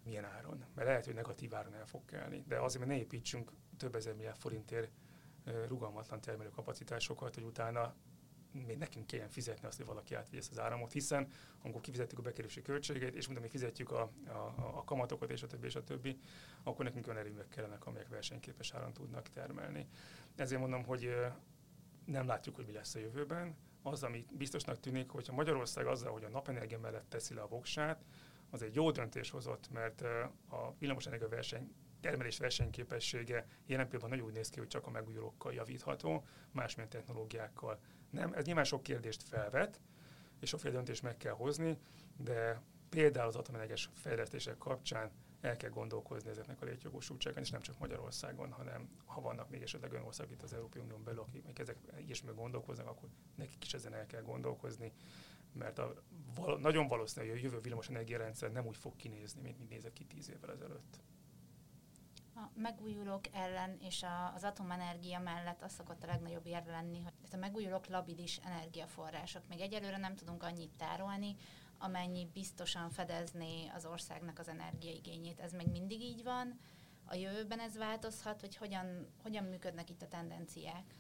milyen 0.05 0.25
áron. 0.25 0.65
Mert 0.75 0.89
lehet, 0.89 1.05
hogy 1.05 1.15
negatív 1.15 1.55
áron 1.55 1.75
el 1.75 1.87
fog 1.87 2.05
kelni. 2.05 2.45
De 2.47 2.61
azért, 2.61 2.85
mert 2.85 2.97
ne 2.97 3.05
építsünk 3.05 3.53
több 3.77 3.95
ezer 3.95 4.15
milliárd 4.15 4.39
forintért 4.39 4.91
rugalmatlan 5.67 6.21
termelő 6.21 6.51
kapacitásokat, 6.51 7.35
hogy 7.35 7.45
utána 7.45 7.95
még 8.65 8.79
nekünk 8.79 9.07
kelljen 9.07 9.29
fizetni 9.29 9.67
azt, 9.67 9.77
hogy 9.77 9.87
valaki 9.87 10.15
átvegye 10.15 10.39
ezt 10.39 10.51
az 10.51 10.59
áramot, 10.59 10.93
hiszen 10.93 11.29
amikor 11.63 11.81
kifizettük 11.81 12.19
a 12.19 12.23
bekerülési 12.23 12.63
költségét, 12.63 13.15
és 13.15 13.27
mondom, 13.27 13.45
mi 13.45 13.51
fizetjük 13.51 13.91
a, 13.91 14.11
a, 14.27 14.55
a 14.75 14.85
kamatokat, 14.85 15.31
és 15.31 15.43
a 15.43 15.47
többi, 15.47 15.67
és 15.67 15.75
a 15.75 15.85
többi, 15.85 16.19
akkor 16.63 16.85
nekünk 16.85 17.07
olyan 17.07 17.19
erőművek 17.19 17.49
kellenek, 17.49 17.87
amelyek 17.87 18.09
versenyképes 18.09 18.73
áram 18.73 18.93
tudnak 18.93 19.29
termelni. 19.29 19.87
Ezért 20.37 20.61
mondom, 20.61 20.85
hogy 20.85 21.15
nem 22.05 22.27
látjuk, 22.27 22.55
hogy 22.55 22.67
mi 22.67 22.73
lesz 22.73 22.95
a 22.95 22.99
jövőben. 22.99 23.57
Az, 23.83 24.03
ami 24.03 24.27
biztosnak 24.31 24.81
tűnik, 24.81 25.11
hogyha 25.11 25.35
Magyarország 25.35 25.87
azzal, 25.87 26.13
hogy 26.13 26.25
a 26.25 26.29
napenergia 26.29 26.79
mellett 26.79 27.09
teszi 27.09 27.35
le 27.35 27.41
a 27.41 27.49
voksát, 27.49 28.05
az 28.51 28.63
egy 28.63 28.75
jó 28.75 28.91
döntés 28.91 29.31
hozott, 29.31 29.71
mert 29.71 30.01
a 30.49 30.75
villamosenergia 30.79 31.29
verseny 31.29 31.73
termelés 32.01 32.39
versenyképessége 32.39 33.47
jelen 33.67 33.89
pillanatban 33.89 34.11
nagyon 34.11 34.25
úgy 34.25 34.33
néz 34.33 34.49
ki, 34.51 34.59
hogy 34.59 34.69
csak 34.69 34.87
a 34.87 34.91
megújulókkal 34.91 35.53
javítható, 35.53 36.25
másmilyen 36.51 36.91
technológiákkal 36.91 37.81
nem. 38.17 38.33
Ez 38.33 38.45
nyilván 38.45 38.65
sok 38.65 38.83
kérdést 38.83 39.23
felvet, 39.23 39.81
és 40.41 40.49
sokféle 40.49 40.75
döntést 40.75 41.03
meg 41.03 41.17
kell 41.17 41.33
hozni, 41.33 41.79
de 42.17 42.61
például 42.89 43.29
az 43.29 43.37
atomenergiás 43.37 43.91
fejlesztések 43.95 44.59
kapcsán 44.59 45.11
el 45.41 45.57
kell 45.57 45.71
gondolkozni 45.71 46.31
ezeknek 46.31 46.63
a 46.63 46.65
létjogosultságán, 46.65 47.43
és 47.43 47.51
nem 47.51 47.61
csak 47.61 47.79
Magyarországon, 47.79 48.53
hanem 48.53 48.89
ha 49.05 49.21
vannak 49.21 49.51
még 49.51 49.63
esetleg 49.63 49.93
olyan 49.93 50.05
országok 50.05 50.33
itt 50.33 50.43
az 50.43 50.53
Európai 50.53 50.83
Unión 50.83 51.05
belül, 51.05 51.21
akik 51.21 51.59
ezek 51.59 51.77
ilyesmi 51.99 52.33
gondolkoznak, 52.35 52.87
akkor 52.87 53.09
nekik 53.35 53.65
is 53.65 53.75
ezen 53.75 53.95
el 53.95 54.07
kell 54.07 54.23
gondolkozni, 54.23 54.93
mert 55.53 55.79
a, 55.79 55.95
val, 56.35 56.59
nagyon 56.59 56.87
valószínű, 56.87 57.29
hogy 57.29 57.39
a 57.39 57.43
jövő 57.43 57.61
villamos 57.61 57.89
energiarendszer 57.89 58.53
nem 58.53 58.67
úgy 58.67 58.77
fog 58.77 58.97
kinézni, 58.97 59.41
mint 59.41 59.59
mint 59.59 59.71
nézett 59.71 59.93
ki 59.93 60.05
tíz 60.05 60.31
évvel 60.31 60.53
ezelőtt 60.53 61.01
a 62.37 62.51
megújulók 62.55 63.25
ellen 63.33 63.77
és 63.81 64.03
a, 64.03 64.33
az 64.35 64.45
atomenergia 64.45 65.19
mellett 65.21 65.63
az 65.63 65.73
szokott 65.73 66.03
a 66.03 66.07
legnagyobb 66.07 66.47
érve 66.47 66.71
lenni, 66.71 67.01
hogy 67.03 67.13
a 67.33 67.37
megújulók 67.37 67.87
labilis 67.87 68.37
energiaforrások. 68.37 69.49
Még 69.49 69.61
egyelőre 69.61 69.97
nem 69.97 70.15
tudunk 70.15 70.43
annyit 70.43 70.77
tárolni, 70.77 71.37
amennyi 71.79 72.29
biztosan 72.33 72.91
fedezné 72.91 73.71
az 73.75 73.87
országnak 73.87 74.39
az 74.39 74.49
energiaigényét. 74.49 75.41
Ez 75.41 75.53
még 75.53 75.69
mindig 75.69 76.01
így 76.01 76.23
van? 76.23 76.59
A 77.05 77.15
jövőben 77.15 77.59
ez 77.59 77.77
változhat, 77.77 78.41
vagy 78.41 78.57
hogyan, 78.57 79.07
hogyan 79.23 79.45
működnek 79.45 79.91
itt 79.91 80.03
a 80.03 80.09
tendenciák? 80.09 80.95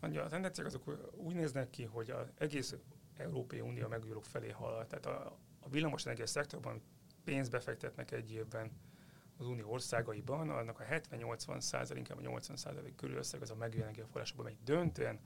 A 0.00 0.28
tendenciák 0.28 0.66
azok 0.66 1.12
úgy 1.16 1.34
néznek 1.34 1.70
ki, 1.70 1.84
hogy 1.84 2.10
az 2.10 2.32
egész 2.38 2.74
Európai 3.16 3.60
Unió 3.60 3.88
megújulók 3.88 4.24
felé 4.24 4.50
halad. 4.50 4.86
Tehát 4.86 5.06
a, 5.06 5.36
a 5.60 5.68
villamosenergia 5.68 6.26
szektorban 6.26 6.82
pénzt 7.24 7.50
befektetnek 7.50 8.10
egy 8.10 8.32
évben 8.32 8.70
az 9.38 9.46
unió 9.46 9.70
országaiban, 9.70 10.50
annak 10.50 10.80
a 10.80 10.84
70-80 10.84 11.60
százalék, 11.60 11.98
inkább 11.98 12.18
a 12.18 12.28
80 12.28 12.56
százalék 12.56 12.94
körül 12.94 13.16
összeg 13.16 13.42
az 13.42 13.50
a 13.50 13.54
megújuló 13.54 13.84
energiaforrásokban 13.84 14.46
megy 14.46 14.56
döntően 14.64 15.20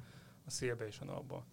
a 0.46 0.50
szélbe 0.50 0.86
és 0.86 1.00
a 1.00 1.04
napba. 1.04 1.46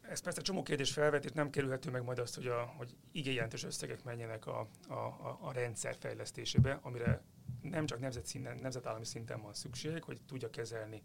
Ez 0.00 0.20
persze 0.20 0.40
csomó 0.40 0.62
kérdés 0.62 0.92
felvet, 0.92 1.24
és 1.24 1.32
nem 1.32 1.50
kerülhető 1.50 1.90
meg 1.90 2.02
majd 2.02 2.18
azt, 2.18 2.34
hogy, 2.34 2.46
a, 2.46 2.62
hogy 2.76 2.96
igen 3.12 3.48
összegek 3.64 4.04
menjenek 4.04 4.46
a, 4.46 4.68
a, 4.88 4.94
a, 4.94 5.38
a 5.40 5.52
rendszer 5.52 5.96
fejlesztésébe, 5.98 6.78
amire 6.82 7.22
nem 7.62 7.86
csak 7.86 8.00
nemzet 8.00 8.26
szinten, 8.26 8.56
nemzetállami 8.56 9.04
szinten 9.04 9.42
van 9.42 9.54
szükség, 9.54 10.02
hogy 10.02 10.20
tudja 10.26 10.50
kezelni 10.50 11.02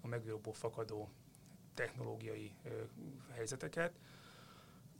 a 0.00 0.06
megújulóból 0.06 0.52
fakadó 0.52 1.10
technológiai 1.74 2.54
helyzeteket. 3.32 3.92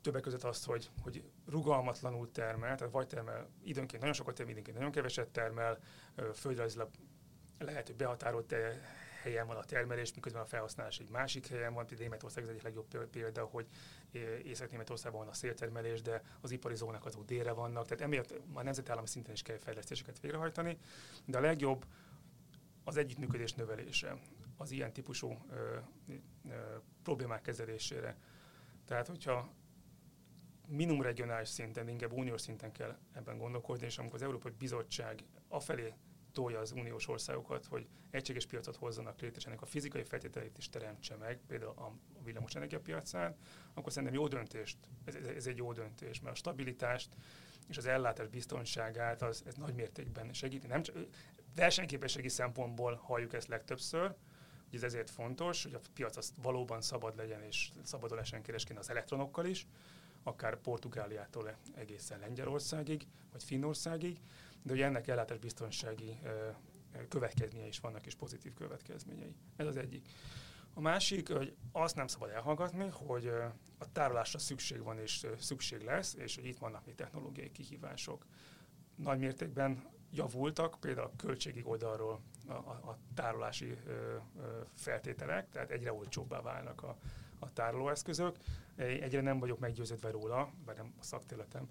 Többek 0.03 0.22
között 0.22 0.42
azt, 0.42 0.64
hogy, 0.64 0.90
hogy 1.03 1.24
rugalmatlanul 1.46 2.30
termel, 2.30 2.76
tehát 2.76 2.92
vagy 2.92 3.07
termel 3.07 3.48
időnként 3.64 4.00
nagyon 4.00 4.14
sokat 4.14 4.34
termel, 4.34 4.53
időnként 4.53 4.76
nagyon 4.76 4.92
keveset 4.92 5.28
termel, 5.28 5.78
földrajzilag 6.34 6.88
lehet, 7.59 7.86
hogy 7.86 7.96
behatárolt 7.96 8.55
helyen 9.22 9.46
van 9.46 9.57
a 9.57 9.64
termelés, 9.64 10.14
miközben 10.14 10.42
a 10.42 10.44
felhasználás 10.44 10.98
egy 10.98 11.11
másik 11.11 11.46
helyen 11.46 11.74
van. 11.74 11.86
Például 11.86 12.09
Németország 12.09 12.42
az 12.42 12.48
egyik 12.48 12.62
legjobb 12.62 13.09
példa, 13.11 13.44
hogy 13.44 13.66
Észak-Németországban 14.44 15.20
van 15.20 15.30
a 15.30 15.34
széltermelés, 15.34 16.03
de 16.03 16.22
az 16.40 16.50
ipari 16.50 16.74
zónák 16.74 17.05
azok 17.05 17.24
délre 17.24 17.53
vannak, 17.53 17.86
tehát 17.86 18.05
emiatt 18.05 18.34
a 18.53 18.62
nemzetállami 18.62 19.07
szinten 19.07 19.32
is 19.32 19.42
kell 19.42 19.59
fejlesztéseket 19.59 20.20
végrehajtani, 20.20 20.78
de 21.24 21.38
a 21.38 21.40
legjobb 21.40 21.86
az 22.84 22.96
együttműködés 22.96 23.53
növelése 23.53 24.18
az 24.57 24.70
ilyen 24.70 24.92
típusú 24.92 25.38
ö, 25.50 25.76
ö, 26.48 26.55
problémák 27.03 27.42
kezelésére. 27.42 28.16
Tehát, 28.86 29.07
hogyha 29.07 29.53
minimum 30.77 31.03
regionális 31.03 31.49
szinten, 31.49 31.89
inkább 31.89 32.12
uniós 32.12 32.41
szinten 32.41 32.73
kell 32.73 32.99
ebben 33.12 33.39
gondolkodni, 33.39 33.87
és 33.87 33.99
amikor 33.99 34.14
az 34.14 34.23
Európai 34.23 34.53
Bizottság 34.59 35.25
afelé 35.49 35.95
tolja 36.33 36.59
az 36.59 36.73
uniós 36.73 37.09
országokat, 37.09 37.66
hogy 37.66 37.87
egységes 38.11 38.47
piacot 38.47 38.77
hozzanak 38.77 39.20
létre, 39.20 39.37
és 39.37 39.47
ennek 39.47 39.62
a 39.62 39.66
fizikai 39.66 40.03
feltételeit 40.03 40.59
is 40.59 40.68
teremtse 40.68 41.16
meg, 41.16 41.41
például 41.47 41.70
a 41.70 41.93
villamos 42.25 42.55
energiapiacán, 42.55 43.37
akkor 43.75 43.93
szerintem 43.93 44.18
jó 44.18 44.29
döntést, 44.29 44.79
ez, 45.05 45.14
ez 45.14 45.47
egy 45.47 45.57
jó 45.57 45.73
döntés, 45.73 46.20
mert 46.20 46.35
a 46.35 46.39
stabilitást 46.39 47.16
és 47.68 47.77
az 47.77 47.87
ellátás 47.87 48.29
biztonságát 48.29 49.23
az 49.23 49.43
ez 49.47 49.55
nagy 49.55 49.75
mértékben 49.75 50.33
segíti. 50.33 50.66
Nem 50.66 50.83
csak, 50.83 50.97
versenyképességi 51.55 52.29
szempontból 52.29 52.95
halljuk 52.95 53.33
ezt 53.33 53.49
legtöbbször, 53.49 54.14
hogy 54.64 54.75
ez 54.75 54.83
ezért 54.83 55.11
fontos, 55.11 55.62
hogy 55.62 55.75
a 55.75 55.81
piac 55.95 56.16
az 56.16 56.33
valóban 56.43 56.81
szabad 56.81 57.16
legyen, 57.16 57.43
és 57.43 57.70
szabadon 57.83 58.16
lehessen 58.16 58.43
kereskedni 58.43 58.79
az 58.79 58.91
elektronokkal 58.91 59.47
is, 59.47 59.66
akár 60.23 60.57
Portugáliától 60.57 61.57
egészen 61.75 62.18
Lengyelországig, 62.18 63.07
vagy 63.33 63.45
Finnországig, 63.45 64.20
de 64.62 64.73
ugye 64.73 64.85
ennek 64.85 65.09
ellátás 65.09 65.39
biztonsági 65.39 66.18
következményei 67.09 67.68
is 67.68 67.81
vannak, 67.81 68.07
és 68.07 68.14
pozitív 68.14 68.55
következményei. 68.55 69.35
Ez 69.57 69.66
az 69.66 69.77
egyik. 69.77 70.09
A 70.75 70.81
másik, 70.81 71.33
hogy 71.33 71.57
azt 71.73 71.97
nem 71.97 72.07
szabad 72.07 72.31
elhallgatni, 72.31 72.89
hogy 72.89 73.27
a 73.79 73.93
tárolásra 73.93 74.39
szükség 74.39 74.83
van 74.83 74.99
és 74.99 75.27
szükség 75.39 75.83
lesz, 75.83 76.14
és 76.14 76.35
hogy 76.35 76.45
itt 76.45 76.59
vannak 76.59 76.87
még 76.87 76.95
technológiai 76.95 77.51
kihívások. 77.51 78.27
Nagy 78.97 79.18
mértékben 79.18 79.91
javultak, 80.11 80.77
például 80.81 81.07
a 81.07 81.16
költségi 81.16 81.62
oldalról 81.64 82.20
a, 82.47 82.53
a 82.53 82.99
tárolási 83.14 83.77
ö, 83.87 83.91
ö, 83.91 84.61
feltételek, 84.75 85.51
tehát 85.51 85.70
egyre 85.70 85.93
olcsóbbá 85.93 86.41
válnak 86.41 86.83
a, 86.83 86.97
a 87.39 87.53
tárolóeszközök. 87.53 88.37
Egyre 88.77 89.20
nem 89.20 89.39
vagyok 89.39 89.59
meggyőződve 89.59 90.11
róla, 90.11 90.53
bár 90.64 90.77
nem 90.77 90.95
a 91.01 91.03
szakterületem, 91.03 91.68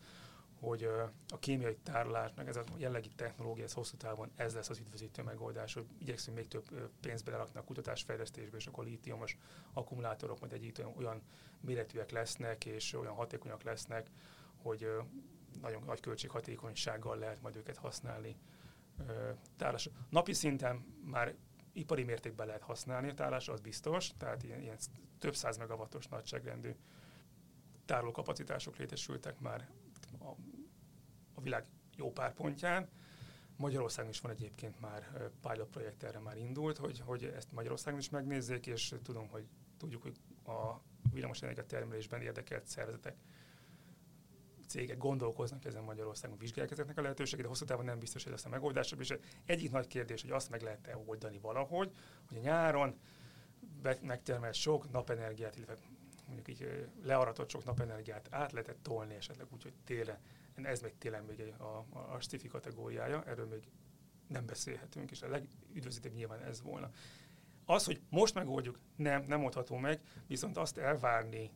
hogy 0.59 0.83
a 1.27 1.39
kémiai 1.39 1.77
tárolásnak 1.83 2.47
ez 2.47 2.55
a 2.55 2.63
jelenlegi 2.77 3.09
technológia, 3.15 3.63
ez 3.63 3.73
hosszú 3.73 3.97
távon 3.97 4.31
ez 4.35 4.53
lesz 4.53 4.69
az 4.69 4.79
üdvözítő 4.79 5.23
megoldás, 5.23 5.73
hogy 5.73 5.85
igyekszünk 5.99 6.37
még 6.37 6.47
több 6.47 6.89
pénzt 6.99 7.25
belerakni 7.25 7.59
a 7.59 7.63
kutatásfejlesztésbe, 7.63 8.57
és 8.57 8.67
akkor 8.67 8.83
lítiumos 8.83 9.37
akkumulátorok 9.73 10.39
majd 10.39 10.53
egyik 10.53 10.81
olyan 10.97 11.21
méretűek 11.61 12.11
lesznek, 12.11 12.65
és 12.65 12.93
olyan 12.93 13.13
hatékonyak 13.13 13.63
lesznek, 13.63 14.09
hogy 14.61 14.87
nagyon 15.61 15.83
nagy 15.85 15.99
költséghatékonysággal 15.99 17.17
lehet 17.17 17.41
majd 17.41 17.55
őket 17.55 17.77
használni. 17.77 18.35
Tárlás. 19.57 19.89
Napi 20.09 20.33
szinten 20.33 20.85
már 21.05 21.35
ipari 21.73 22.03
mértékben 22.03 22.47
lehet 22.47 22.61
használni 22.61 23.09
a 23.09 23.13
tárlás, 23.13 23.47
az 23.47 23.59
biztos, 23.59 24.11
tehát 24.17 24.43
ilyen, 24.43 24.61
ilyen 24.61 24.77
több 25.19 25.35
száz 25.35 25.57
megawattos 25.57 26.07
nagyságrendű 26.07 26.75
tárolókapacitások 27.85 28.77
létesültek 28.77 29.39
már 29.39 29.69
a, 30.19 30.29
a 31.33 31.41
világ 31.41 31.65
jó 31.95 32.11
pár 32.11 32.33
pontján. 32.33 32.89
Magyarországon 33.55 34.11
is 34.11 34.19
van 34.19 34.31
egyébként 34.31 34.79
már 34.79 35.29
pilot 35.41 35.69
projekt 35.69 36.03
erre 36.03 36.19
már 36.19 36.37
indult, 36.37 36.77
hogy, 36.77 36.99
hogy 36.99 37.23
ezt 37.23 37.51
Magyarországon 37.51 37.99
is 37.99 38.09
megnézzék, 38.09 38.67
és 38.67 38.95
tudom, 39.03 39.27
hogy 39.27 39.47
tudjuk, 39.77 40.01
hogy 40.01 40.17
a 40.45 40.81
villamosenergia 41.13 41.65
termelésben 41.65 42.21
érdekelt 42.21 42.67
szervezetek 42.67 43.15
cégek 44.71 44.97
gondolkoznak 44.97 45.65
ezen 45.65 45.83
Magyarországon, 45.83 46.37
vizsgálják 46.37 46.71
ezeknek 46.71 46.97
a 46.97 47.01
lehetőségét, 47.01 47.43
de 47.43 47.47
hosszú 47.47 47.65
távon 47.65 47.85
nem 47.85 47.99
biztos, 47.99 48.23
hogy 48.23 48.31
lesz 48.31 48.45
a 48.45 48.49
megoldás. 48.49 48.93
És 48.99 49.13
egyik 49.45 49.71
nagy 49.71 49.87
kérdés, 49.87 50.21
hogy 50.21 50.31
azt 50.31 50.49
meg 50.49 50.61
lehet-e 50.61 50.97
oldani 51.05 51.39
valahogy, 51.39 51.91
hogy 52.27 52.37
a 52.37 52.41
nyáron 52.41 52.99
megtermel 54.01 54.51
sok 54.51 54.91
napenergiát, 54.91 55.55
illetve 55.55 55.75
mondjuk 56.25 56.47
így 56.47 56.87
learatott 57.03 57.49
sok 57.49 57.63
napenergiát 57.63 58.27
át 58.31 58.51
lehetett 58.51 58.83
tolni 58.83 59.13
esetleg 59.13 59.47
úgy, 59.53 59.63
hogy 59.63 59.73
télen, 59.83 60.17
ez 60.55 60.81
még 60.81 60.97
télen 60.97 61.23
még 61.23 61.53
a, 61.57 61.63
a, 61.63 62.13
a 62.13 62.19
stifi 62.19 62.47
kategóriája, 62.47 63.23
erről 63.23 63.47
még 63.47 63.63
nem 64.27 64.45
beszélhetünk, 64.45 65.11
és 65.11 65.21
a 65.21 65.29
legüdvözítőbb 65.29 66.13
nyilván 66.13 66.43
ez 66.43 66.61
volna. 66.61 66.89
Az, 67.65 67.85
hogy 67.85 68.01
most 68.09 68.33
megoldjuk, 68.33 68.79
nem, 68.95 69.23
nem 69.27 69.43
oldható 69.43 69.75
meg, 69.75 70.01
viszont 70.27 70.57
azt 70.57 70.77
elvárni 70.77 71.51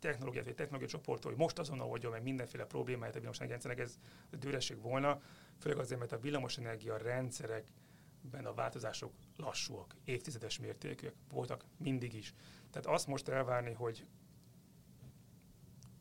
technológiát, 0.00 0.44
vagy 0.44 0.54
technológiai 0.54 0.90
csoporttól, 0.90 1.30
hogy 1.30 1.40
most 1.40 1.58
azonnal 1.58 1.88
oldja 1.88 2.10
meg 2.10 2.22
mindenféle 2.22 2.64
problémáját 2.64 3.16
a 3.16 3.18
villamosenergia 3.18 3.84
ez 3.84 3.98
dőresség 4.30 4.80
volna, 4.80 5.20
főleg 5.58 5.78
azért, 5.78 6.00
mert 6.00 6.12
a 6.12 6.18
villamosenergia 6.18 6.96
rendszerekben 6.96 8.46
a 8.46 8.54
változások 8.54 9.12
lassúak, 9.36 9.94
évtizedes 10.04 10.58
mértékűek 10.58 11.14
voltak 11.32 11.64
mindig 11.76 12.14
is. 12.14 12.34
Tehát 12.70 12.86
azt 12.86 13.06
most 13.06 13.28
elvárni, 13.28 13.72
hogy 13.72 14.06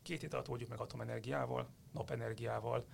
két 0.01 0.21
hét 0.21 0.33
alatt 0.33 0.49
oldjuk 0.49 0.69
meg 0.69 0.79
atomenergiával, 0.79 1.69
napenergiával, 1.91 2.85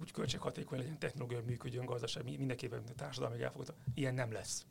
úgy 0.00 0.10
költséghatékony 0.10 0.78
legyen, 0.78 0.98
technológia 0.98 1.42
működjön, 1.44 1.84
gazdaság, 1.84 2.24
mindenképpen 2.24 2.84
társadalmi 2.96 3.42
elfogadta. 3.42 3.74
Ilyen 3.94 4.14
nem 4.14 4.32
lesz. 4.32 4.66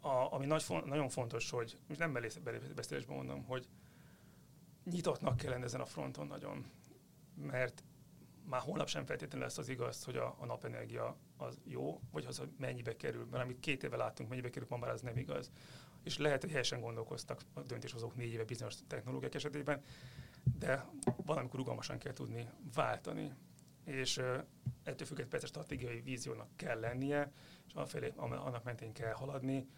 A, 0.00 0.32
ami 0.32 0.46
nagy, 0.46 0.64
nagyon 0.84 1.08
fontos, 1.08 1.50
hogy, 1.50 1.78
most 1.88 2.00
nem 2.00 2.12
belépesztélésben 2.12 3.16
mondom, 3.16 3.44
hogy 3.44 3.68
nyitottnak 4.90 5.36
kell 5.36 5.50
lenni 5.50 5.64
ezen 5.64 5.80
a 5.80 5.86
fronton 5.86 6.26
nagyon, 6.26 6.66
mert 7.34 7.84
már 8.48 8.60
holnap 8.60 8.88
sem 8.88 9.04
feltétlenül 9.04 9.46
lesz 9.46 9.58
az 9.58 9.68
igaz, 9.68 10.04
hogy 10.04 10.16
a, 10.16 10.36
a 10.38 10.46
napenergia 10.46 11.16
az 11.36 11.58
jó, 11.64 12.00
vagy 12.12 12.24
az 12.24 12.42
mennyibe 12.58 12.96
kerül. 12.96 13.26
Mert 13.30 13.44
amit 13.44 13.60
két 13.60 13.82
éve 13.82 13.96
láttunk, 13.96 14.28
mennyibe 14.28 14.50
kerül, 14.50 14.68
ma 14.70 14.76
már 14.76 14.90
az 14.90 15.00
nem 15.00 15.16
igaz. 15.16 15.50
És 16.02 16.18
lehet, 16.18 16.40
hogy 16.40 16.50
helyesen 16.50 16.80
gondolkoztak 16.80 17.40
a 17.54 17.60
döntéshozók 17.62 18.16
négy 18.16 18.32
éve 18.32 18.44
bizonyos 18.44 18.74
technológiák 18.86 19.34
esetében, 19.34 19.82
de 20.58 20.86
valamikor 21.16 21.58
rugalmasan 21.58 21.98
kell 21.98 22.12
tudni 22.12 22.48
váltani. 22.74 23.32
És 23.84 24.18
ettől 24.18 25.06
függetlenül 25.06 25.28
persze 25.28 25.46
stratégiai 25.46 26.00
víziónak 26.00 26.48
kell 26.56 26.80
lennie, 26.80 27.32
és 27.66 27.72
afelé, 27.74 28.12
annak 28.16 28.64
mentén 28.64 28.92
kell 28.92 29.12
haladni. 29.12 29.68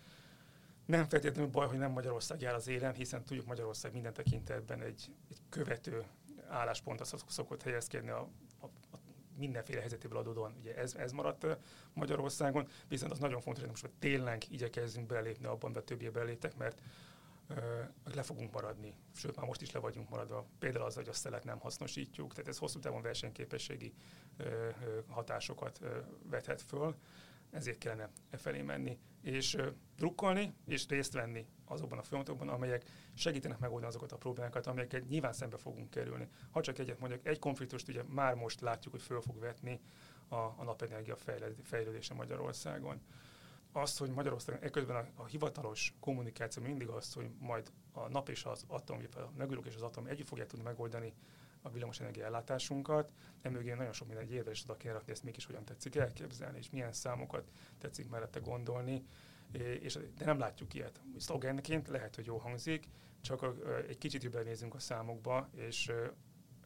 Nem 0.87 1.09
feltétlenül 1.09 1.51
baj, 1.51 1.67
hogy 1.67 1.79
nem 1.79 1.91
Magyarország 1.91 2.41
jár 2.41 2.55
az 2.55 2.69
élen, 2.69 2.95
hiszen 2.95 3.25
tudjuk 3.25 3.47
Magyarország 3.47 3.93
minden 3.93 4.13
tekintetben 4.13 4.83
egy, 4.83 5.13
egy 5.31 5.39
követő 5.49 6.05
álláspontra 6.49 7.19
szokott 7.27 7.63
helyezkedni 7.63 8.11
a, 8.11 8.29
a, 8.61 8.67
a 8.67 8.99
mindenféle 9.37 9.81
helyzetéből 9.81 10.19
adódóan. 10.19 10.55
Ugye 10.59 10.77
ez, 10.77 10.95
ez 10.95 11.13
maradt 11.13 11.47
Magyarországon, 11.93 12.69
viszont 12.89 13.13
az 13.13 13.19
nagyon 13.19 13.41
fontos, 13.41 13.63
hogy 13.63 13.71
most 13.71 13.91
tényleg 13.99 14.43
igyekezzünk 14.49 15.07
belépni 15.07 15.47
abban, 15.47 15.73
de 15.73 15.83
többiek 15.83 16.13
beléptek, 16.13 16.57
mert 16.57 16.83
le 18.15 18.23
fogunk 18.23 18.53
maradni. 18.53 18.95
Sőt, 19.15 19.37
már 19.37 19.47
most 19.47 19.63
is 19.63 19.71
le 19.71 19.81
vagyunk 19.81 20.09
maradva. 20.09 20.47
Például 20.59 20.85
az, 20.85 20.95
hogy 20.95 21.09
a 21.09 21.13
szelet 21.13 21.45
nem 21.45 21.59
hasznosítjuk, 21.59 22.33
tehát 22.33 22.49
ez 22.49 22.59
hosszú 22.59 22.79
távon 22.79 23.03
versenyképességi 23.03 23.95
hatásokat 25.09 25.81
vethet 26.23 26.63
föl 26.63 26.95
ezért 27.51 27.79
kellene 27.79 28.09
e 28.31 28.37
felé 28.37 28.63
menni, 28.63 28.99
és 29.23 29.57
drukkolni, 29.97 30.55
és 30.67 30.89
részt 30.89 31.13
venni 31.13 31.47
azokban 31.65 31.99
a 31.99 32.03
folyamatokban, 32.03 32.49
amelyek 32.49 32.85
segítenek 33.15 33.59
megoldani 33.59 33.91
azokat 33.93 34.13
a 34.13 34.17
problémákat, 34.17 34.67
amelyeket 34.67 35.09
nyilván 35.09 35.33
szembe 35.33 35.57
fogunk 35.57 35.91
kerülni. 35.91 36.29
Ha 36.51 36.61
csak 36.61 36.79
egyet 36.79 36.99
mondjuk, 36.99 37.27
egy 37.27 37.39
konfliktust 37.39 37.89
ugye 37.89 38.03
már 38.03 38.35
most 38.35 38.61
látjuk, 38.61 38.93
hogy 38.93 39.03
föl 39.03 39.21
fog 39.21 39.39
vetni 39.39 39.81
a, 40.29 40.35
a 40.35 40.65
napenergia 40.65 41.17
fejlődése 41.63 42.15
Magyarországon. 42.15 43.01
Az, 43.73 43.99
hogy 43.99 44.11
Magyarországon 44.11 44.63
eközben 44.63 44.97
a, 44.97 45.23
a 45.23 45.27
hivatalos 45.27 45.95
kommunikáció 46.01 46.63
mindig 46.63 46.89
az, 46.89 47.13
hogy 47.13 47.31
majd 47.39 47.73
a 47.93 48.09
nap 48.09 48.29
és 48.29 48.45
az 48.45 48.65
atom, 48.69 48.99
a 49.15 49.19
megülők 49.37 49.67
és 49.67 49.75
az 49.75 49.83
atom 49.83 50.07
együtt 50.07 50.29
fogják 50.29 50.49
tudni 50.49 50.65
megoldani 50.65 51.13
a 51.63 51.71
villamosenergia 51.71 52.25
ellátásunkat. 52.25 53.13
Emögé 53.43 53.73
nagyon 53.73 53.93
sok 53.93 54.07
minden 54.07 54.27
egy 54.27 54.51
is 54.51 54.63
oda 54.65 54.77
kell 54.77 54.93
rakni, 54.93 55.13
ezt 55.13 55.23
mégis 55.23 55.45
hogyan 55.45 55.65
tetszik 55.65 55.97
elképzelni, 55.97 56.59
és 56.59 56.71
milyen 56.71 56.93
számokat 56.93 57.51
tetszik 57.79 58.09
mellette 58.09 58.41
gondolni. 58.41 59.05
És, 59.81 59.99
de 60.17 60.25
nem 60.25 60.39
látjuk 60.39 60.75
ilyet. 60.75 61.01
Szlogenként 61.19 61.89
lehet, 61.89 62.15
hogy 62.15 62.27
jó 62.27 62.37
hangzik, 62.37 62.89
csak 63.21 63.47
egy 63.89 63.99
kicsit 63.99 64.23
jobban 64.23 64.45
nézünk 64.45 64.75
a 64.75 64.79
számokba, 64.79 65.49
és 65.55 65.93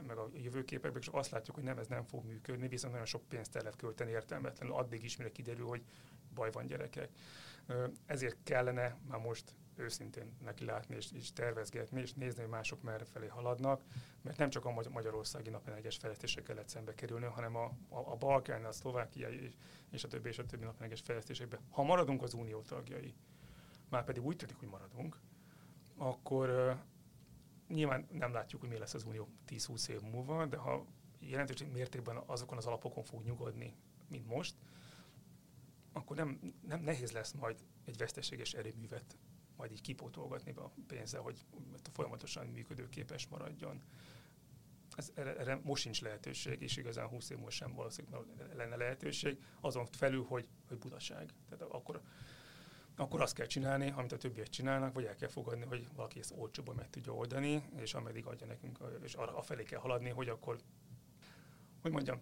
meg 0.06 0.16
a 0.16 0.30
jövőképekbe, 0.34 0.98
és 0.98 1.06
azt 1.06 1.30
látjuk, 1.30 1.56
hogy 1.56 1.64
nem, 1.64 1.78
ez 1.78 1.86
nem 1.86 2.04
fog 2.04 2.24
működni, 2.24 2.68
viszont 2.68 2.92
nagyon 2.92 3.08
sok 3.08 3.28
pénzt 3.28 3.56
el 3.56 3.62
lehet 3.62 3.76
költeni 3.76 4.10
értelmetlenül, 4.10 4.74
addig 4.74 5.04
is, 5.04 5.16
mire 5.16 5.32
kiderül, 5.32 5.66
hogy 5.66 5.84
baj 6.34 6.50
van 6.50 6.66
gyerekek. 6.66 7.08
Ezért 8.06 8.36
kellene 8.42 8.96
már 9.08 9.20
most 9.20 9.54
őszintén 9.76 10.36
neki 10.42 10.64
látni 10.64 10.96
és, 10.96 11.12
és 11.12 11.32
tervezgetni, 11.32 12.00
és 12.00 12.12
nézni, 12.12 12.40
hogy 12.40 12.50
mások 12.50 12.82
merre 12.82 13.04
felé 13.04 13.26
haladnak, 13.26 13.82
mert 14.22 14.38
nem 14.38 14.50
csak 14.50 14.64
a 14.64 14.88
magyarországi 14.90 15.50
napenergiás 15.50 15.96
fejlesztésekkel 15.96 16.54
lehet 16.54 16.70
szembe 16.70 16.94
kerülni, 16.94 17.24
hanem 17.24 17.56
a, 17.56 17.64
a, 17.88 17.98
a 17.98 18.16
Balkán, 18.16 18.64
a 18.64 18.72
szlovákiai 18.72 19.42
és, 19.42 19.52
és 19.90 20.04
a 20.04 20.08
többi 20.08 20.28
és 20.28 20.38
a 20.38 20.46
többi 20.46 20.64
napenergiás 20.64 21.00
fejlesztésekben. 21.00 21.60
Ha 21.70 21.82
maradunk 21.82 22.22
az 22.22 22.34
unió 22.34 22.60
tagjai, 22.60 23.14
már 23.88 24.04
pedig 24.04 24.24
úgy 24.24 24.36
tűnik, 24.36 24.56
hogy 24.58 24.68
maradunk, 24.68 25.20
akkor 25.96 26.76
nyilván 27.68 28.06
nem 28.10 28.32
látjuk, 28.32 28.60
hogy 28.60 28.70
mi 28.70 28.78
lesz 28.78 28.94
az 28.94 29.04
unió 29.04 29.28
10-20 29.48 29.88
év 29.88 30.00
múlva, 30.00 30.46
de 30.46 30.56
ha 30.56 30.86
jelentős 31.18 31.64
mértékben 31.72 32.22
azokon 32.26 32.58
az 32.58 32.66
alapokon 32.66 33.04
fog 33.04 33.22
nyugodni, 33.22 33.74
mint 34.08 34.26
most, 34.26 34.54
akkor 35.92 36.16
nem, 36.16 36.54
nem 36.66 36.80
nehéz 36.80 37.10
lesz 37.10 37.32
majd 37.32 37.64
egy 37.84 37.96
veszteséges 37.96 38.52
erőművet 38.52 39.16
majd 39.56 39.72
így 39.72 39.80
kipótolgatni 39.80 40.52
a 40.52 40.70
pénzzel, 40.86 41.20
hogy 41.20 41.44
folyamatosan 41.92 42.46
működőképes 42.46 43.26
maradjon. 43.26 43.82
Ez, 44.96 45.12
erre, 45.14 45.60
most 45.62 45.82
sincs 45.82 46.00
lehetőség, 46.02 46.62
és 46.62 46.76
igazán 46.76 47.06
20 47.08 47.30
év 47.30 47.38
most 47.38 47.56
sem 47.56 47.74
valószínűleg 47.74 48.22
lenne 48.54 48.76
lehetőség, 48.76 49.42
azon 49.60 49.86
felül, 49.86 50.24
hogy, 50.24 50.48
hogy 50.68 50.78
butaság. 50.78 51.32
Tehát 51.48 51.64
akkor, 51.74 52.00
akkor 52.96 53.20
azt 53.20 53.34
kell 53.34 53.46
csinálni, 53.46 53.90
amit 53.90 54.12
a 54.12 54.16
többiek 54.16 54.48
csinálnak, 54.48 54.94
vagy 54.94 55.04
el 55.04 55.14
kell 55.14 55.28
fogadni, 55.28 55.64
hogy 55.64 55.86
valaki 55.94 56.18
ezt 56.18 56.32
olcsóban 56.36 56.74
meg 56.74 56.90
tudja 56.90 57.14
oldani, 57.14 57.62
és 57.76 57.94
ameddig 57.94 58.26
adja 58.26 58.46
nekünk, 58.46 58.78
és 59.02 59.14
arra 59.14 59.36
afelé 59.36 59.62
kell 59.62 59.80
haladni, 59.80 60.10
hogy 60.10 60.28
akkor, 60.28 60.58
hogy 61.80 61.92
mondjam, 61.92 62.20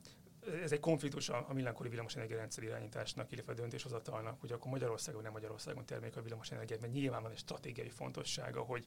ez 0.62 0.72
egy 0.72 0.80
konfliktus 0.80 1.28
a, 1.28 1.44
a 1.48 1.52
mindenkori 1.52 1.88
villamosenergia 1.88 2.36
rendszer 2.36 2.64
irányításnak, 2.64 3.32
illetve 3.32 3.52
a 3.52 3.54
döntéshozatalnak, 3.54 4.40
hogy 4.40 4.52
akkor 4.52 4.70
Magyarországon, 4.70 5.22
nem 5.22 5.32
Magyarországon 5.32 5.86
termelik 5.86 6.16
a 6.16 6.22
villamosenergiát, 6.22 6.80
mert 6.80 6.92
nyilván 6.92 7.22
van 7.22 7.30
egy 7.30 7.38
stratégiai 7.38 7.88
fontossága, 7.88 8.60
hogy, 8.60 8.86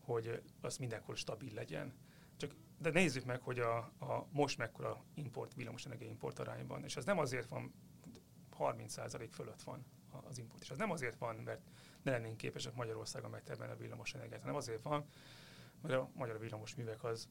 hogy 0.00 0.42
az 0.60 0.76
mindenkor 0.76 1.16
stabil 1.16 1.54
legyen. 1.54 1.94
Csak, 2.36 2.50
de 2.78 2.90
nézzük 2.90 3.24
meg, 3.24 3.40
hogy 3.40 3.58
a, 3.58 3.76
a 3.78 4.26
most 4.30 4.58
mekkora 4.58 5.04
import, 5.14 5.54
villamosenergia 5.54 6.08
import 6.08 6.38
arányban, 6.38 6.84
és 6.84 6.96
ez 6.96 7.04
nem 7.04 7.18
azért 7.18 7.48
van, 7.48 7.74
30% 8.58 9.28
fölött 9.30 9.62
van 9.62 9.84
az 10.28 10.38
import, 10.38 10.62
és 10.62 10.70
ez 10.70 10.76
nem 10.76 10.90
azért 10.90 11.18
van, 11.18 11.36
mert 11.36 11.60
ne 12.02 12.10
lennénk 12.10 12.36
képesek 12.36 12.74
Magyarországon 12.74 13.30
megtermelni 13.30 13.72
a 13.72 13.76
villamosenergiát, 13.76 14.40
hanem 14.40 14.56
azért 14.56 14.82
van, 14.82 15.04
mert 15.82 15.94
a 15.94 16.10
magyar 16.14 16.38
villamosművek 16.38 17.04
az 17.04 17.28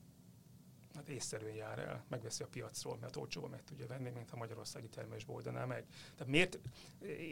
hát 0.96 1.10
észszerűen 1.10 1.56
jár 1.56 1.80
el, 1.80 2.04
megveszi 2.08 2.44
a 2.44 2.48
piacról, 2.48 2.98
mert 3.02 3.16
olcsóban 3.16 3.50
meg 3.50 3.64
tudja 3.64 3.88
venni, 3.88 4.10
mint 4.10 4.32
a 4.32 4.36
magyarországi 4.36 4.88
termelésbe 4.88 5.34
oldaná 5.34 5.66
meg. 5.66 5.86
Tehát 6.16 6.32
miért, 6.34 6.60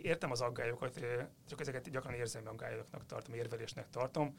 értem 0.02 0.32
az 0.32 0.42
aggályokat, 0.42 1.00
csak 1.48 1.62
ezeket 1.62 1.90
gyakran 1.90 2.14
érzelmi 2.14 2.48
aggályoknak 2.48 3.06
tartom, 3.06 3.34
érvelésnek 3.34 3.90
tartom, 3.90 4.38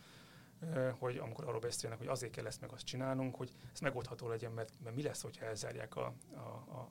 hogy 0.99 1.16
amikor 1.16 1.45
arról 1.45 1.61
beszélnek, 1.61 1.99
hogy 1.99 2.07
azért 2.07 2.33
kell 2.33 2.47
ezt 2.47 2.61
meg 2.61 2.72
azt 2.72 2.85
csinálnunk, 2.85 3.35
hogy 3.35 3.51
ez 3.72 3.81
megoldható 3.81 4.29
legyen, 4.29 4.53
mert, 4.53 4.72
mert 4.83 4.97
mi 4.97 5.03
lesz, 5.03 5.22
hogyha 5.22 5.45
elzárják 5.45 5.97
a, 5.97 6.14
a, 6.35 6.39
a, 6.39 6.91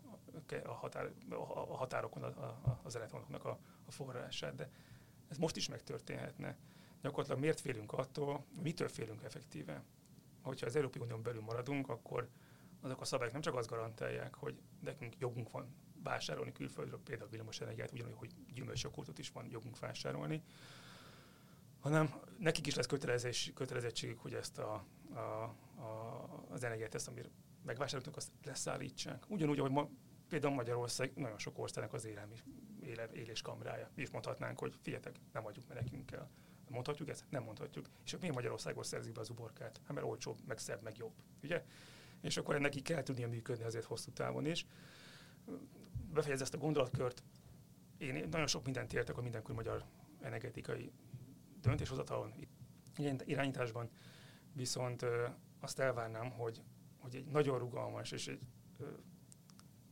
a, 0.64 0.72
határ, 0.72 1.12
a 1.30 1.76
határokon 1.76 2.24
a, 2.24 2.28
a, 2.28 2.80
az 2.84 2.96
elektronoknak 2.96 3.46
a, 3.46 3.60
a 3.86 3.92
forrását. 3.92 4.56
De 4.56 4.70
ez 5.30 5.38
most 5.38 5.56
is 5.56 5.70
megtörténhetne. 5.70 6.58
Gyakorlatilag 7.02 7.40
miért 7.40 7.60
félünk 7.60 7.94
attól, 7.94 8.46
mitől 8.62 8.88
félünk 8.88 9.24
effektíve? 9.24 9.84
Hogyha 10.44 10.66
az 10.66 10.76
Európai 10.76 11.02
Unión 11.02 11.24
belül 11.24 11.42
maradunk, 11.42 11.90
akkor 11.90 12.30
azok 12.82 13.02
a 13.02 13.06
szabályok 13.06 13.34
nem 13.34 13.42
csak 13.42 13.56
azt 13.56 13.70
garantálják, 13.70 14.36
hogy 14.36 14.62
nekünk 14.80 15.14
jogunk 15.20 15.52
van 15.52 15.76
vásárolni 16.04 16.52
külföldről, 16.52 17.00
például 17.04 17.30
villamos 17.30 17.62
energiát, 17.62 17.92
ugyanúgy, 17.92 18.16
hogy 18.16 18.32
gyümölcsjoghurtot 18.54 19.20
is 19.20 19.32
van 19.32 19.48
jogunk 19.50 19.80
vásárolni, 19.80 20.44
hanem 21.80 22.14
nekik 22.38 22.68
is 22.68 22.76
lesz 22.76 22.86
kötelezés, 22.86 23.52
kötelezettségük, 23.56 24.20
hogy 24.20 24.34
ezt 24.34 24.58
a, 24.58 24.86
a, 25.14 25.20
a, 25.20 26.46
az 26.50 26.64
energiát, 26.64 26.96
ezt, 26.96 27.08
amit 27.08 27.30
megvásároltunk, 27.66 28.16
azt 28.16 28.32
leszállítsák. 28.44 29.24
Ugyanúgy, 29.28 29.60
ahogy 29.60 29.72
ma, 29.72 29.90
például 30.30 30.54
Magyarország 30.54 31.12
nagyon 31.16 31.38
sok 31.38 31.60
országnak 31.60 31.94
az 31.94 32.06
élelmi, 32.06 32.36
éle, 32.82 33.10
éléskamrája. 33.14 33.90
Is 33.96 34.10
mondhatnánk, 34.10 34.60
hogy 34.60 34.76
figyeljetek, 34.82 35.16
nem 35.34 35.46
adjuk, 35.46 35.68
mert 35.68 35.82
nekünk 35.82 36.06
kell. 36.06 36.28
Mondhatjuk 36.74 37.10
ezt? 37.10 37.24
Nem 37.30 37.44
mondhatjuk. 37.44 37.86
És 38.06 38.18
miért 38.20 38.36
Magyarországon 38.36 38.84
szerzik 38.84 39.14
be 39.14 39.20
az 39.20 39.30
uborkát? 39.30 39.80
Hát 39.84 39.94
mert 39.94 40.08
olcsóbb, 40.08 40.38
meg 40.48 40.58
szebb, 40.58 40.82
meg 40.82 40.98
jobb. 40.98 41.14
Ugye? 41.44 41.64
És 42.22 42.38
akkor 42.38 42.56
ennek 42.56 42.76
így 42.76 42.82
kell 42.82 43.04
tudnia 43.04 43.28
működni 43.28 43.64
azért 43.64 43.86
hosszú 43.86 44.12
távon 44.12 44.46
is. 44.46 44.66
Befejez 46.14 46.42
ezt 46.42 46.54
a 46.54 46.58
gondolatkört. 46.58 47.24
Én 47.98 48.28
nagyon 48.32 48.48
sok 48.48 48.64
mindent 48.64 48.94
értek 48.94 49.18
a 49.18 49.22
mindenkor 49.22 49.56
magyar 49.56 49.84
energetikai 50.22 50.92
döntéshozatalon, 51.62 52.34
irányításban, 53.26 53.90
viszont 54.54 55.06
azt 55.60 55.80
elvárnám, 55.80 56.30
hogy, 56.32 56.62
hogy 56.98 57.16
egy 57.16 57.26
nagyon 57.26 57.60
rugalmas 57.60 58.12
és 58.12 58.28
egy 58.28 58.40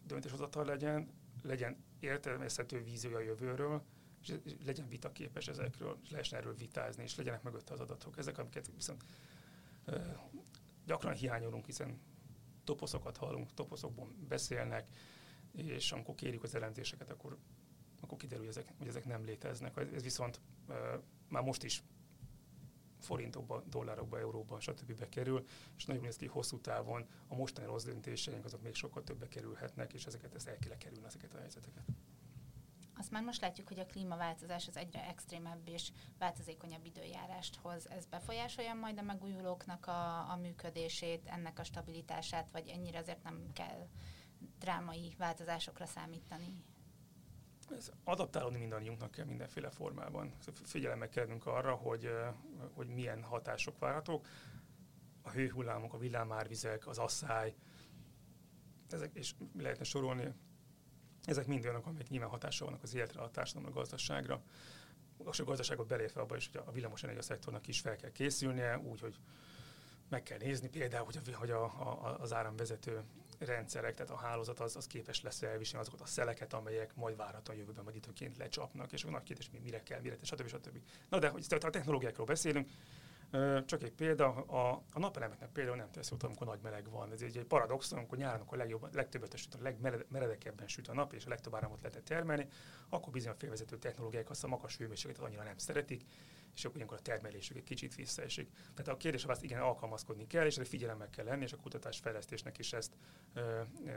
döntéshozatal 0.05 0.65
legyen, 0.65 1.09
legyen 1.41 1.83
értelmezhető 1.99 2.83
víziója 2.83 3.17
a 3.17 3.21
jövőről, 3.21 3.83
és 4.21 4.33
legyen 4.65 4.87
vitaképes 4.87 5.47
ezekről, 5.47 5.97
és 6.03 6.09
lehessen 6.09 6.39
erről 6.39 6.55
vitázni, 6.55 7.03
és 7.03 7.15
legyenek 7.15 7.43
mögötte 7.43 7.73
az 7.73 7.79
adatok. 7.79 8.17
Ezek, 8.17 8.37
amiket 8.37 8.71
viszont 8.75 9.03
gyakran 10.85 11.13
hiányolunk, 11.13 11.65
hiszen 11.65 11.99
toposzokat 12.63 13.17
hallunk, 13.17 13.53
toposzokban 13.53 14.25
beszélnek, 14.27 14.89
és 15.51 15.91
amikor 15.91 16.15
kérjük 16.15 16.43
az 16.43 16.55
elemzéseket, 16.55 17.09
akkor, 17.09 17.37
akkor 17.99 18.17
kiderül, 18.17 18.45
hogy 18.45 18.55
ezek, 18.57 18.73
hogy 18.77 18.87
ezek 18.87 19.05
nem 19.05 19.25
léteznek. 19.25 19.77
Ez 19.93 20.03
viszont 20.03 20.39
már 21.27 21.43
most 21.43 21.63
is 21.63 21.83
forintokba, 22.99 23.63
dollárokba, 23.69 24.19
euróba, 24.19 24.59
stb. 24.59 24.97
bekerül, 24.97 25.45
és 25.77 25.85
nagyon 25.85 26.01
néz 26.03 26.15
ki, 26.15 26.25
hosszú 26.25 26.59
távon 26.59 27.05
a 27.27 27.35
mostani 27.35 27.67
rossz 27.67 27.83
döntéseink 27.83 28.45
azok 28.45 28.61
még 28.61 28.75
sokkal 28.75 29.03
többe 29.03 29.27
kerülhetnek, 29.27 29.93
és 29.93 30.05
ezeket 30.05 30.35
ezt 30.35 30.47
el 30.47 30.57
kell 30.57 30.77
kerülni, 30.77 31.05
ezeket 31.05 31.33
a 31.33 31.37
helyzeteket. 31.37 31.83
Azt 33.01 33.11
már 33.11 33.23
most 33.23 33.41
látjuk, 33.41 33.67
hogy 33.67 33.79
a 33.79 33.85
klímaváltozás 33.85 34.67
az 34.67 34.77
egyre 34.77 35.07
extrémebb 35.07 35.67
és 35.67 35.91
változékonyabb 36.19 36.85
időjárást 36.85 37.55
hoz. 37.55 37.89
Ez 37.89 38.05
befolyásolja 38.05 38.73
majd 38.73 38.99
a 38.99 39.01
megújulóknak 39.01 39.87
a, 39.87 40.31
a 40.31 40.35
működését, 40.41 41.27
ennek 41.27 41.59
a 41.59 41.63
stabilitását, 41.63 42.51
vagy 42.51 42.67
ennyire 42.67 42.99
azért 42.99 43.23
nem 43.23 43.47
kell 43.53 43.87
drámai 44.59 45.15
változásokra 45.17 45.85
számítani? 45.85 46.63
Ez 47.69 47.91
adaptálódni 48.03 48.57
mindannyiunknak 48.57 49.11
kell 49.11 49.25
mindenféle 49.25 49.69
formában. 49.69 50.33
Figyelemmel 50.63 51.09
kellünk 51.09 51.45
arra, 51.45 51.75
hogy, 51.75 52.09
hogy 52.73 52.87
milyen 52.87 53.23
hatások 53.23 53.79
várhatók. 53.79 54.27
A 55.21 55.29
hőhullámok, 55.29 55.93
a 55.93 55.97
villámárvizek, 55.97 56.87
az 56.87 56.97
asszály, 56.97 57.55
ezek, 58.89 59.11
és 59.13 59.33
lehetne 59.57 59.83
sorolni, 59.83 60.33
ezek 61.25 61.47
mind 61.47 61.63
olyanok, 61.63 61.85
amik 61.85 62.09
nyilván 62.09 62.29
hatással 62.29 62.67
vannak 62.67 62.83
az 62.83 62.95
életre, 62.95 63.21
a 63.21 63.31
társadalomra, 63.31 63.75
a 63.75 63.79
gazdaságra. 63.79 64.41
A 65.25 65.43
gazdaságot 65.43 65.87
belépve 65.87 66.21
abban 66.21 66.37
is, 66.37 66.49
hogy 66.51 66.61
a 66.65 66.71
villamosenergia 66.71 67.23
szektornak 67.23 67.67
is 67.67 67.79
fel 67.79 67.95
kell 67.95 68.11
készülnie, 68.11 68.77
úgy, 68.77 68.99
hogy 68.99 69.15
meg 70.09 70.23
kell 70.23 70.37
nézni 70.37 70.69
például, 70.69 71.05
hogy, 71.05 71.17
a, 71.17 71.37
hogy 71.37 71.49
a, 71.49 71.63
a, 71.63 72.17
az 72.19 72.33
áramvezető 72.33 73.03
rendszerek, 73.39 73.95
tehát 73.95 74.11
a 74.11 74.15
hálózat 74.17 74.59
az, 74.59 74.75
az 74.75 74.87
képes 74.87 75.21
lesz 75.21 75.41
elviselni 75.41 75.85
azokat 75.87 76.01
a 76.01 76.09
szeleket, 76.09 76.53
amelyek 76.53 76.95
majd 76.95 77.15
várhatóan 77.15 77.57
jövőben 77.57 77.83
majd 77.83 77.95
időként 77.95 78.37
lecsapnak, 78.37 78.91
és 78.91 79.03
a 79.03 79.09
nagy 79.09 79.23
kérdés, 79.23 79.49
mire 79.63 79.83
kell, 79.83 80.01
mire, 80.01 80.15
stb. 80.21 80.47
stb. 80.47 80.77
Na 81.09 81.19
de, 81.19 81.29
hogy 81.29 81.45
a 81.49 81.69
technológiákról 81.69 82.25
beszélünk, 82.25 82.69
csak 83.65 83.83
egy 83.83 83.91
példa, 83.91 84.27
a, 84.33 84.83
a 84.93 84.99
napelemeknek 84.99 85.49
például 85.49 85.75
nem 85.75 85.91
tesz 85.91 86.09
jót, 86.09 86.23
amikor 86.23 86.47
nagy 86.47 86.59
meleg 86.61 86.89
van. 86.89 87.11
Ez 87.11 87.21
egy, 87.21 87.37
egy 87.37 87.45
paradox, 87.45 87.91
amikor 87.91 88.17
nyáron 88.17 88.41
akkor 88.41 88.57
legjobban, 88.57 88.89
legtöbbet 88.93 89.37
süt, 89.37 89.53
a 89.53 89.57
legmeredekebben 89.61 90.67
süt 90.67 90.87
a 90.87 90.93
nap, 90.93 91.13
és 91.13 91.25
a 91.25 91.29
legtöbb 91.29 91.55
áramot 91.55 91.81
lehet 91.81 92.03
termelni, 92.03 92.47
akkor 92.89 93.13
bizony 93.13 93.31
a 93.31 93.35
félvezető 93.35 93.77
technológiák 93.77 94.29
azt 94.29 94.43
a 94.43 94.47
magas 94.47 94.77
hőmérsékletet 94.77 95.23
annyira 95.23 95.43
nem 95.43 95.57
szeretik, 95.57 96.03
és 96.55 96.65
akkor 96.65 96.75
ilyenkor 96.75 96.97
a 96.97 97.01
termelésük 97.01 97.57
egy 97.57 97.63
kicsit 97.63 97.95
visszaesik. 97.95 98.51
Tehát 98.73 98.91
a 98.91 98.97
kérdés 98.97 99.25
az, 99.25 99.43
igen, 99.43 99.61
alkalmazkodni 99.61 100.27
kell, 100.27 100.45
és 100.45 100.57
figyelemmel 100.67 101.09
kell 101.09 101.25
lenni, 101.25 101.43
és 101.43 101.53
a 101.53 101.57
kutatás 101.57 101.99
fejlesztésnek 101.99 102.57
is 102.57 102.73
ezt 102.73 102.93
ö, 103.33 103.61
ö, 103.85 103.91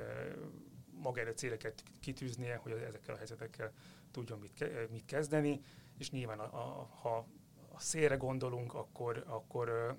előtt 1.19 1.37
céleket 1.37 1.83
kitűznie, 2.01 2.57
hogy 2.57 2.73
ezekkel 2.73 3.15
a 3.15 3.17
helyzetekkel 3.17 3.73
tudjon 4.11 4.39
mit, 4.39 4.53
ke- 4.53 4.91
mit 4.91 5.05
kezdeni, 5.05 5.61
és 5.99 6.11
nyilván 6.11 6.39
a, 6.39 6.45
a, 6.45 6.89
ha 7.01 7.27
a 7.75 7.81
szélre 7.81 8.17
gondolunk, 8.17 8.75
akkor, 8.75 9.25
akkor 9.27 9.97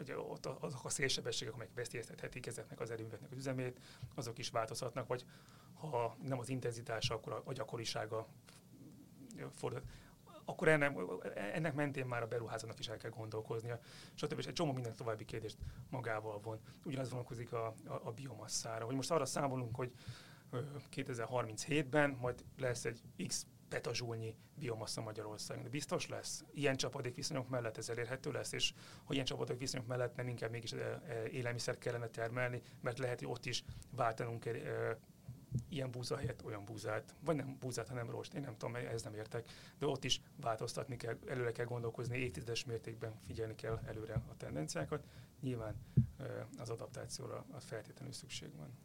ugye 0.00 0.18
ott 0.18 0.46
azok 0.46 0.84
a 0.84 0.88
szélsebességek, 0.88 1.54
amelyek 1.54 1.74
veszélyeztethetik 1.74 2.46
ezeknek 2.46 2.80
az 2.80 2.90
erőműveknek 2.90 3.30
az 3.30 3.36
üzemét, 3.36 3.80
azok 4.14 4.38
is 4.38 4.50
változhatnak, 4.50 5.06
vagy 5.06 5.24
ha 5.74 6.16
nem 6.22 6.38
az 6.38 6.48
intenzitása, 6.48 7.14
akkor 7.14 7.42
a 7.44 7.52
gyakorisága 7.52 8.26
fordul. 9.52 9.82
Akkor 10.44 10.68
ennek, 10.68 10.98
ennek 11.34 11.74
mentén 11.74 12.06
már 12.06 12.22
a 12.22 12.26
beruházónak 12.26 12.78
is 12.78 12.88
el 12.88 12.96
kell 12.96 13.10
gondolkoznia, 13.10 13.80
stb. 14.14 14.38
És 14.38 14.46
egy 14.46 14.52
csomó 14.52 14.72
minden 14.72 14.94
további 14.94 15.24
kérdést 15.24 15.56
magával 15.90 16.40
von. 16.40 16.58
Ugyanaz 16.84 17.10
vonatkozik 17.10 17.52
a, 17.52 17.66
a, 17.66 18.00
a 18.04 18.12
biomasszára, 18.12 18.84
hogy 18.84 18.94
most 18.94 19.10
arra 19.10 19.24
számolunk, 19.24 19.76
hogy 19.76 19.92
2037-ben 20.90 22.10
majd 22.10 22.44
lesz 22.58 22.84
egy 22.84 23.00
X 23.26 23.46
petazsúlnyi 23.68 24.36
biomassa 24.58 25.00
Magyarországon. 25.00 25.70
Biztos 25.70 26.08
lesz? 26.08 26.44
Ilyen 26.54 26.76
csapadékviszonyok 26.76 27.48
mellett 27.48 27.76
ez 27.76 27.88
elérhető 27.88 28.32
lesz, 28.32 28.52
és 28.52 28.74
hogy 29.04 29.14
ilyen 29.14 29.26
csapadékviszonyok 29.26 29.86
mellett 29.86 30.16
nem 30.16 30.28
inkább 30.28 30.50
mégis 30.50 30.74
élelmiszer 31.30 31.78
kellene 31.78 32.08
termelni, 32.08 32.62
mert 32.80 32.98
lehet, 32.98 33.18
hogy 33.18 33.28
ott 33.28 33.46
is 33.46 33.64
váltanunk 33.90 34.48
ilyen 35.68 35.90
búza 35.90 36.16
helyett 36.16 36.44
olyan 36.44 36.64
búzát, 36.64 37.14
vagy 37.24 37.36
nem 37.36 37.56
búzát, 37.60 37.88
hanem 37.88 38.10
rost, 38.10 38.34
én 38.34 38.40
nem 38.40 38.56
tudom, 38.56 38.74
ez 38.74 39.02
nem 39.02 39.14
értek, 39.14 39.48
de 39.78 39.86
ott 39.86 40.04
is 40.04 40.20
változtatni 40.40 40.96
kell, 40.96 41.18
előre 41.26 41.52
kell 41.52 41.64
gondolkozni, 41.64 42.18
évtizedes 42.18 42.64
mértékben 42.64 43.14
figyelni 43.26 43.54
kell 43.54 43.80
előre 43.86 44.14
a 44.14 44.36
tendenciákat. 44.36 45.04
Nyilván 45.40 45.74
az 46.58 46.70
adaptációra 46.70 47.44
a 47.52 47.60
feltétlenül 47.60 48.12
szükség 48.12 48.56
van. 48.56 48.78